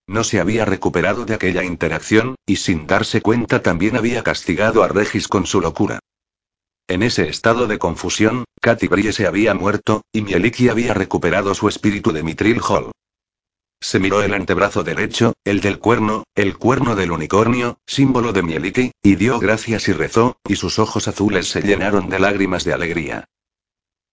No 0.08 0.24
se 0.24 0.40
había 0.40 0.64
recuperado 0.64 1.24
de 1.26 1.34
aquella 1.34 1.62
interacción, 1.62 2.34
y 2.44 2.56
sin 2.56 2.88
darse 2.88 3.20
cuenta 3.20 3.62
también 3.62 3.96
había 3.96 4.24
castigado 4.24 4.82
a 4.82 4.88
Regis 4.88 5.28
con 5.28 5.46
su 5.46 5.60
locura. 5.60 6.00
En 6.88 7.04
ese 7.04 7.28
estado 7.28 7.68
de 7.68 7.78
confusión, 7.78 8.46
Katy 8.60 8.88
Brie 8.88 9.12
se 9.12 9.28
había 9.28 9.54
muerto, 9.54 10.02
y 10.12 10.22
Mieliki 10.22 10.70
había 10.70 10.92
recuperado 10.92 11.54
su 11.54 11.68
espíritu 11.68 12.10
de 12.10 12.24
Mitril 12.24 12.60
Hall. 12.68 12.90
Se 13.80 14.00
miró 14.00 14.24
el 14.24 14.34
antebrazo 14.34 14.82
derecho, 14.82 15.34
el 15.44 15.60
del 15.60 15.78
cuerno, 15.78 16.24
el 16.34 16.58
cuerno 16.58 16.96
del 16.96 17.12
unicornio, 17.12 17.78
símbolo 17.86 18.32
de 18.32 18.42
Mieliki, 18.42 18.90
y 19.04 19.14
dio 19.14 19.38
gracias 19.38 19.86
y 19.86 19.92
rezó, 19.92 20.36
y 20.48 20.56
sus 20.56 20.80
ojos 20.80 21.06
azules 21.06 21.48
se 21.48 21.62
llenaron 21.62 22.08
de 22.08 22.18
lágrimas 22.18 22.64
de 22.64 22.72
alegría. 22.72 23.28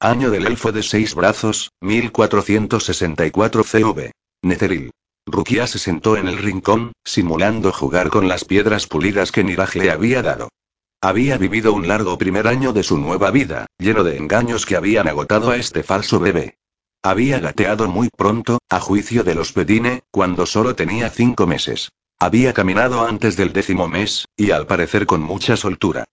Año 0.04 0.32
del 0.32 0.48
elfo 0.48 0.72
de 0.72 0.82
seis 0.82 1.14
brazos, 1.14 1.74
1464 1.82 3.64
CV. 3.64 4.12
Netheril. 4.42 4.90
Rukia 5.28 5.68
se 5.68 5.78
sentó 5.78 6.18
en 6.18 6.28
el 6.28 6.40
rincón, 6.40 6.94
simulando 7.06 7.72
jugar 7.72 8.10
con 8.10 8.28
las 8.28 8.44
piedras 8.44 8.88
pulidas 8.88 9.32
que 9.32 9.44
Niraj 9.44 9.76
le 9.76 9.92
había 9.92 10.24
dado. 10.24 10.50
Había 11.04 11.38
vivido 11.38 11.72
un 11.74 11.88
largo 11.88 12.18
primer 12.18 12.48
año 12.48 12.74
de 12.74 12.82
su 12.82 12.98
nueva 12.98 13.30
vida, 13.30 13.68
lleno 13.78 14.04
de 14.04 14.18
engaños 14.18 14.66
que 14.66 14.76
habían 14.76 15.08
agotado 15.08 15.52
a 15.52 15.58
este 15.58 15.84
falso 15.84 16.20
bebé. 16.20 16.58
Había 17.04 17.40
gateado 17.40 17.88
muy 17.88 18.10
pronto, 18.10 18.58
a 18.70 18.80
juicio 18.80 19.24
de 19.24 19.36
los 19.36 19.52
Pedine, 19.52 20.02
cuando 20.10 20.48
solo 20.48 20.74
tenía 20.74 21.12
cinco 21.12 21.46
meses. 21.46 21.92
Había 22.18 22.54
caminado 22.54 23.06
antes 23.06 23.38
del 23.38 23.54
décimo 23.54 23.88
mes, 23.88 24.26
y 24.36 24.50
al 24.50 24.66
parecer 24.66 25.06
con 25.06 25.22
mucha 25.22 25.56
soltura. 25.58 26.06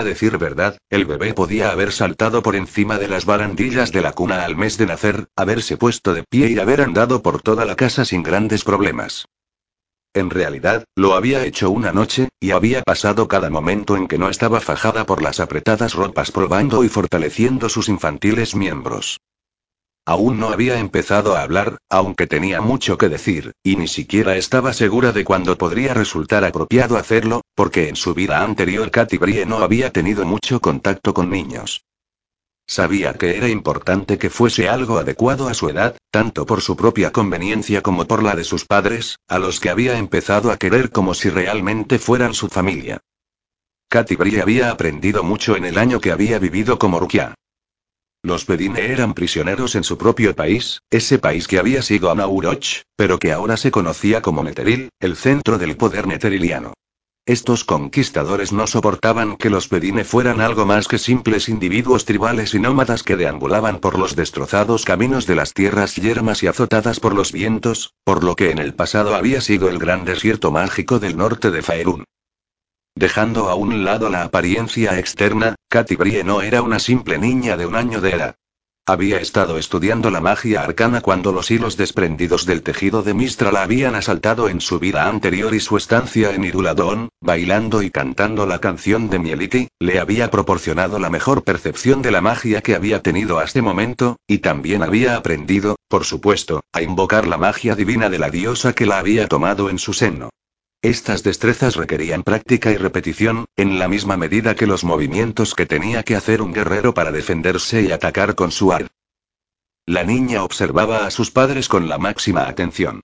A 0.00 0.02
decir 0.02 0.38
verdad, 0.38 0.78
el 0.88 1.04
bebé 1.04 1.34
podía 1.34 1.72
haber 1.72 1.92
saltado 1.92 2.42
por 2.42 2.56
encima 2.56 2.96
de 2.96 3.06
las 3.06 3.26
barandillas 3.26 3.92
de 3.92 4.00
la 4.00 4.14
cuna 4.14 4.46
al 4.46 4.56
mes 4.56 4.78
de 4.78 4.86
nacer, 4.86 5.28
haberse 5.36 5.76
puesto 5.76 6.14
de 6.14 6.24
pie 6.24 6.48
y 6.48 6.58
haber 6.58 6.80
andado 6.80 7.20
por 7.20 7.42
toda 7.42 7.66
la 7.66 7.76
casa 7.76 8.06
sin 8.06 8.22
grandes 8.22 8.64
problemas. 8.64 9.26
En 10.14 10.30
realidad, 10.30 10.84
lo 10.96 11.12
había 11.12 11.44
hecho 11.44 11.68
una 11.68 11.92
noche, 11.92 12.30
y 12.40 12.52
había 12.52 12.80
pasado 12.82 13.28
cada 13.28 13.50
momento 13.50 13.94
en 13.94 14.08
que 14.08 14.16
no 14.16 14.30
estaba 14.30 14.60
fajada 14.60 15.04
por 15.04 15.20
las 15.20 15.38
apretadas 15.38 15.92
ropas 15.92 16.32
probando 16.32 16.82
y 16.82 16.88
fortaleciendo 16.88 17.68
sus 17.68 17.90
infantiles 17.90 18.54
miembros. 18.54 19.20
Aún 20.06 20.40
no 20.40 20.48
había 20.48 20.78
empezado 20.78 21.36
a 21.36 21.42
hablar, 21.42 21.78
aunque 21.88 22.26
tenía 22.26 22.60
mucho 22.60 22.98
que 22.98 23.08
decir, 23.08 23.52
y 23.62 23.76
ni 23.76 23.86
siquiera 23.86 24.36
estaba 24.36 24.72
segura 24.72 25.12
de 25.12 25.24
cuándo 25.24 25.56
podría 25.56 25.94
resultar 25.94 26.44
apropiado 26.44 26.96
hacerlo, 26.96 27.42
porque 27.54 27.88
en 27.88 27.96
su 27.96 28.14
vida 28.14 28.42
anterior 28.42 28.90
Katy 28.90 29.18
Brie 29.18 29.46
no 29.46 29.58
había 29.58 29.92
tenido 29.92 30.24
mucho 30.24 30.60
contacto 30.60 31.14
con 31.14 31.30
niños. 31.30 31.84
Sabía 32.66 33.14
que 33.14 33.36
era 33.36 33.48
importante 33.48 34.16
que 34.16 34.30
fuese 34.30 34.68
algo 34.68 34.98
adecuado 34.98 35.48
a 35.48 35.54
su 35.54 35.68
edad, 35.68 35.96
tanto 36.12 36.46
por 36.46 36.60
su 36.60 36.76
propia 36.76 37.10
conveniencia 37.10 37.82
como 37.82 38.06
por 38.06 38.22
la 38.22 38.36
de 38.36 38.44
sus 38.44 38.64
padres, 38.64 39.18
a 39.28 39.40
los 39.40 39.58
que 39.58 39.70
había 39.70 39.98
empezado 39.98 40.52
a 40.52 40.56
querer 40.56 40.90
como 40.90 41.14
si 41.14 41.30
realmente 41.30 41.98
fueran 41.98 42.32
su 42.32 42.48
familia. 42.48 43.00
Katy 43.88 44.14
Brie 44.14 44.40
había 44.40 44.70
aprendido 44.70 45.24
mucho 45.24 45.56
en 45.56 45.64
el 45.64 45.78
año 45.78 46.00
que 46.00 46.12
había 46.12 46.38
vivido 46.38 46.78
como 46.78 47.00
Rukia. 47.00 47.34
Los 48.22 48.46
Bedine 48.46 48.92
eran 48.92 49.14
prisioneros 49.14 49.74
en 49.74 49.82
su 49.82 49.96
propio 49.96 50.36
país, 50.36 50.82
ese 50.90 51.18
país 51.18 51.48
que 51.48 51.58
había 51.58 51.80
sido 51.80 52.10
Anauroch, 52.10 52.82
pero 52.94 53.18
que 53.18 53.32
ahora 53.32 53.56
se 53.56 53.70
conocía 53.70 54.20
como 54.20 54.42
Neteril, 54.42 54.90
el 55.00 55.16
centro 55.16 55.56
del 55.56 55.78
poder 55.78 56.06
neteriliano. 56.06 56.74
Estos 57.24 57.64
conquistadores 57.64 58.52
no 58.52 58.66
soportaban 58.66 59.36
que 59.36 59.48
los 59.48 59.70
Bedine 59.70 60.04
fueran 60.04 60.42
algo 60.42 60.66
más 60.66 60.86
que 60.86 60.98
simples 60.98 61.48
individuos 61.48 62.04
tribales 62.04 62.54
y 62.54 62.58
nómadas 62.58 63.02
que 63.02 63.16
deambulaban 63.16 63.78
por 63.78 63.98
los 63.98 64.16
destrozados 64.16 64.84
caminos 64.84 65.26
de 65.26 65.36
las 65.36 65.54
tierras 65.54 65.96
yermas 65.96 66.42
y 66.42 66.46
azotadas 66.46 67.00
por 67.00 67.14
los 67.14 67.32
vientos, 67.32 67.94
por 68.04 68.22
lo 68.22 68.36
que 68.36 68.50
en 68.50 68.58
el 68.58 68.74
pasado 68.74 69.14
había 69.14 69.40
sido 69.40 69.70
el 69.70 69.78
gran 69.78 70.04
desierto 70.04 70.50
mágico 70.50 70.98
del 70.98 71.16
norte 71.16 71.50
de 71.50 71.62
Faerun. 71.62 72.04
Dejando 72.94 73.48
a 73.48 73.54
un 73.54 73.84
lado 73.84 74.10
la 74.10 74.24
apariencia 74.24 74.98
externa, 74.98 75.54
Katy 75.68 75.96
Brie 75.96 76.24
no 76.24 76.42
era 76.42 76.62
una 76.62 76.78
simple 76.78 77.18
niña 77.18 77.56
de 77.56 77.66
un 77.66 77.76
año 77.76 78.00
de 78.00 78.10
edad. 78.10 78.36
Había 78.86 79.20
estado 79.20 79.56
estudiando 79.56 80.10
la 80.10 80.20
magia 80.20 80.62
arcana 80.62 81.00
cuando 81.00 81.30
los 81.30 81.50
hilos 81.52 81.76
desprendidos 81.76 82.44
del 82.44 82.62
tejido 82.62 83.04
de 83.04 83.14
Mistra 83.14 83.52
la 83.52 83.62
habían 83.62 83.94
asaltado 83.94 84.48
en 84.48 84.60
su 84.60 84.80
vida 84.80 85.06
anterior 85.06 85.54
y 85.54 85.60
su 85.60 85.76
estancia 85.76 86.34
en 86.34 86.42
Iruladón, 86.42 87.08
bailando 87.20 87.82
y 87.82 87.90
cantando 87.90 88.46
la 88.46 88.58
canción 88.58 89.08
de 89.08 89.20
Mieliki, 89.20 89.68
le 89.78 90.00
había 90.00 90.30
proporcionado 90.30 90.98
la 90.98 91.08
mejor 91.08 91.44
percepción 91.44 92.02
de 92.02 92.10
la 92.10 92.20
magia 92.20 92.62
que 92.62 92.74
había 92.74 93.00
tenido 93.00 93.38
hasta 93.38 93.62
momento, 93.62 94.16
y 94.26 94.38
también 94.38 94.82
había 94.82 95.14
aprendido, 95.14 95.76
por 95.86 96.04
supuesto, 96.04 96.62
a 96.72 96.82
invocar 96.82 97.28
la 97.28 97.36
magia 97.36 97.76
divina 97.76 98.10
de 98.10 98.18
la 98.18 98.30
diosa 98.30 98.72
que 98.72 98.86
la 98.86 98.98
había 98.98 99.28
tomado 99.28 99.70
en 99.70 99.78
su 99.78 99.92
seno. 99.92 100.30
Estas 100.82 101.22
destrezas 101.22 101.76
requerían 101.76 102.22
práctica 102.22 102.70
y 102.70 102.78
repetición, 102.78 103.44
en 103.56 103.78
la 103.78 103.86
misma 103.86 104.16
medida 104.16 104.54
que 104.54 104.66
los 104.66 104.82
movimientos 104.82 105.54
que 105.54 105.66
tenía 105.66 106.02
que 106.04 106.16
hacer 106.16 106.40
un 106.40 106.54
guerrero 106.54 106.94
para 106.94 107.12
defenderse 107.12 107.82
y 107.82 107.92
atacar 107.92 108.34
con 108.34 108.50
su 108.50 108.72
ar. 108.72 108.86
La 109.84 110.04
niña 110.04 110.42
observaba 110.42 111.04
a 111.04 111.10
sus 111.10 111.30
padres 111.30 111.68
con 111.68 111.88
la 111.88 111.98
máxima 111.98 112.48
atención. 112.48 113.02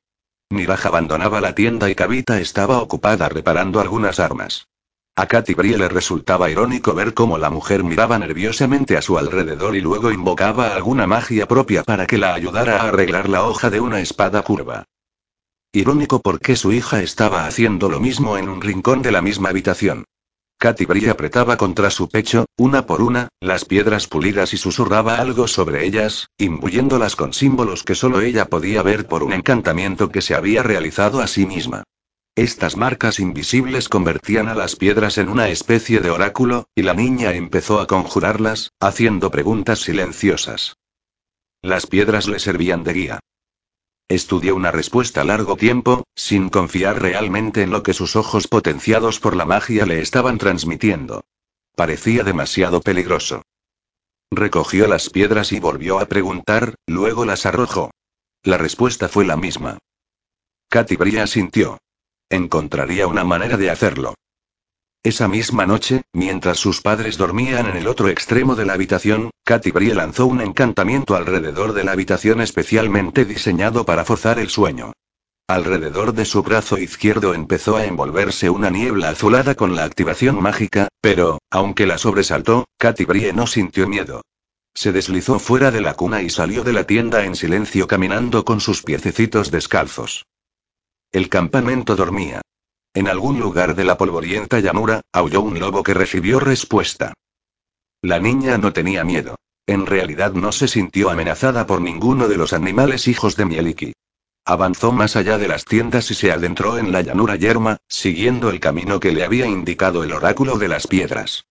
Niraj 0.48 0.86
abandonaba 0.86 1.42
la 1.42 1.54
tienda 1.54 1.90
y 1.90 1.94
Kavita 1.94 2.40
estaba 2.40 2.80
ocupada 2.80 3.28
reparando 3.28 3.80
algunas 3.80 4.20
armas. 4.20 4.68
A 5.14 5.26
Katy 5.26 5.52
Brie 5.54 5.76
le 5.76 5.88
resultaba 5.88 6.50
irónico 6.50 6.94
ver 6.94 7.12
cómo 7.12 7.36
la 7.36 7.50
mujer 7.50 7.84
miraba 7.84 8.18
nerviosamente 8.18 8.96
a 8.96 9.02
su 9.02 9.18
alrededor 9.18 9.76
y 9.76 9.82
luego 9.82 10.12
invocaba 10.12 10.74
alguna 10.74 11.06
magia 11.06 11.46
propia 11.46 11.82
para 11.82 12.06
que 12.06 12.16
la 12.16 12.32
ayudara 12.32 12.80
a 12.80 12.88
arreglar 12.88 13.28
la 13.28 13.44
hoja 13.44 13.68
de 13.68 13.80
una 13.80 14.00
espada 14.00 14.42
curva. 14.42 14.86
Irónico 15.76 16.22
porque 16.22 16.56
su 16.56 16.72
hija 16.72 17.02
estaba 17.02 17.46
haciendo 17.46 17.90
lo 17.90 18.00
mismo 18.00 18.38
en 18.38 18.48
un 18.48 18.62
rincón 18.62 19.02
de 19.02 19.12
la 19.12 19.20
misma 19.20 19.50
habitación. 19.50 20.06
Katy 20.58 20.86
Brie 20.86 21.10
apretaba 21.10 21.58
contra 21.58 21.90
su 21.90 22.08
pecho, 22.08 22.46
una 22.56 22.86
por 22.86 23.02
una, 23.02 23.28
las 23.40 23.66
piedras 23.66 24.06
pulidas 24.06 24.54
y 24.54 24.56
susurraba 24.56 25.16
algo 25.16 25.46
sobre 25.46 25.84
ellas, 25.84 26.30
imbuyéndolas 26.38 27.14
con 27.14 27.34
símbolos 27.34 27.84
que 27.84 27.94
solo 27.94 28.22
ella 28.22 28.46
podía 28.46 28.80
ver 28.80 29.06
por 29.06 29.22
un 29.22 29.34
encantamiento 29.34 30.08
que 30.08 30.22
se 30.22 30.34
había 30.34 30.62
realizado 30.62 31.20
a 31.20 31.26
sí 31.26 31.44
misma. 31.44 31.82
Estas 32.34 32.78
marcas 32.78 33.20
invisibles 33.20 33.90
convertían 33.90 34.48
a 34.48 34.54
las 34.54 34.76
piedras 34.76 35.18
en 35.18 35.28
una 35.28 35.50
especie 35.50 36.00
de 36.00 36.08
oráculo, 36.08 36.70
y 36.74 36.84
la 36.84 36.94
niña 36.94 37.34
empezó 37.34 37.80
a 37.80 37.86
conjurarlas, 37.86 38.72
haciendo 38.80 39.30
preguntas 39.30 39.80
silenciosas. 39.80 40.78
Las 41.60 41.86
piedras 41.86 42.28
le 42.28 42.38
servían 42.38 42.82
de 42.82 42.92
guía. 42.94 43.20
Estudió 44.08 44.54
una 44.54 44.70
respuesta 44.70 45.24
largo 45.24 45.56
tiempo, 45.56 46.04
sin 46.14 46.48
confiar 46.48 47.02
realmente 47.02 47.62
en 47.62 47.70
lo 47.70 47.82
que 47.82 47.92
sus 47.92 48.14
ojos 48.14 48.46
potenciados 48.46 49.18
por 49.18 49.34
la 49.34 49.44
magia 49.44 49.84
le 49.84 50.00
estaban 50.00 50.38
transmitiendo. 50.38 51.24
Parecía 51.74 52.22
demasiado 52.22 52.80
peligroso. 52.80 53.42
Recogió 54.30 54.86
las 54.86 55.10
piedras 55.10 55.52
y 55.52 55.58
volvió 55.58 55.98
a 55.98 56.06
preguntar, 56.06 56.76
luego 56.86 57.24
las 57.24 57.46
arrojó. 57.46 57.90
La 58.44 58.58
respuesta 58.58 59.08
fue 59.08 59.24
la 59.24 59.36
misma. 59.36 59.78
Katy 60.68 60.96
Bria 60.96 61.26
sintió. 61.26 61.78
Encontraría 62.30 63.08
una 63.08 63.24
manera 63.24 63.56
de 63.56 63.70
hacerlo. 63.70 64.14
Esa 65.06 65.28
misma 65.28 65.66
noche, 65.66 66.02
mientras 66.12 66.58
sus 66.58 66.80
padres 66.80 67.16
dormían 67.16 67.66
en 67.66 67.76
el 67.76 67.86
otro 67.86 68.08
extremo 68.08 68.56
de 68.56 68.66
la 68.66 68.72
habitación, 68.72 69.30
Katy 69.44 69.70
Brie 69.70 69.94
lanzó 69.94 70.26
un 70.26 70.40
encantamiento 70.40 71.14
alrededor 71.14 71.74
de 71.74 71.84
la 71.84 71.92
habitación 71.92 72.40
especialmente 72.40 73.24
diseñado 73.24 73.86
para 73.86 74.04
forzar 74.04 74.40
el 74.40 74.48
sueño. 74.48 74.94
Alrededor 75.46 76.12
de 76.12 76.24
su 76.24 76.42
brazo 76.42 76.76
izquierdo 76.76 77.34
empezó 77.34 77.76
a 77.76 77.84
envolverse 77.84 78.50
una 78.50 78.68
niebla 78.68 79.10
azulada 79.10 79.54
con 79.54 79.76
la 79.76 79.84
activación 79.84 80.42
mágica, 80.42 80.88
pero, 81.00 81.38
aunque 81.52 81.86
la 81.86 81.98
sobresaltó, 81.98 82.64
Katy 82.76 83.04
Brie 83.04 83.32
no 83.32 83.46
sintió 83.46 83.86
miedo. 83.86 84.22
Se 84.74 84.90
deslizó 84.90 85.38
fuera 85.38 85.70
de 85.70 85.82
la 85.82 85.94
cuna 85.94 86.22
y 86.22 86.30
salió 86.30 86.64
de 86.64 86.72
la 86.72 86.82
tienda 86.82 87.24
en 87.24 87.36
silencio 87.36 87.86
caminando 87.86 88.44
con 88.44 88.60
sus 88.60 88.82
piececitos 88.82 89.52
descalzos. 89.52 90.26
El 91.12 91.28
campamento 91.28 91.94
dormía. 91.94 92.42
En 92.96 93.08
algún 93.08 93.38
lugar 93.38 93.74
de 93.74 93.84
la 93.84 93.98
polvorienta 93.98 94.58
llanura, 94.58 95.02
aulló 95.12 95.42
un 95.42 95.60
lobo 95.60 95.82
que 95.82 95.92
recibió 95.92 96.40
respuesta. 96.40 97.12
La 98.00 98.18
niña 98.18 98.56
no 98.56 98.72
tenía 98.72 99.04
miedo. 99.04 99.36
En 99.66 99.84
realidad 99.84 100.32
no 100.32 100.50
se 100.50 100.66
sintió 100.66 101.10
amenazada 101.10 101.66
por 101.66 101.82
ninguno 101.82 102.26
de 102.26 102.38
los 102.38 102.54
animales 102.54 103.06
hijos 103.06 103.36
de 103.36 103.44
Mieliki. 103.44 103.92
Avanzó 104.46 104.92
más 104.92 105.14
allá 105.14 105.36
de 105.36 105.46
las 105.46 105.66
tiendas 105.66 106.10
y 106.10 106.14
se 106.14 106.32
adentró 106.32 106.78
en 106.78 106.90
la 106.90 107.02
llanura 107.02 107.36
yerma, 107.36 107.76
siguiendo 107.86 108.48
el 108.48 108.60
camino 108.60 108.98
que 108.98 109.12
le 109.12 109.24
había 109.24 109.44
indicado 109.44 110.02
el 110.02 110.14
oráculo 110.14 110.56
de 110.56 110.68
las 110.68 110.86
piedras. 110.86 111.44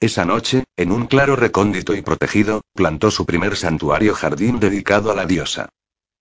Esa 0.00 0.24
noche, 0.24 0.64
en 0.76 0.90
un 0.90 1.06
claro 1.06 1.36
recóndito 1.36 1.94
y 1.94 2.02
protegido, 2.02 2.62
plantó 2.74 3.12
su 3.12 3.24
primer 3.24 3.54
santuario 3.54 4.16
jardín 4.16 4.58
dedicado 4.58 5.12
a 5.12 5.14
la 5.14 5.26
diosa. 5.26 5.68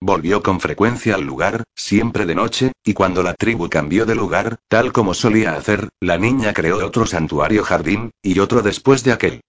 Volvió 0.07 0.43
con 0.43 0.59
frecuencia 0.59 1.15
al 1.15 1.23
lugar, 1.23 1.63
siempre 1.73 2.27
de 2.27 2.35
noche, 2.35 2.73
y 2.83 2.93
cuando 2.93 3.23
la 3.23 3.33
tribu 3.33 3.69
cambió 3.71 4.05
de 4.05 4.13
lugar, 4.13 4.57
tal 4.67 4.93
como 4.93 5.15
solía 5.15 5.55
hacer, 5.55 5.89
la 5.99 6.19
niña 6.19 6.53
creó 6.53 6.85
otro 6.85 7.07
santuario 7.07 7.63
jardín, 7.63 8.11
y 8.21 8.37
otro 8.37 8.61
después 8.61 9.03
de 9.03 9.13
aquel. 9.13 9.41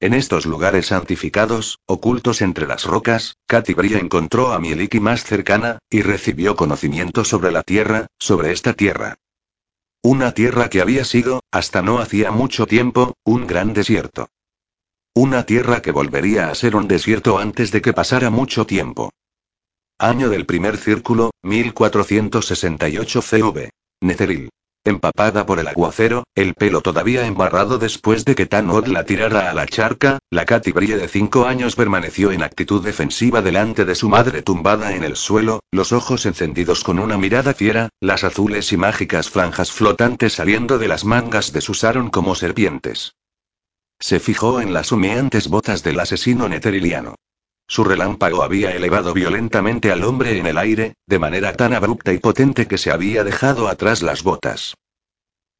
En 0.00 0.12
estos 0.12 0.44
lugares 0.44 0.88
santificados, 0.88 1.78
ocultos 1.86 2.42
entre 2.42 2.66
las 2.66 2.84
rocas, 2.84 3.38
Katy 3.46 3.72
Bria 3.72 4.00
encontró 4.00 4.52
a 4.52 4.58
Mieliki 4.58 5.00
más 5.00 5.24
cercana, 5.24 5.78
y 5.88 6.02
recibió 6.02 6.56
conocimiento 6.56 7.24
sobre 7.24 7.50
la 7.50 7.62
tierra, 7.62 8.08
sobre 8.18 8.52
esta 8.52 8.74
tierra. 8.74 9.14
Una 10.02 10.32
tierra 10.32 10.68
que 10.68 10.82
había 10.82 11.06
sido, 11.06 11.40
hasta 11.50 11.80
no 11.80 12.00
hacía 12.00 12.30
mucho 12.30 12.66
tiempo, 12.66 13.14
un 13.24 13.46
gran 13.46 13.72
desierto. 13.72 14.28
Una 15.14 15.46
tierra 15.46 15.80
que 15.80 15.90
volvería 15.90 16.50
a 16.50 16.54
ser 16.54 16.76
un 16.76 16.86
desierto 16.86 17.38
antes 17.38 17.72
de 17.72 17.80
que 17.80 17.94
pasara 17.94 18.28
mucho 18.28 18.66
tiempo. 18.66 19.10
Año 19.98 20.30
del 20.30 20.46
primer 20.46 20.78
círculo, 20.78 21.30
1468 21.42 23.22
CV. 23.22 23.70
Netheril. 24.00 24.50
Empapada 24.84 25.46
por 25.46 25.60
el 25.60 25.68
aguacero, 25.68 26.24
el 26.34 26.54
pelo 26.54 26.80
todavía 26.80 27.24
embarrado 27.24 27.78
después 27.78 28.24
de 28.24 28.34
que 28.34 28.46
Tanod 28.46 28.88
la 28.88 29.04
tirara 29.04 29.48
a 29.48 29.54
la 29.54 29.64
charca, 29.66 30.18
la 30.28 30.44
Katy 30.44 30.72
de 30.72 31.06
cinco 31.06 31.46
años 31.46 31.76
permaneció 31.76 32.32
en 32.32 32.42
actitud 32.42 32.84
defensiva 32.84 33.42
delante 33.42 33.84
de 33.84 33.94
su 33.94 34.08
madre 34.08 34.42
tumbada 34.42 34.96
en 34.96 35.04
el 35.04 35.14
suelo, 35.14 35.60
los 35.70 35.92
ojos 35.92 36.26
encendidos 36.26 36.82
con 36.82 36.98
una 36.98 37.16
mirada 37.16 37.54
fiera, 37.54 37.90
las 38.00 38.24
azules 38.24 38.72
y 38.72 38.76
mágicas 38.76 39.30
franjas 39.30 39.70
flotantes 39.70 40.32
saliendo 40.32 40.78
de 40.78 40.88
las 40.88 41.04
mangas 41.04 41.52
de 41.52 41.62
como 42.10 42.34
serpientes. 42.34 43.14
Se 44.00 44.18
fijó 44.18 44.60
en 44.60 44.72
las 44.72 44.90
humeantes 44.90 45.46
botas 45.46 45.84
del 45.84 46.00
asesino 46.00 46.48
neteriliano. 46.48 47.14
Su 47.72 47.84
relámpago 47.84 48.42
había 48.42 48.72
elevado 48.72 49.14
violentamente 49.14 49.90
al 49.90 50.04
hombre 50.04 50.36
en 50.36 50.44
el 50.44 50.58
aire, 50.58 50.92
de 51.06 51.18
manera 51.18 51.54
tan 51.54 51.72
abrupta 51.72 52.12
y 52.12 52.18
potente 52.18 52.66
que 52.66 52.76
se 52.76 52.90
había 52.90 53.24
dejado 53.24 53.66
atrás 53.66 54.02
las 54.02 54.22
botas. 54.22 54.74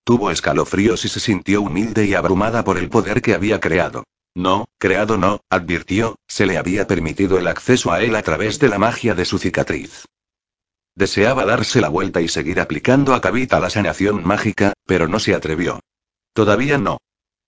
Tuvo 0.04 0.30
escalofríos 0.30 1.06
y 1.06 1.08
se 1.08 1.20
sintió 1.20 1.62
humilde 1.62 2.04
y 2.04 2.12
abrumada 2.12 2.64
por 2.64 2.76
el 2.76 2.90
poder 2.90 3.22
que 3.22 3.32
había 3.32 3.60
creado. 3.60 4.04
No, 4.34 4.66
creado 4.76 5.16
no, 5.16 5.40
advirtió, 5.48 6.16
se 6.28 6.44
le 6.44 6.58
había 6.58 6.86
permitido 6.86 7.38
el 7.38 7.46
acceso 7.46 7.92
a 7.92 8.02
él 8.02 8.14
a 8.14 8.20
través 8.20 8.58
de 8.58 8.68
la 8.68 8.78
magia 8.78 9.14
de 9.14 9.24
su 9.24 9.38
cicatriz. 9.38 10.04
Deseaba 10.94 11.46
darse 11.46 11.80
la 11.80 11.88
vuelta 11.88 12.20
y 12.20 12.28
seguir 12.28 12.60
aplicando 12.60 13.14
a 13.14 13.22
Kavita 13.22 13.58
la 13.58 13.70
sanación 13.70 14.22
mágica, 14.22 14.74
pero 14.84 15.08
no 15.08 15.18
se 15.18 15.34
atrevió. 15.34 15.80
Todavía 16.34 16.76
no. 16.76 16.98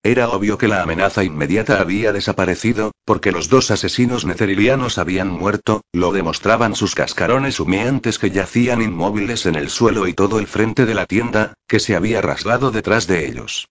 Era 0.05 0.29
obvio 0.29 0.59
que 0.59 0.67
la 0.67 0.83
amenaza 0.83 1.23
inmediata 1.23 1.81
había 1.81 2.13
desaparecido, 2.13 2.91
porque 3.05 3.31
los 3.31 3.49
dos 3.49 3.71
asesinos 3.71 4.23
necerilianos 4.23 4.99
habían 4.99 5.31
muerto, 5.31 5.81
lo 5.91 6.11
demostraban 6.11 6.75
sus 6.75 6.93
cascarones 6.93 7.59
humeantes 7.59 8.19
que 8.19 8.29
yacían 8.29 8.83
inmóviles 8.83 9.47
en 9.47 9.55
el 9.55 9.71
suelo 9.71 10.07
y 10.07 10.13
todo 10.13 10.37
el 10.37 10.45
frente 10.45 10.85
de 10.85 10.93
la 10.93 11.07
tienda, 11.07 11.55
que 11.67 11.79
se 11.79 11.95
había 11.95 12.21
rasgado 12.21 12.69
detrás 12.69 13.07
de 13.07 13.25
ellos. 13.27 13.67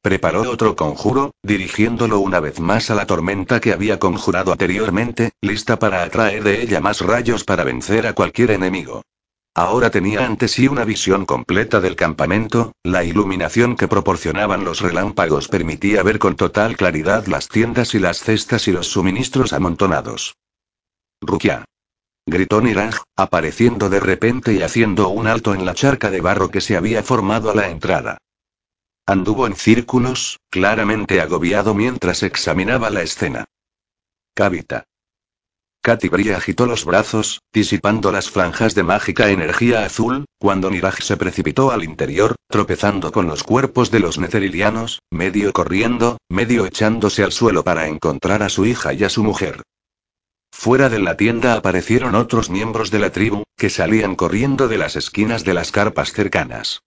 Preparó 0.00 0.48
otro 0.48 0.76
conjuro, 0.76 1.32
dirigiéndolo 1.42 2.20
una 2.20 2.38
vez 2.38 2.60
más 2.60 2.88
a 2.92 2.94
la 2.94 3.06
tormenta 3.06 3.60
que 3.60 3.72
había 3.72 3.98
conjurado 3.98 4.52
anteriormente, 4.52 5.32
lista 5.42 5.80
para 5.80 6.04
atraer 6.04 6.44
de 6.44 6.62
ella 6.62 6.78
más 6.78 7.00
rayos 7.00 7.42
para 7.42 7.64
vencer 7.64 8.06
a 8.06 8.12
cualquier 8.12 8.52
enemigo. 8.52 9.02
Ahora 9.54 9.90
tenía 9.90 10.24
ante 10.24 10.46
sí 10.46 10.68
una 10.68 10.84
visión 10.84 11.26
completa 11.26 11.80
del 11.80 11.96
campamento, 11.96 12.72
la 12.84 13.02
iluminación 13.04 13.76
que 13.76 13.88
proporcionaban 13.88 14.64
los 14.64 14.80
relámpagos 14.80 15.48
permitía 15.48 16.02
ver 16.04 16.18
con 16.20 16.36
total 16.36 16.76
claridad 16.76 17.26
las 17.26 17.48
tiendas 17.48 17.94
y 17.94 17.98
las 17.98 18.20
cestas 18.20 18.68
y 18.68 18.72
los 18.72 18.86
suministros 18.86 19.52
amontonados. 19.52 20.36
Rukia. 21.20 21.64
Gritó 22.26 22.60
Niraj, 22.60 23.02
apareciendo 23.16 23.88
de 23.88 23.98
repente 23.98 24.52
y 24.52 24.62
haciendo 24.62 25.08
un 25.08 25.26
alto 25.26 25.52
en 25.52 25.66
la 25.66 25.74
charca 25.74 26.10
de 26.10 26.20
barro 26.20 26.50
que 26.50 26.60
se 26.60 26.76
había 26.76 27.02
formado 27.02 27.50
a 27.50 27.54
la 27.54 27.68
entrada. 27.70 28.18
Anduvo 29.04 29.48
en 29.48 29.56
círculos, 29.56 30.38
claramente 30.48 31.20
agobiado 31.20 31.74
mientras 31.74 32.22
examinaba 32.22 32.90
la 32.90 33.02
escena. 33.02 33.46
Cavita. 34.34 34.84
Katy 35.82 36.10
Brie 36.10 36.34
agitó 36.34 36.66
los 36.66 36.84
brazos, 36.84 37.40
disipando 37.54 38.12
las 38.12 38.28
franjas 38.28 38.74
de 38.74 38.82
mágica 38.82 39.30
energía 39.30 39.86
azul, 39.86 40.26
cuando 40.38 40.70
Niraj 40.70 41.00
se 41.00 41.16
precipitó 41.16 41.70
al 41.70 41.84
interior, 41.84 42.36
tropezando 42.48 43.10
con 43.12 43.26
los 43.26 43.42
cuerpos 43.42 43.90
de 43.90 44.00
los 44.00 44.18
netherilianos, 44.18 45.00
medio 45.10 45.54
corriendo, 45.54 46.18
medio 46.28 46.66
echándose 46.66 47.24
al 47.24 47.32
suelo 47.32 47.64
para 47.64 47.88
encontrar 47.88 48.42
a 48.42 48.50
su 48.50 48.66
hija 48.66 48.92
y 48.92 49.04
a 49.04 49.08
su 49.08 49.24
mujer. 49.24 49.62
Fuera 50.52 50.90
de 50.90 50.98
la 50.98 51.16
tienda 51.16 51.54
aparecieron 51.54 52.14
otros 52.14 52.50
miembros 52.50 52.90
de 52.90 52.98
la 52.98 53.10
tribu, 53.10 53.44
que 53.56 53.70
salían 53.70 54.16
corriendo 54.16 54.68
de 54.68 54.76
las 54.76 54.96
esquinas 54.96 55.44
de 55.44 55.54
las 55.54 55.72
carpas 55.72 56.12
cercanas. 56.12 56.82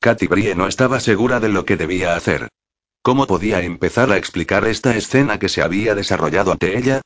Katy 0.00 0.26
Brie 0.26 0.56
no 0.56 0.66
estaba 0.66 0.98
segura 0.98 1.38
de 1.38 1.50
lo 1.50 1.64
que 1.64 1.76
debía 1.76 2.16
hacer. 2.16 2.48
¿Cómo 3.02 3.28
podía 3.28 3.60
empezar 3.62 4.10
a 4.10 4.16
explicar 4.16 4.66
esta 4.66 4.96
escena 4.96 5.38
que 5.38 5.48
se 5.48 5.62
había 5.62 5.94
desarrollado 5.94 6.50
ante 6.50 6.76
ella? 6.76 7.02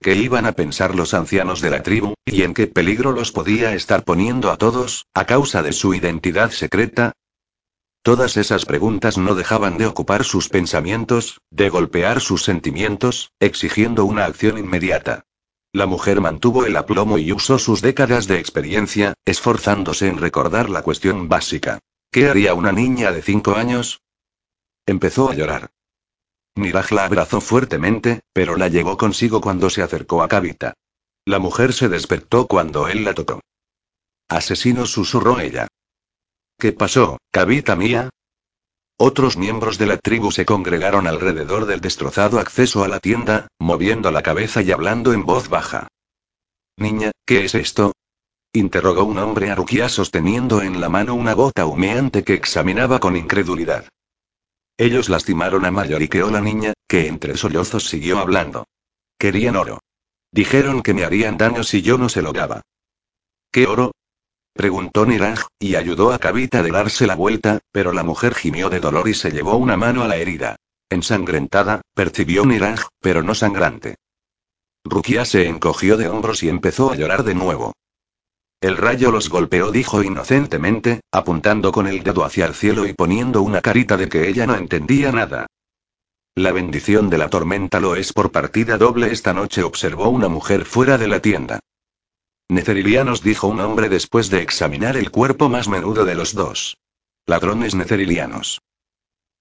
¿Qué 0.00 0.14
iban 0.14 0.46
a 0.46 0.52
pensar 0.52 0.94
los 0.94 1.14
ancianos 1.14 1.60
de 1.60 1.70
la 1.70 1.82
tribu, 1.82 2.14
y 2.26 2.42
en 2.42 2.54
qué 2.54 2.66
peligro 2.66 3.12
los 3.12 3.32
podía 3.32 3.74
estar 3.74 4.04
poniendo 4.04 4.50
a 4.50 4.56
todos, 4.56 5.06
a 5.14 5.24
causa 5.24 5.62
de 5.62 5.72
su 5.72 5.94
identidad 5.94 6.50
secreta? 6.50 7.12
Todas 8.02 8.36
esas 8.36 8.66
preguntas 8.66 9.16
no 9.16 9.34
dejaban 9.34 9.78
de 9.78 9.86
ocupar 9.86 10.24
sus 10.24 10.50
pensamientos, 10.50 11.40
de 11.50 11.70
golpear 11.70 12.20
sus 12.20 12.44
sentimientos, 12.44 13.32
exigiendo 13.40 14.04
una 14.04 14.26
acción 14.26 14.58
inmediata. 14.58 15.24
La 15.72 15.86
mujer 15.86 16.20
mantuvo 16.20 16.66
el 16.66 16.76
aplomo 16.76 17.16
y 17.16 17.32
usó 17.32 17.58
sus 17.58 17.80
décadas 17.80 18.26
de 18.26 18.38
experiencia, 18.38 19.14
esforzándose 19.24 20.08
en 20.08 20.18
recordar 20.18 20.68
la 20.68 20.82
cuestión 20.82 21.28
básica. 21.28 21.78
¿Qué 22.12 22.28
haría 22.28 22.52
una 22.52 22.72
niña 22.72 23.10
de 23.10 23.22
cinco 23.22 23.56
años? 23.56 24.02
Empezó 24.86 25.30
a 25.30 25.34
llorar. 25.34 25.70
Niraj 26.56 26.92
la 26.92 27.04
abrazó 27.04 27.40
fuertemente, 27.40 28.20
pero 28.32 28.56
la 28.56 28.68
llevó 28.68 28.96
consigo 28.96 29.40
cuando 29.40 29.70
se 29.70 29.82
acercó 29.82 30.22
a 30.22 30.28
Kavita. 30.28 30.74
La 31.26 31.38
mujer 31.38 31.72
se 31.72 31.88
despertó 31.88 32.46
cuando 32.46 32.88
él 32.88 33.04
la 33.04 33.14
tocó. 33.14 33.40
Asesino 34.28 34.86
susurró 34.86 35.40
ella. 35.40 35.66
¿Qué 36.58 36.72
pasó, 36.72 37.18
Kavita 37.30 37.76
mía? 37.76 38.10
Otros 38.96 39.36
miembros 39.36 39.76
de 39.76 39.86
la 39.86 39.96
tribu 39.96 40.30
se 40.30 40.46
congregaron 40.46 41.08
alrededor 41.08 41.66
del 41.66 41.80
destrozado 41.80 42.38
acceso 42.38 42.84
a 42.84 42.88
la 42.88 43.00
tienda, 43.00 43.48
moviendo 43.58 44.12
la 44.12 44.22
cabeza 44.22 44.62
y 44.62 44.70
hablando 44.70 45.12
en 45.12 45.24
voz 45.24 45.48
baja. 45.48 45.88
Niña, 46.76 47.10
¿qué 47.26 47.44
es 47.44 47.54
esto? 47.54 47.92
interrogó 48.52 49.02
un 49.02 49.18
hombre 49.18 49.50
a 49.50 49.56
Rukia 49.56 49.88
sosteniendo 49.88 50.62
en 50.62 50.80
la 50.80 50.88
mano 50.88 51.14
una 51.14 51.32
gota 51.32 51.66
humeante 51.66 52.22
que 52.22 52.34
examinaba 52.34 53.00
con 53.00 53.16
incredulidad. 53.16 53.88
Ellos 54.76 55.08
lastimaron 55.08 55.64
a 55.64 55.70
Mayoriqueó 55.70 56.30
la 56.30 56.40
niña, 56.40 56.72
que 56.88 57.06
entre 57.06 57.36
sollozos 57.36 57.88
siguió 57.88 58.18
hablando. 58.18 58.66
Querían 59.18 59.56
oro. 59.56 59.80
Dijeron 60.32 60.82
que 60.82 60.94
me 60.94 61.04
harían 61.04 61.36
daño 61.36 61.62
si 61.62 61.80
yo 61.82 61.96
no 61.96 62.08
se 62.08 62.22
lo 62.22 62.32
daba. 62.32 62.62
¿Qué 63.52 63.66
oro? 63.66 63.92
Preguntó 64.52 65.06
Niraj, 65.06 65.46
y 65.60 65.76
ayudó 65.76 66.12
a 66.12 66.18
Kavita 66.18 66.58
a 66.58 66.62
darse 66.62 67.06
la 67.06 67.14
vuelta, 67.14 67.60
pero 67.70 67.92
la 67.92 68.02
mujer 68.02 68.34
gimió 68.34 68.68
de 68.68 68.80
dolor 68.80 69.08
y 69.08 69.14
se 69.14 69.30
llevó 69.30 69.56
una 69.56 69.76
mano 69.76 70.02
a 70.02 70.08
la 70.08 70.16
herida. 70.16 70.56
Ensangrentada, 70.90 71.82
percibió 71.94 72.44
Niraj, 72.44 72.86
pero 73.00 73.22
no 73.22 73.34
sangrante. 73.34 73.96
Rukia 74.84 75.24
se 75.24 75.48
encogió 75.48 75.96
de 75.96 76.08
hombros 76.08 76.42
y 76.42 76.48
empezó 76.48 76.90
a 76.90 76.96
llorar 76.96 77.22
de 77.22 77.34
nuevo. 77.34 77.74
El 78.64 78.78
rayo 78.78 79.10
los 79.10 79.28
golpeó, 79.28 79.70
dijo 79.70 80.02
inocentemente, 80.02 81.02
apuntando 81.12 81.70
con 81.70 81.86
el 81.86 82.02
dedo 82.02 82.24
hacia 82.24 82.46
el 82.46 82.54
cielo 82.54 82.86
y 82.86 82.94
poniendo 82.94 83.42
una 83.42 83.60
carita 83.60 83.98
de 83.98 84.08
que 84.08 84.26
ella 84.26 84.46
no 84.46 84.54
entendía 84.54 85.12
nada. 85.12 85.46
La 86.34 86.50
bendición 86.50 87.10
de 87.10 87.18
la 87.18 87.28
tormenta 87.28 87.78
lo 87.78 87.94
es 87.94 88.14
por 88.14 88.32
partida 88.32 88.78
doble 88.78 89.12
esta 89.12 89.34
noche, 89.34 89.62
observó 89.62 90.08
una 90.08 90.28
mujer 90.28 90.64
fuera 90.64 90.96
de 90.96 91.08
la 91.08 91.20
tienda. 91.20 91.60
Necerilianos, 92.48 93.22
dijo 93.22 93.48
un 93.48 93.60
hombre 93.60 93.90
después 93.90 94.30
de 94.30 94.40
examinar 94.40 94.96
el 94.96 95.10
cuerpo 95.10 95.50
más 95.50 95.68
menudo 95.68 96.06
de 96.06 96.14
los 96.14 96.32
dos. 96.32 96.78
Ladrones 97.26 97.74
necerilianos. 97.74 98.62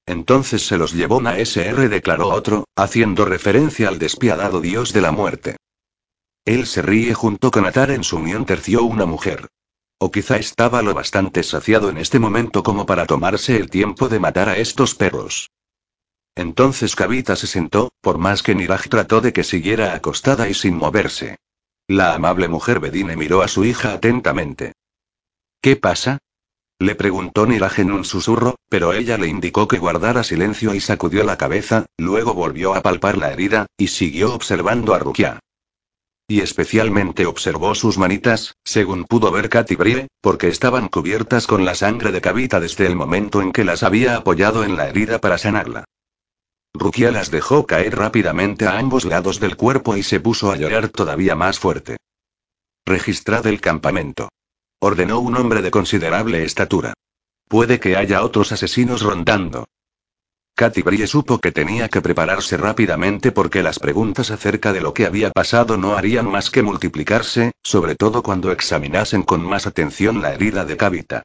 Entonces 0.06 0.68
se 0.68 0.78
los 0.78 0.92
llevó 0.92 1.22
SR, 1.22 1.88
declaró 1.88 2.28
otro, 2.28 2.66
haciendo 2.76 3.24
referencia 3.24 3.88
al 3.88 4.00
despiadado 4.00 4.60
dios 4.60 4.92
de 4.92 5.00
la 5.00 5.14
muerte. 5.14 5.56
Él 6.46 6.66
se 6.66 6.82
ríe 6.82 7.14
junto 7.14 7.52
con 7.52 7.66
Atar 7.66 7.92
en 7.92 8.04
su 8.04 8.18
unión 8.18 8.46
terció 8.46 8.84
una 8.84 9.06
mujer. 9.06 9.48
O 9.98 10.12
quizá 10.12 10.38
estaba 10.38 10.82
lo 10.82 10.94
bastante 10.94 11.42
saciado 11.44 11.90
en 11.90 11.98
este 11.98 12.20
momento 12.20 12.64
como 12.64 12.86
para 12.86 13.06
tomarse 13.06 13.56
el 13.56 13.70
tiempo 13.70 14.10
de 14.10 14.20
matar 14.20 14.50
a 14.50 14.58
estos 14.58 14.96
perros. 14.96 15.50
Entonces 16.36 16.96
Kavita 16.96 17.36
se 17.36 17.48
sentó, 17.48 17.94
por 18.02 18.18
más 18.18 18.44
que 18.44 18.56
Niraj 18.56 18.90
trató 18.90 19.22
de 19.22 19.32
que 19.32 19.44
siguiera 19.44 19.94
acostada 19.94 20.50
y 20.50 20.54
sin 20.54 20.76
moverse. 20.76 21.38
La 21.88 22.14
amable 22.16 22.48
mujer 22.48 22.80
Bedine 22.80 23.16
miró 23.16 23.42
a 23.42 23.48
su 23.48 23.64
hija 23.64 23.94
atentamente. 23.94 24.74
¿Qué 25.62 25.78
pasa? 25.78 26.18
Le 26.80 26.96
preguntó 26.96 27.46
Niraj 27.46 27.80
en 27.80 27.92
un 27.92 28.04
susurro, 28.04 28.56
pero 28.68 28.92
ella 28.92 29.18
le 29.18 29.28
indicó 29.28 29.70
que 29.70 29.78
guardara 29.78 30.24
silencio 30.24 30.74
y 30.74 30.82
sacudió 30.82 31.24
la 31.24 31.38
cabeza, 31.38 31.86
luego 31.98 32.34
volvió 32.34 32.74
a 32.74 32.82
palpar 32.82 33.18
la 33.18 33.32
herida, 33.32 33.68
y 33.78 33.88
siguió 33.88 34.34
observando 34.34 34.94
a 34.94 35.00
Rukia. 35.00 35.40
Y 36.34 36.42
especialmente 36.42 37.28
observó 37.28 37.76
sus 37.76 38.00
manitas, 38.00 38.56
según 38.64 39.04
pudo 39.04 39.32
ver 39.32 39.50
Katy 39.50 39.76
Brie, 39.76 40.08
porque 40.20 40.48
estaban 40.48 40.88
cubiertas 40.88 41.46
con 41.46 41.64
la 41.64 41.76
sangre 41.76 42.12
de 42.12 42.22
Kavita 42.22 42.60
desde 42.60 42.88
el 42.88 42.96
momento 42.96 43.40
en 43.44 43.52
que 43.52 43.64
las 43.64 43.84
había 43.84 44.18
apoyado 44.18 44.64
en 44.64 44.76
la 44.76 44.90
herida 44.90 45.20
para 45.20 45.38
sanarla. 45.38 45.86
Rukia 46.74 47.12
las 47.12 47.30
dejó 47.30 47.68
caer 47.68 47.96
rápidamente 47.96 48.66
a 48.66 48.80
ambos 48.80 49.06
lados 49.06 49.40
del 49.40 49.56
cuerpo 49.56 49.96
y 49.96 50.02
se 50.02 50.20
puso 50.20 50.52
a 50.52 50.56
llorar 50.56 50.90
todavía 50.90 51.36
más 51.36 51.60
fuerte. 51.60 51.98
Registrad 52.84 53.46
el 53.46 53.62
campamento. 53.62 54.30
Ordenó 54.80 55.20
un 55.20 55.38
hombre 55.38 55.62
de 55.62 55.70
considerable 55.70 56.44
estatura. 56.46 56.96
Puede 57.48 57.80
que 57.80 57.96
haya 57.96 58.24
otros 58.24 58.52
asesinos 58.52 59.04
rondando. 59.04 59.66
Katy 60.56 60.84
Brie 60.84 61.08
supo 61.08 61.40
que 61.40 61.52
tenía 61.52 61.90
que 61.90 62.02
prepararse 62.02 62.58
rápidamente 62.58 63.32
porque 63.32 63.64
las 63.64 63.80
preguntas 63.80 64.30
acerca 64.30 64.72
de 64.72 64.82
lo 64.82 64.94
que 64.94 65.08
había 65.08 65.32
pasado 65.32 65.78
no 65.78 65.96
harían 65.96 66.30
más 66.30 66.52
que 66.52 66.62
multiplicarse, 66.62 67.54
sobre 67.64 67.96
todo 67.96 68.22
cuando 68.22 68.52
examinasen 68.52 69.24
con 69.24 69.42
más 69.42 69.66
atención 69.66 70.22
la 70.22 70.32
herida 70.34 70.64
de 70.64 70.78
Kavita. 70.78 71.24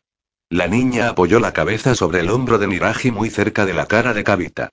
La 0.48 0.66
niña 0.66 1.10
apoyó 1.10 1.40
la 1.40 1.52
cabeza 1.52 1.94
sobre 1.94 2.20
el 2.20 2.30
hombro 2.30 2.58
de 2.58 2.68
Miraji 2.68 3.10
muy 3.10 3.28
cerca 3.28 3.66
de 3.66 3.74
la 3.74 3.84
cara 3.84 4.14
de 4.14 4.24
Kavita. 4.24 4.70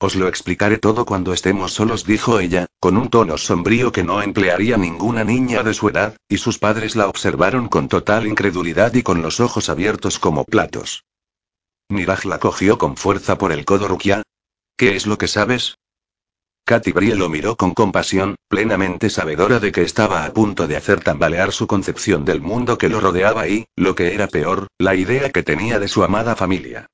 Os 0.00 0.16
lo 0.16 0.26
explicaré 0.26 0.78
todo 0.78 1.04
cuando 1.04 1.32
estemos 1.32 1.72
solos, 1.72 2.04
dijo 2.04 2.40
ella, 2.40 2.66
con 2.80 2.96
un 2.96 3.08
tono 3.08 3.38
sombrío 3.38 3.92
que 3.92 4.02
no 4.02 4.20
emplearía 4.20 4.78
ninguna 4.78 5.22
niña 5.22 5.62
de 5.62 5.74
su 5.74 5.88
edad, 5.90 6.16
y 6.28 6.38
sus 6.38 6.58
padres 6.58 6.96
la 6.96 7.06
observaron 7.06 7.68
con 7.68 7.86
total 7.86 8.26
incredulidad 8.26 8.94
y 8.94 9.04
con 9.04 9.22
los 9.22 9.38
ojos 9.38 9.68
abiertos 9.68 10.18
como 10.18 10.44
platos. 10.44 11.04
Niraj 11.90 12.24
la 12.24 12.38
cogió 12.38 12.78
con 12.78 12.96
fuerza 12.96 13.36
por 13.36 13.50
el 13.52 13.64
codo 13.64 13.88
Rukia. 13.88 14.22
¿Qué 14.76 14.96
es 14.96 15.06
lo 15.06 15.18
que 15.18 15.26
sabes? 15.26 15.74
Katy 16.64 16.92
Brie 16.92 17.16
lo 17.16 17.28
miró 17.28 17.56
con 17.56 17.74
compasión, 17.74 18.36
plenamente 18.48 19.10
sabedora 19.10 19.58
de 19.58 19.72
que 19.72 19.82
estaba 19.82 20.24
a 20.24 20.32
punto 20.32 20.68
de 20.68 20.76
hacer 20.76 21.00
tambalear 21.00 21.50
su 21.50 21.66
concepción 21.66 22.24
del 22.24 22.40
mundo 22.40 22.78
que 22.78 22.88
lo 22.88 23.00
rodeaba 23.00 23.48
y, 23.48 23.66
lo 23.74 23.96
que 23.96 24.14
era 24.14 24.28
peor, 24.28 24.68
la 24.78 24.94
idea 24.94 25.30
que 25.30 25.42
tenía 25.42 25.80
de 25.80 25.88
su 25.88 26.04
amada 26.04 26.36
familia. 26.36 26.86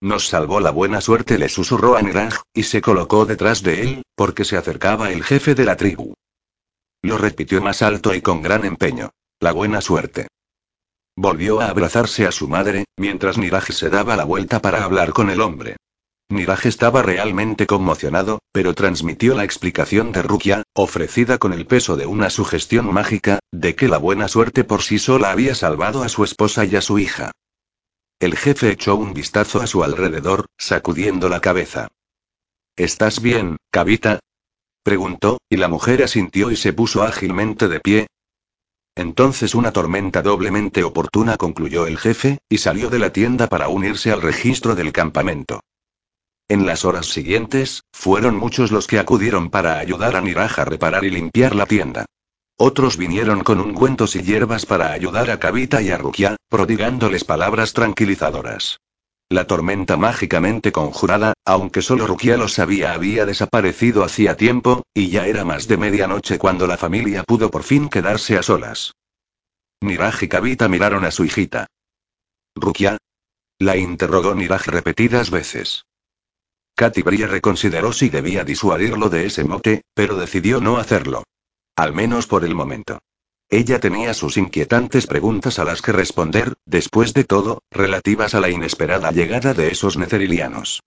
Nos 0.00 0.28
salvó 0.28 0.60
la 0.60 0.70
buena 0.70 1.02
suerte, 1.02 1.38
le 1.38 1.50
susurró 1.50 1.96
a 1.96 2.02
Niraj, 2.02 2.40
y 2.54 2.62
se 2.62 2.80
colocó 2.80 3.26
detrás 3.26 3.62
de 3.62 3.82
él, 3.82 4.02
porque 4.14 4.44
se 4.44 4.56
acercaba 4.56 5.12
el 5.12 5.22
jefe 5.24 5.54
de 5.54 5.64
la 5.66 5.76
tribu. 5.76 6.14
Lo 7.02 7.18
repitió 7.18 7.60
más 7.60 7.82
alto 7.82 8.14
y 8.14 8.22
con 8.22 8.40
gran 8.40 8.64
empeño. 8.64 9.10
La 9.40 9.52
buena 9.52 9.82
suerte. 9.82 10.28
Volvió 11.18 11.62
a 11.62 11.68
abrazarse 11.68 12.26
a 12.26 12.32
su 12.32 12.46
madre, 12.46 12.84
mientras 12.98 13.38
Niraj 13.38 13.70
se 13.72 13.88
daba 13.88 14.16
la 14.16 14.24
vuelta 14.24 14.60
para 14.60 14.84
hablar 14.84 15.14
con 15.14 15.30
el 15.30 15.40
hombre. 15.40 15.76
Niraj 16.28 16.66
estaba 16.66 17.02
realmente 17.02 17.66
conmocionado, 17.66 18.40
pero 18.52 18.74
transmitió 18.74 19.34
la 19.34 19.44
explicación 19.44 20.12
de 20.12 20.20
Rukia, 20.22 20.62
ofrecida 20.74 21.38
con 21.38 21.54
el 21.54 21.66
peso 21.66 21.96
de 21.96 22.04
una 22.04 22.28
sugestión 22.28 22.92
mágica, 22.92 23.38
de 23.50 23.74
que 23.74 23.88
la 23.88 23.96
buena 23.96 24.28
suerte 24.28 24.62
por 24.62 24.82
sí 24.82 24.98
sola 24.98 25.30
había 25.30 25.54
salvado 25.54 26.02
a 26.02 26.10
su 26.10 26.22
esposa 26.22 26.66
y 26.66 26.76
a 26.76 26.82
su 26.82 26.98
hija. 26.98 27.32
El 28.20 28.36
jefe 28.36 28.70
echó 28.70 28.96
un 28.96 29.14
vistazo 29.14 29.60
a 29.62 29.66
su 29.66 29.84
alrededor, 29.84 30.46
sacudiendo 30.58 31.28
la 31.30 31.40
cabeza. 31.40 31.88
¿Estás 32.76 33.22
bien, 33.22 33.56
Kavita? 33.70 34.18
preguntó, 34.82 35.38
y 35.48 35.56
la 35.56 35.68
mujer 35.68 36.02
asintió 36.02 36.50
y 36.50 36.56
se 36.56 36.72
puso 36.72 37.02
ágilmente 37.02 37.68
de 37.68 37.80
pie, 37.80 38.06
entonces 38.96 39.54
una 39.54 39.72
tormenta 39.72 40.22
doblemente 40.22 40.82
oportuna 40.82 41.36
concluyó 41.36 41.86
el 41.86 41.98
jefe, 41.98 42.38
y 42.48 42.58
salió 42.58 42.90
de 42.90 42.98
la 42.98 43.12
tienda 43.12 43.46
para 43.46 43.68
unirse 43.68 44.10
al 44.10 44.22
registro 44.22 44.74
del 44.74 44.92
campamento. 44.92 45.60
En 46.48 46.64
las 46.64 46.84
horas 46.84 47.06
siguientes, 47.06 47.82
fueron 47.92 48.36
muchos 48.36 48.72
los 48.72 48.86
que 48.86 48.98
acudieron 48.98 49.50
para 49.50 49.78
ayudar 49.78 50.16
a 50.16 50.20
Niraj 50.20 50.58
a 50.60 50.64
reparar 50.64 51.04
y 51.04 51.10
limpiar 51.10 51.54
la 51.54 51.66
tienda. 51.66 52.06
Otros 52.56 52.96
vinieron 52.96 53.44
con 53.44 53.60
ungüentos 53.60 54.16
y 54.16 54.22
hierbas 54.22 54.64
para 54.64 54.92
ayudar 54.92 55.30
a 55.30 55.38
Kavita 55.38 55.82
y 55.82 55.90
a 55.90 55.98
Rukia, 55.98 56.36
prodigándoles 56.48 57.24
palabras 57.24 57.74
tranquilizadoras. 57.74 58.78
La 59.28 59.44
tormenta 59.44 59.96
mágicamente 59.96 60.70
conjurada, 60.70 61.32
aunque 61.44 61.82
solo 61.82 62.06
Rukia 62.06 62.36
lo 62.36 62.46
sabía, 62.46 62.92
había 62.92 63.26
desaparecido 63.26 64.04
hacía 64.04 64.36
tiempo, 64.36 64.84
y 64.94 65.10
ya 65.10 65.26
era 65.26 65.44
más 65.44 65.66
de 65.66 65.76
medianoche 65.76 66.38
cuando 66.38 66.68
la 66.68 66.76
familia 66.76 67.24
pudo 67.24 67.50
por 67.50 67.64
fin 67.64 67.88
quedarse 67.88 68.38
a 68.38 68.42
solas. 68.42 68.92
Niraj 69.80 70.22
y 70.22 70.28
Kavita 70.28 70.68
miraron 70.68 71.04
a 71.04 71.10
su 71.10 71.24
hijita. 71.24 71.66
¿Rukia? 72.54 72.98
La 73.58 73.76
interrogó 73.76 74.34
Niraj 74.34 74.68
repetidas 74.68 75.30
veces. 75.30 75.86
Katy 76.76 77.02
Brie 77.02 77.26
reconsideró 77.26 77.92
si 77.92 78.10
debía 78.10 78.44
disuadirlo 78.44 79.08
de 79.08 79.26
ese 79.26 79.42
mote, 79.42 79.82
pero 79.92 80.16
decidió 80.16 80.60
no 80.60 80.76
hacerlo. 80.76 81.24
Al 81.74 81.92
menos 81.92 82.28
por 82.28 82.44
el 82.44 82.54
momento. 82.54 83.00
Ella 83.48 83.78
tenía 83.78 84.12
sus 84.12 84.36
inquietantes 84.36 85.06
preguntas 85.06 85.58
a 85.58 85.64
las 85.64 85.80
que 85.80 85.92
responder, 85.92 86.54
después 86.64 87.14
de 87.14 87.24
todo, 87.24 87.62
relativas 87.70 88.34
a 88.34 88.40
la 88.40 88.50
inesperada 88.50 89.12
llegada 89.12 89.54
de 89.54 89.68
esos 89.68 89.96
necerilianos. 89.96 90.82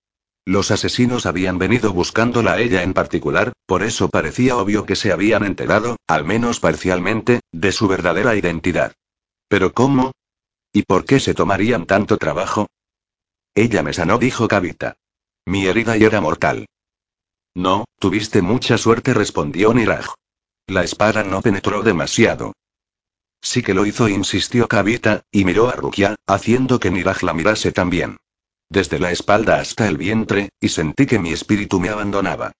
Los 0.46 0.72
asesinos 0.72 1.26
habían 1.26 1.58
venido 1.58 1.94
buscándola 1.94 2.54
a 2.54 2.60
ella 2.60 2.84
en 2.84 2.94
particular, 2.94 3.54
por 3.66 3.84
eso 3.84 4.10
parecía 4.10 4.58
obvio 4.58 4.86
que 4.86 4.96
se 4.96 5.12
habían 5.12 5.46
enterado, 5.46 5.98
al 6.08 6.26
menos 6.26 6.60
parcialmente, 6.60 7.42
de 7.52 7.72
su 7.72 7.88
verdadera 7.88 8.36
identidad. 8.36 8.94
¿Pero 9.48 9.74
cómo? 9.74 10.12
¿Y 10.74 10.84
por 10.84 11.06
qué 11.06 11.20
se 11.20 11.34
tomarían 11.34 11.86
tanto 11.86 12.18
trabajo? 12.18 12.68
Ella 13.56 13.84
me 13.84 13.94
sanó, 13.94 14.18
dijo 14.18 14.48
Kavita. 14.48 14.96
Mi 15.46 15.66
herida 15.66 15.98
ya 15.98 16.08
era 16.08 16.22
mortal. 16.22 16.66
No, 17.56 17.86
tuviste 18.00 18.42
mucha 18.42 18.78
suerte, 18.78 19.14
respondió 19.14 19.74
Niraj. 19.74 20.14
La 20.70 20.84
espada 20.84 21.24
no 21.24 21.42
penetró 21.42 21.82
demasiado. 21.82 22.54
Sí 23.42 23.64
que 23.64 23.74
lo 23.74 23.88
hizo, 23.88 24.08
insistió 24.08 24.68
Kavita, 24.68 25.24
y 25.32 25.44
miró 25.44 25.68
a 25.68 25.72
Rukia, 25.72 26.16
haciendo 26.28 26.80
que 26.80 26.92
Niraj 26.92 27.24
la 27.24 27.34
mirase 27.34 27.72
también. 27.72 28.18
Desde 28.70 29.00
la 29.00 29.12
espalda 29.12 29.60
hasta 29.60 29.88
el 29.88 29.98
vientre, 29.98 30.50
y 30.62 30.70
sentí 30.70 31.08
que 31.08 31.18
mi 31.18 31.32
espíritu 31.32 31.80
me 31.80 31.90
abandonaba. 31.90 32.52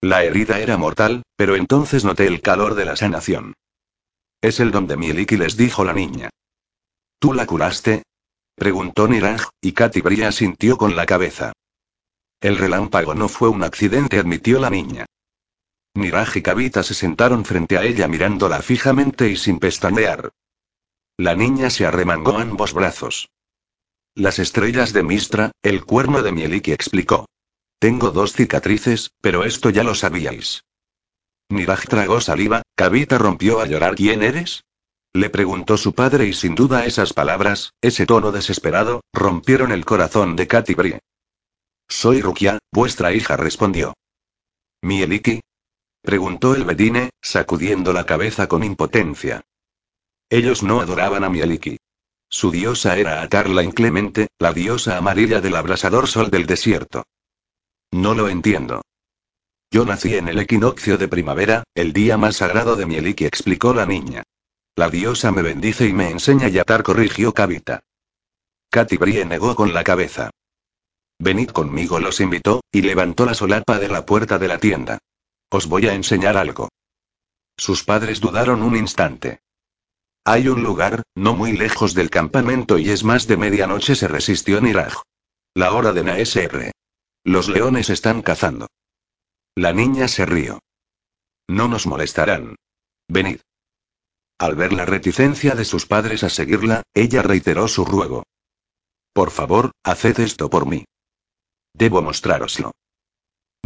La 0.00 0.22
herida 0.22 0.60
era 0.60 0.76
mortal, 0.76 1.24
pero 1.34 1.56
entonces 1.56 2.04
noté 2.04 2.28
el 2.28 2.40
calor 2.40 2.76
de 2.76 2.84
la 2.84 2.94
sanación. 2.94 3.54
Es 4.40 4.60
el 4.60 4.70
don 4.70 4.86
de 4.86 4.96
Mieliki, 4.96 5.36
les 5.36 5.56
dijo 5.56 5.84
la 5.84 5.92
niña. 5.92 6.30
¿Tú 7.18 7.32
la 7.32 7.46
curaste? 7.46 8.04
preguntó 8.54 9.08
Niraj, 9.08 9.48
y 9.60 9.72
Katy 9.72 10.02
Bria 10.02 10.30
sintió 10.30 10.78
con 10.78 10.94
la 10.94 11.04
cabeza. 11.04 11.52
El 12.40 12.58
relámpago 12.58 13.16
no 13.16 13.28
fue 13.28 13.48
un 13.48 13.64
accidente, 13.64 14.20
admitió 14.20 14.60
la 14.60 14.70
niña. 14.70 15.06
Niraj 15.96 16.36
y 16.36 16.42
Kavita 16.42 16.82
se 16.82 16.94
sentaron 16.94 17.44
frente 17.44 17.78
a 17.78 17.84
ella 17.84 18.08
mirándola 18.08 18.62
fijamente 18.62 19.30
y 19.30 19.36
sin 19.36 19.58
pestañear. 19.58 20.32
La 21.16 21.34
niña 21.34 21.70
se 21.70 21.86
arremangó 21.86 22.38
ambos 22.38 22.74
brazos. 22.74 23.30
Las 24.14 24.38
estrellas 24.38 24.92
de 24.92 25.02
Mistra, 25.02 25.52
el 25.62 25.84
cuerno 25.84 26.22
de 26.22 26.32
Mieliki 26.32 26.72
explicó. 26.72 27.26
Tengo 27.78 28.10
dos 28.10 28.32
cicatrices, 28.32 29.10
pero 29.20 29.44
esto 29.44 29.70
ya 29.70 29.84
lo 29.84 29.94
sabíais. 29.94 30.64
Niraj 31.48 31.86
tragó 31.86 32.20
saliva, 32.20 32.62
Kavita 32.74 33.18
rompió 33.18 33.60
a 33.60 33.66
llorar. 33.66 33.94
¿Quién 33.94 34.22
eres? 34.22 34.64
Le 35.14 35.30
preguntó 35.30 35.78
su 35.78 35.94
padre 35.94 36.26
y 36.26 36.34
sin 36.34 36.54
duda 36.54 36.84
esas 36.84 37.12
palabras, 37.12 37.72
ese 37.80 38.04
tono 38.04 38.32
desesperado, 38.32 39.00
rompieron 39.12 39.72
el 39.72 39.84
corazón 39.84 40.36
de 40.36 40.46
Katy 40.46 40.74
Brie. 40.74 40.98
Soy 41.88 42.20
Rukia, 42.20 42.58
vuestra 42.72 43.12
hija 43.12 43.36
respondió. 43.36 43.94
¿Mieliki? 44.82 45.40
Preguntó 46.06 46.54
el 46.54 46.62
Bedine, 46.62 47.10
sacudiendo 47.20 47.92
la 47.92 48.06
cabeza 48.06 48.46
con 48.46 48.62
impotencia. 48.62 49.42
Ellos 50.30 50.62
no 50.62 50.80
adoraban 50.80 51.24
a 51.24 51.28
Mieliki. 51.28 51.78
Su 52.28 52.52
diosa 52.52 52.96
era 52.96 53.22
Atar 53.22 53.48
la 53.48 53.64
inclemente, 53.64 54.28
la 54.38 54.52
diosa 54.52 54.98
amarilla 54.98 55.40
del 55.40 55.56
abrasador 55.56 56.06
sol 56.06 56.30
del 56.30 56.46
desierto. 56.46 57.02
No 57.90 58.14
lo 58.14 58.28
entiendo. 58.28 58.82
Yo 59.72 59.84
nací 59.84 60.14
en 60.14 60.28
el 60.28 60.38
equinoccio 60.38 60.96
de 60.96 61.08
primavera, 61.08 61.64
el 61.74 61.92
día 61.92 62.16
más 62.16 62.36
sagrado 62.36 62.76
de 62.76 62.86
Mieliki, 62.86 63.24
explicó 63.24 63.74
la 63.74 63.84
niña. 63.84 64.22
La 64.76 64.88
diosa 64.88 65.32
me 65.32 65.42
bendice 65.42 65.88
y 65.88 65.92
me 65.92 66.10
enseña 66.10 66.48
y 66.48 66.56
Atar 66.60 66.84
corrigió 66.84 67.34
Kavita. 67.34 67.80
Katy 68.70 68.96
Brie 68.96 69.24
negó 69.24 69.56
con 69.56 69.74
la 69.74 69.82
cabeza. 69.82 70.30
Venid 71.18 71.50
conmigo, 71.50 71.98
los 71.98 72.20
invitó, 72.20 72.60
y 72.70 72.82
levantó 72.82 73.26
la 73.26 73.34
solapa 73.34 73.80
de 73.80 73.88
la 73.88 74.06
puerta 74.06 74.38
de 74.38 74.46
la 74.46 74.58
tienda. 74.58 75.00
Os 75.50 75.66
voy 75.66 75.86
a 75.86 75.94
enseñar 75.94 76.36
algo. 76.36 76.68
Sus 77.56 77.84
padres 77.84 78.20
dudaron 78.20 78.62
un 78.62 78.76
instante. 78.76 79.40
Hay 80.24 80.48
un 80.48 80.62
lugar, 80.62 81.02
no 81.14 81.34
muy 81.34 81.52
lejos 81.52 81.94
del 81.94 82.10
campamento 82.10 82.78
y 82.78 82.90
es 82.90 83.04
más 83.04 83.26
de 83.26 83.36
medianoche, 83.36 83.94
se 83.94 84.08
resistió 84.08 84.60
Niraj. 84.60 85.02
La 85.54 85.72
hora 85.72 85.92
de 85.92 86.02
Naesr. 86.04 86.72
Los 87.24 87.48
leones 87.48 87.90
están 87.90 88.22
cazando. 88.22 88.66
La 89.54 89.72
niña 89.72 90.08
se 90.08 90.26
rió. 90.26 90.58
No 91.48 91.68
nos 91.68 91.86
molestarán. 91.86 92.56
Venid. 93.08 93.40
Al 94.38 94.54
ver 94.54 94.72
la 94.72 94.84
reticencia 94.84 95.54
de 95.54 95.64
sus 95.64 95.86
padres 95.86 96.24
a 96.24 96.28
seguirla, 96.28 96.82
ella 96.92 97.22
reiteró 97.22 97.68
su 97.68 97.84
ruego. 97.84 98.24
Por 99.12 99.30
favor, 99.30 99.70
haced 99.82 100.20
esto 100.20 100.50
por 100.50 100.66
mí. 100.66 100.84
Debo 101.72 102.02
mostrároslo. 102.02 102.72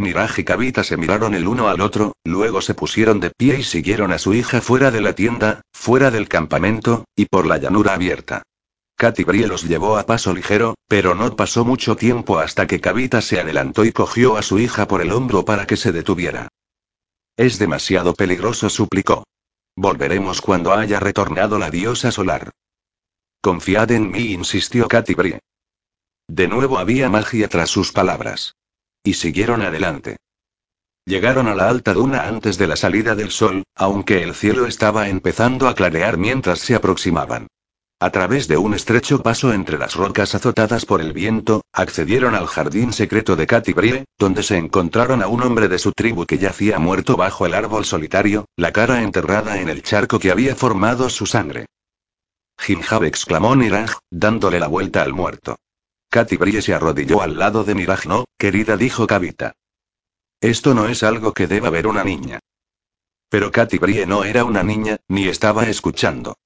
Miraj 0.00 0.38
y 0.38 0.44
Kavita 0.44 0.82
se 0.82 0.96
miraron 0.96 1.34
el 1.34 1.46
uno 1.46 1.68
al 1.68 1.80
otro, 1.80 2.14
luego 2.24 2.60
se 2.60 2.74
pusieron 2.74 3.20
de 3.20 3.30
pie 3.30 3.60
y 3.60 3.62
siguieron 3.62 4.12
a 4.12 4.18
su 4.18 4.34
hija 4.34 4.60
fuera 4.60 4.90
de 4.90 5.00
la 5.00 5.14
tienda, 5.14 5.62
fuera 5.72 6.10
del 6.10 6.28
campamento, 6.28 7.04
y 7.14 7.26
por 7.26 7.46
la 7.46 7.58
llanura 7.58 7.94
abierta. 7.94 8.42
Katy 8.96 9.24
Brie 9.24 9.46
los 9.46 9.62
llevó 9.62 9.96
a 9.96 10.04
paso 10.04 10.34
ligero, 10.34 10.74
pero 10.86 11.14
no 11.14 11.34
pasó 11.34 11.64
mucho 11.64 11.96
tiempo 11.96 12.38
hasta 12.38 12.66
que 12.66 12.80
Kavita 12.80 13.22
se 13.22 13.40
adelantó 13.40 13.84
y 13.84 13.92
cogió 13.92 14.36
a 14.36 14.42
su 14.42 14.58
hija 14.58 14.86
por 14.86 15.00
el 15.00 15.12
hombro 15.12 15.44
para 15.44 15.66
que 15.66 15.76
se 15.76 15.92
detuviera. 15.92 16.48
Es 17.36 17.58
demasiado 17.58 18.12
peligroso, 18.12 18.68
suplicó. 18.68 19.24
Volveremos 19.74 20.42
cuando 20.42 20.74
haya 20.74 21.00
retornado 21.00 21.58
la 21.58 21.70
diosa 21.70 22.12
solar. 22.12 22.50
Confiad 23.40 23.92
en 23.92 24.10
mí, 24.10 24.32
insistió 24.32 24.86
Katy. 24.88 25.14
De 26.28 26.46
nuevo 26.48 26.78
había 26.78 27.08
magia 27.08 27.48
tras 27.48 27.70
sus 27.70 27.92
palabras. 27.92 28.54
Y 29.02 29.14
siguieron 29.14 29.62
adelante. 29.62 30.16
Llegaron 31.06 31.48
a 31.48 31.54
la 31.54 31.68
alta 31.68 31.94
duna 31.94 32.28
antes 32.28 32.58
de 32.58 32.66
la 32.66 32.76
salida 32.76 33.14
del 33.14 33.30
sol, 33.30 33.64
aunque 33.74 34.22
el 34.22 34.34
cielo 34.34 34.66
estaba 34.66 35.08
empezando 35.08 35.68
a 35.68 35.74
clarear 35.74 36.18
mientras 36.18 36.60
se 36.60 36.74
aproximaban. 36.74 37.46
A 38.02 38.10
través 38.10 38.48
de 38.48 38.56
un 38.56 38.72
estrecho 38.72 39.22
paso 39.22 39.52
entre 39.52 39.76
las 39.76 39.94
rocas 39.94 40.34
azotadas 40.34 40.86
por 40.86 41.00
el 41.00 41.12
viento, 41.12 41.62
accedieron 41.72 42.34
al 42.34 42.46
jardín 42.46 42.92
secreto 42.92 43.36
de 43.36 43.46
Katy 43.46 43.72
Brie, 43.74 44.04
donde 44.18 44.42
se 44.42 44.56
encontraron 44.56 45.22
a 45.22 45.28
un 45.28 45.42
hombre 45.42 45.68
de 45.68 45.78
su 45.78 45.92
tribu 45.92 46.24
que 46.24 46.38
yacía 46.38 46.78
muerto 46.78 47.16
bajo 47.16 47.44
el 47.44 47.52
árbol 47.52 47.84
solitario, 47.84 48.46
la 48.56 48.72
cara 48.72 49.02
enterrada 49.02 49.60
en 49.60 49.68
el 49.68 49.82
charco 49.82 50.18
que 50.18 50.30
había 50.30 50.56
formado 50.56 51.10
su 51.10 51.26
sangre. 51.26 51.66
Jinjab 52.58 53.04
exclamó 53.04 53.56
Niraj, 53.56 53.98
dándole 54.10 54.60
la 54.60 54.68
vuelta 54.68 55.02
al 55.02 55.12
muerto. 55.12 55.56
Katy 56.10 56.36
Brie 56.38 56.60
se 56.60 56.74
arrodilló 56.74 57.22
al 57.22 57.38
lado 57.38 57.62
de 57.62 57.76
Miraj. 57.76 58.06
No, 58.06 58.24
querida, 58.36 58.76
dijo 58.76 59.06
Kavita. 59.06 59.52
Esto 60.40 60.74
no 60.74 60.88
es 60.88 61.04
algo 61.04 61.32
que 61.32 61.46
deba 61.46 61.70
ver 61.70 61.86
una 61.86 62.02
niña. 62.02 62.40
Pero 63.28 63.52
Katy 63.52 63.78
Brie 63.78 64.06
no 64.06 64.24
era 64.24 64.44
una 64.44 64.64
niña, 64.64 64.96
ni 65.06 65.28
estaba 65.28 65.68
escuchando. 65.68 66.36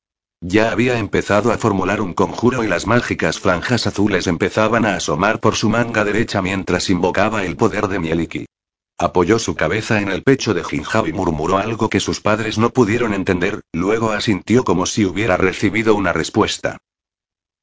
Ya 0.43 0.71
había 0.71 0.99
empezado 0.99 1.51
a 1.51 1.57
formular 1.57 2.03
un 2.03 2.13
conjuro 2.13 2.63
y 2.63 2.67
las 2.67 2.87
mágicas 2.87 3.41
franjas 3.41 3.87
azules 3.87 4.27
empezaban 4.27 4.85
a 4.85 4.97
asomar 4.97 5.41
por 5.41 5.55
su 5.55 5.71
manga 5.71 6.05
derecha 6.05 6.43
mientras 6.43 6.91
invocaba 6.91 7.45
el 7.45 7.57
poder 7.57 7.89
de 7.89 7.99
Mieliki. 7.99 8.47
Apoyó 8.99 9.39
su 9.39 9.55
cabeza 9.55 10.03
en 10.03 10.11
el 10.11 10.23
pecho 10.23 10.53
de 10.53 10.63
Jinjab 10.63 11.07
y 11.07 11.15
murmuró 11.15 11.57
algo 11.57 11.89
que 11.89 12.01
sus 12.01 12.21
padres 12.21 12.59
no 12.59 12.69
pudieron 12.69 13.15
entender, 13.15 13.63
luego 13.73 14.13
asintió 14.13 14.63
como 14.63 14.85
si 14.85 15.07
hubiera 15.07 15.39
recibido 15.39 15.95
una 15.95 16.13
respuesta. 16.13 16.77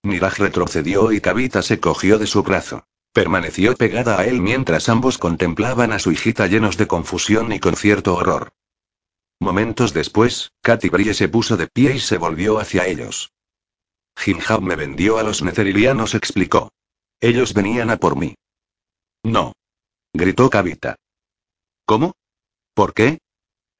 Niraj 0.03 0.39
retrocedió 0.39 1.11
y 1.11 1.21
Kavita 1.21 1.61
se 1.61 1.79
cogió 1.79 2.17
de 2.17 2.27
su 2.27 2.43
brazo. 2.43 2.85
Permaneció 3.13 3.75
pegada 3.75 4.19
a 4.19 4.25
él 4.25 4.41
mientras 4.41 4.89
ambos 4.89 5.17
contemplaban 5.17 5.91
a 5.91 5.99
su 5.99 6.11
hijita 6.11 6.47
llenos 6.47 6.77
de 6.77 6.87
confusión 6.87 7.51
y 7.51 7.59
con 7.59 7.75
cierto 7.75 8.15
horror. 8.15 8.53
Momentos 9.39 9.93
después, 9.93 10.51
Katy 10.61 10.89
Brie 10.89 11.13
se 11.13 11.27
puso 11.27 11.57
de 11.57 11.67
pie 11.67 11.95
y 11.95 11.99
se 11.99 12.17
volvió 12.17 12.59
hacia 12.59 12.87
ellos. 12.87 13.33
Jinjab 14.15 14.61
me 14.61 14.75
vendió 14.75 15.17
a 15.17 15.23
los 15.23 15.41
necerilianos, 15.41 16.15
explicó. 16.15 16.71
Ellos 17.19 17.53
venían 17.53 17.89
a 17.89 17.97
por 17.97 18.15
mí. 18.15 18.35
No. 19.23 19.53
Gritó 20.13 20.49
Kavita. 20.49 20.95
¿Cómo? 21.85 22.13
¿Por 22.73 22.93
qué? 22.93 23.19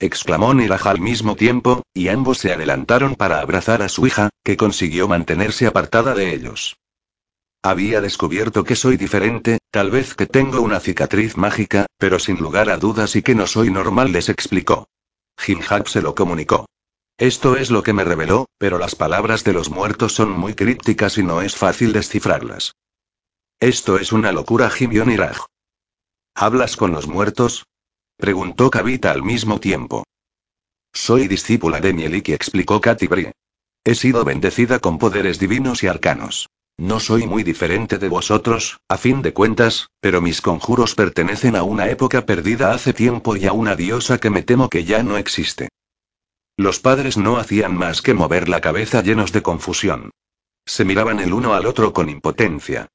Exclamó 0.02 0.54
Niraj 0.54 0.88
al 0.88 1.00
mismo 1.00 1.36
tiempo, 1.36 1.84
y 1.94 2.10
ambos 2.10 2.40
se 2.40 2.52
adelantaron 2.52 3.16
para 3.16 3.40
abrazar 3.40 3.82
a 3.84 3.88
su 3.88 4.08
hija, 4.08 4.30
que 4.44 4.58
consiguió 4.58 5.08
mantenerse 5.08 5.68
apartada 5.68 6.16
de 6.16 6.34
ellos. 6.34 6.76
Había 7.64 8.02
descubierto 8.02 8.64
que 8.64 8.76
soy 8.76 8.98
diferente, 8.98 9.60
tal 9.70 9.92
vez 9.92 10.16
que 10.16 10.26
tengo 10.26 10.62
una 10.62 10.80
cicatriz 10.80 11.38
mágica, 11.38 11.86
pero 12.00 12.18
sin 12.18 12.38
lugar 12.38 12.72
a 12.72 12.78
dudas 12.78 13.16
y 13.16 13.22
que 13.22 13.36
no 13.36 13.46
soy 13.46 13.70
normal, 13.70 14.12
les 14.12 14.30
explicó. 14.30 14.88
Jinjab 15.38 15.88
se 15.88 16.02
lo 16.02 16.16
comunicó. 16.16 16.66
Esto 17.20 17.56
es 17.56 17.70
lo 17.70 17.84
que 17.84 17.94
me 17.94 18.04
reveló, 18.04 18.48
pero 18.58 18.80
las 18.80 18.96
palabras 18.96 19.44
de 19.44 19.54
los 19.54 19.70
muertos 19.70 20.14
son 20.14 20.32
muy 20.32 20.56
crípticas 20.56 21.20
y 21.20 21.24
no 21.24 21.44
es 21.44 21.56
fácil 21.56 21.94
descifrarlas. 21.94 22.74
Esto 23.60 24.00
es 24.00 24.12
una 24.12 24.32
locura, 24.32 24.72
gimió 24.72 25.06
Niraj. 25.06 25.46
¿Hablas 26.34 26.76
con 26.78 26.94
los 26.94 27.08
muertos? 27.08 27.66
Preguntó 28.22 28.70
Kavita 28.70 29.10
al 29.10 29.24
mismo 29.24 29.60
tiempo. 29.60 30.04
Soy 30.94 31.28
discípula 31.28 31.80
de 31.80 31.92
Mieliki, 31.92 32.34
explicó 32.34 32.80
Katy. 32.80 33.10
He 33.84 33.96
sido 33.96 34.24
bendecida 34.24 34.78
con 34.78 35.00
poderes 35.00 35.40
divinos 35.40 35.82
y 35.82 35.88
arcanos. 35.88 36.48
No 36.78 37.00
soy 37.00 37.26
muy 37.26 37.42
diferente 37.42 37.98
de 37.98 38.10
vosotros, 38.10 38.80
a 38.88 38.98
fin 39.00 39.24
de 39.24 39.34
cuentas, 39.34 39.90
pero 40.02 40.22
mis 40.22 40.40
conjuros 40.40 40.94
pertenecen 40.94 41.56
a 41.56 41.64
una 41.64 41.90
época 41.90 42.28
perdida 42.28 42.74
hace 42.74 42.94
tiempo 42.94 43.38
y 43.38 43.48
a 43.48 43.54
una 43.54 43.76
diosa 43.76 44.20
que 44.20 44.30
me 44.30 44.44
temo 44.44 44.70
que 44.70 44.84
ya 44.84 45.02
no 45.02 45.18
existe. 45.18 45.70
Los 46.58 46.80
padres 46.80 47.18
no 47.18 47.38
hacían 47.38 47.76
más 47.76 48.04
que 48.04 48.14
mover 48.14 48.50
la 48.50 48.62
cabeza 48.62 49.02
llenos 49.02 49.32
de 49.32 49.42
confusión. 49.42 50.12
Se 50.68 50.86
miraban 50.86 51.20
el 51.22 51.34
uno 51.34 51.56
al 51.56 51.66
otro 51.66 51.92
con 51.92 52.08
impotencia. 52.08 52.88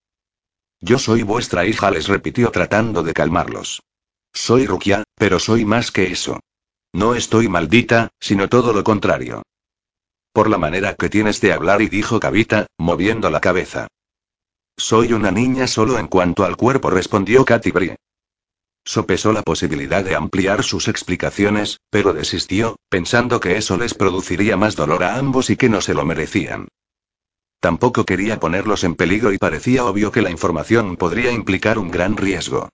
Yo 0.81 1.01
soy 1.01 1.25
vuestra 1.25 1.67
hija, 1.67 1.91
les 1.91 2.07
repitió 2.07 2.53
tratando 2.53 3.03
de 3.03 3.13
calmarlos. 3.13 3.83
Soy 4.37 4.67
Rukia, 4.67 5.03
pero 5.15 5.39
soy 5.39 5.65
más 5.65 5.91
que 5.91 6.13
eso. 6.13 6.41
No 6.93 7.15
estoy 7.15 7.49
maldita, 7.49 8.11
sino 8.21 8.51
todo 8.51 8.75
lo 8.75 8.85
contrario. 8.85 9.43
Por 10.35 10.51
la 10.51 10.59
manera 10.59 10.95
que 10.95 11.09
tienes 11.09 11.41
de 11.41 11.55
hablar, 11.55 11.81
y 11.81 11.89
dijo 11.89 12.21
Kavita, 12.21 12.67
moviendo 12.77 13.31
la 13.31 13.41
cabeza. 13.41 13.89
Soy 14.77 15.15
una 15.15 15.31
niña 15.31 15.67
solo 15.67 15.99
en 15.99 16.07
cuanto 16.07 16.45
al 16.45 16.59
cuerpo, 16.59 16.91
respondió 16.91 17.47
Katy 17.47 17.71
Brie. 17.71 17.97
Sopesó 18.85 19.33
la 19.33 19.41
posibilidad 19.41 20.05
de 20.05 20.15
ampliar 20.15 20.63
sus 20.63 20.89
explicaciones, 20.89 21.81
pero 21.89 22.13
desistió, 22.13 22.77
pensando 22.91 23.41
que 23.41 23.57
eso 23.57 23.79
les 23.79 23.95
produciría 23.95 24.59
más 24.59 24.77
dolor 24.77 25.03
a 25.03 25.17
ambos 25.17 25.49
y 25.49 25.57
que 25.57 25.71
no 25.71 25.81
se 25.81 25.95
lo 25.95 26.05
merecían. 26.05 26.69
Tampoco 27.59 28.05
quería 28.05 28.39
ponerlos 28.39 28.85
en 28.85 28.97
peligro 28.97 29.33
y 29.33 29.39
parecía 29.39 29.87
obvio 29.87 30.13
que 30.13 30.21
la 30.21 30.31
información 30.31 30.99
podría 30.99 31.33
implicar 31.33 31.79
un 31.79 31.91
gran 31.91 32.19
riesgo. 32.19 32.69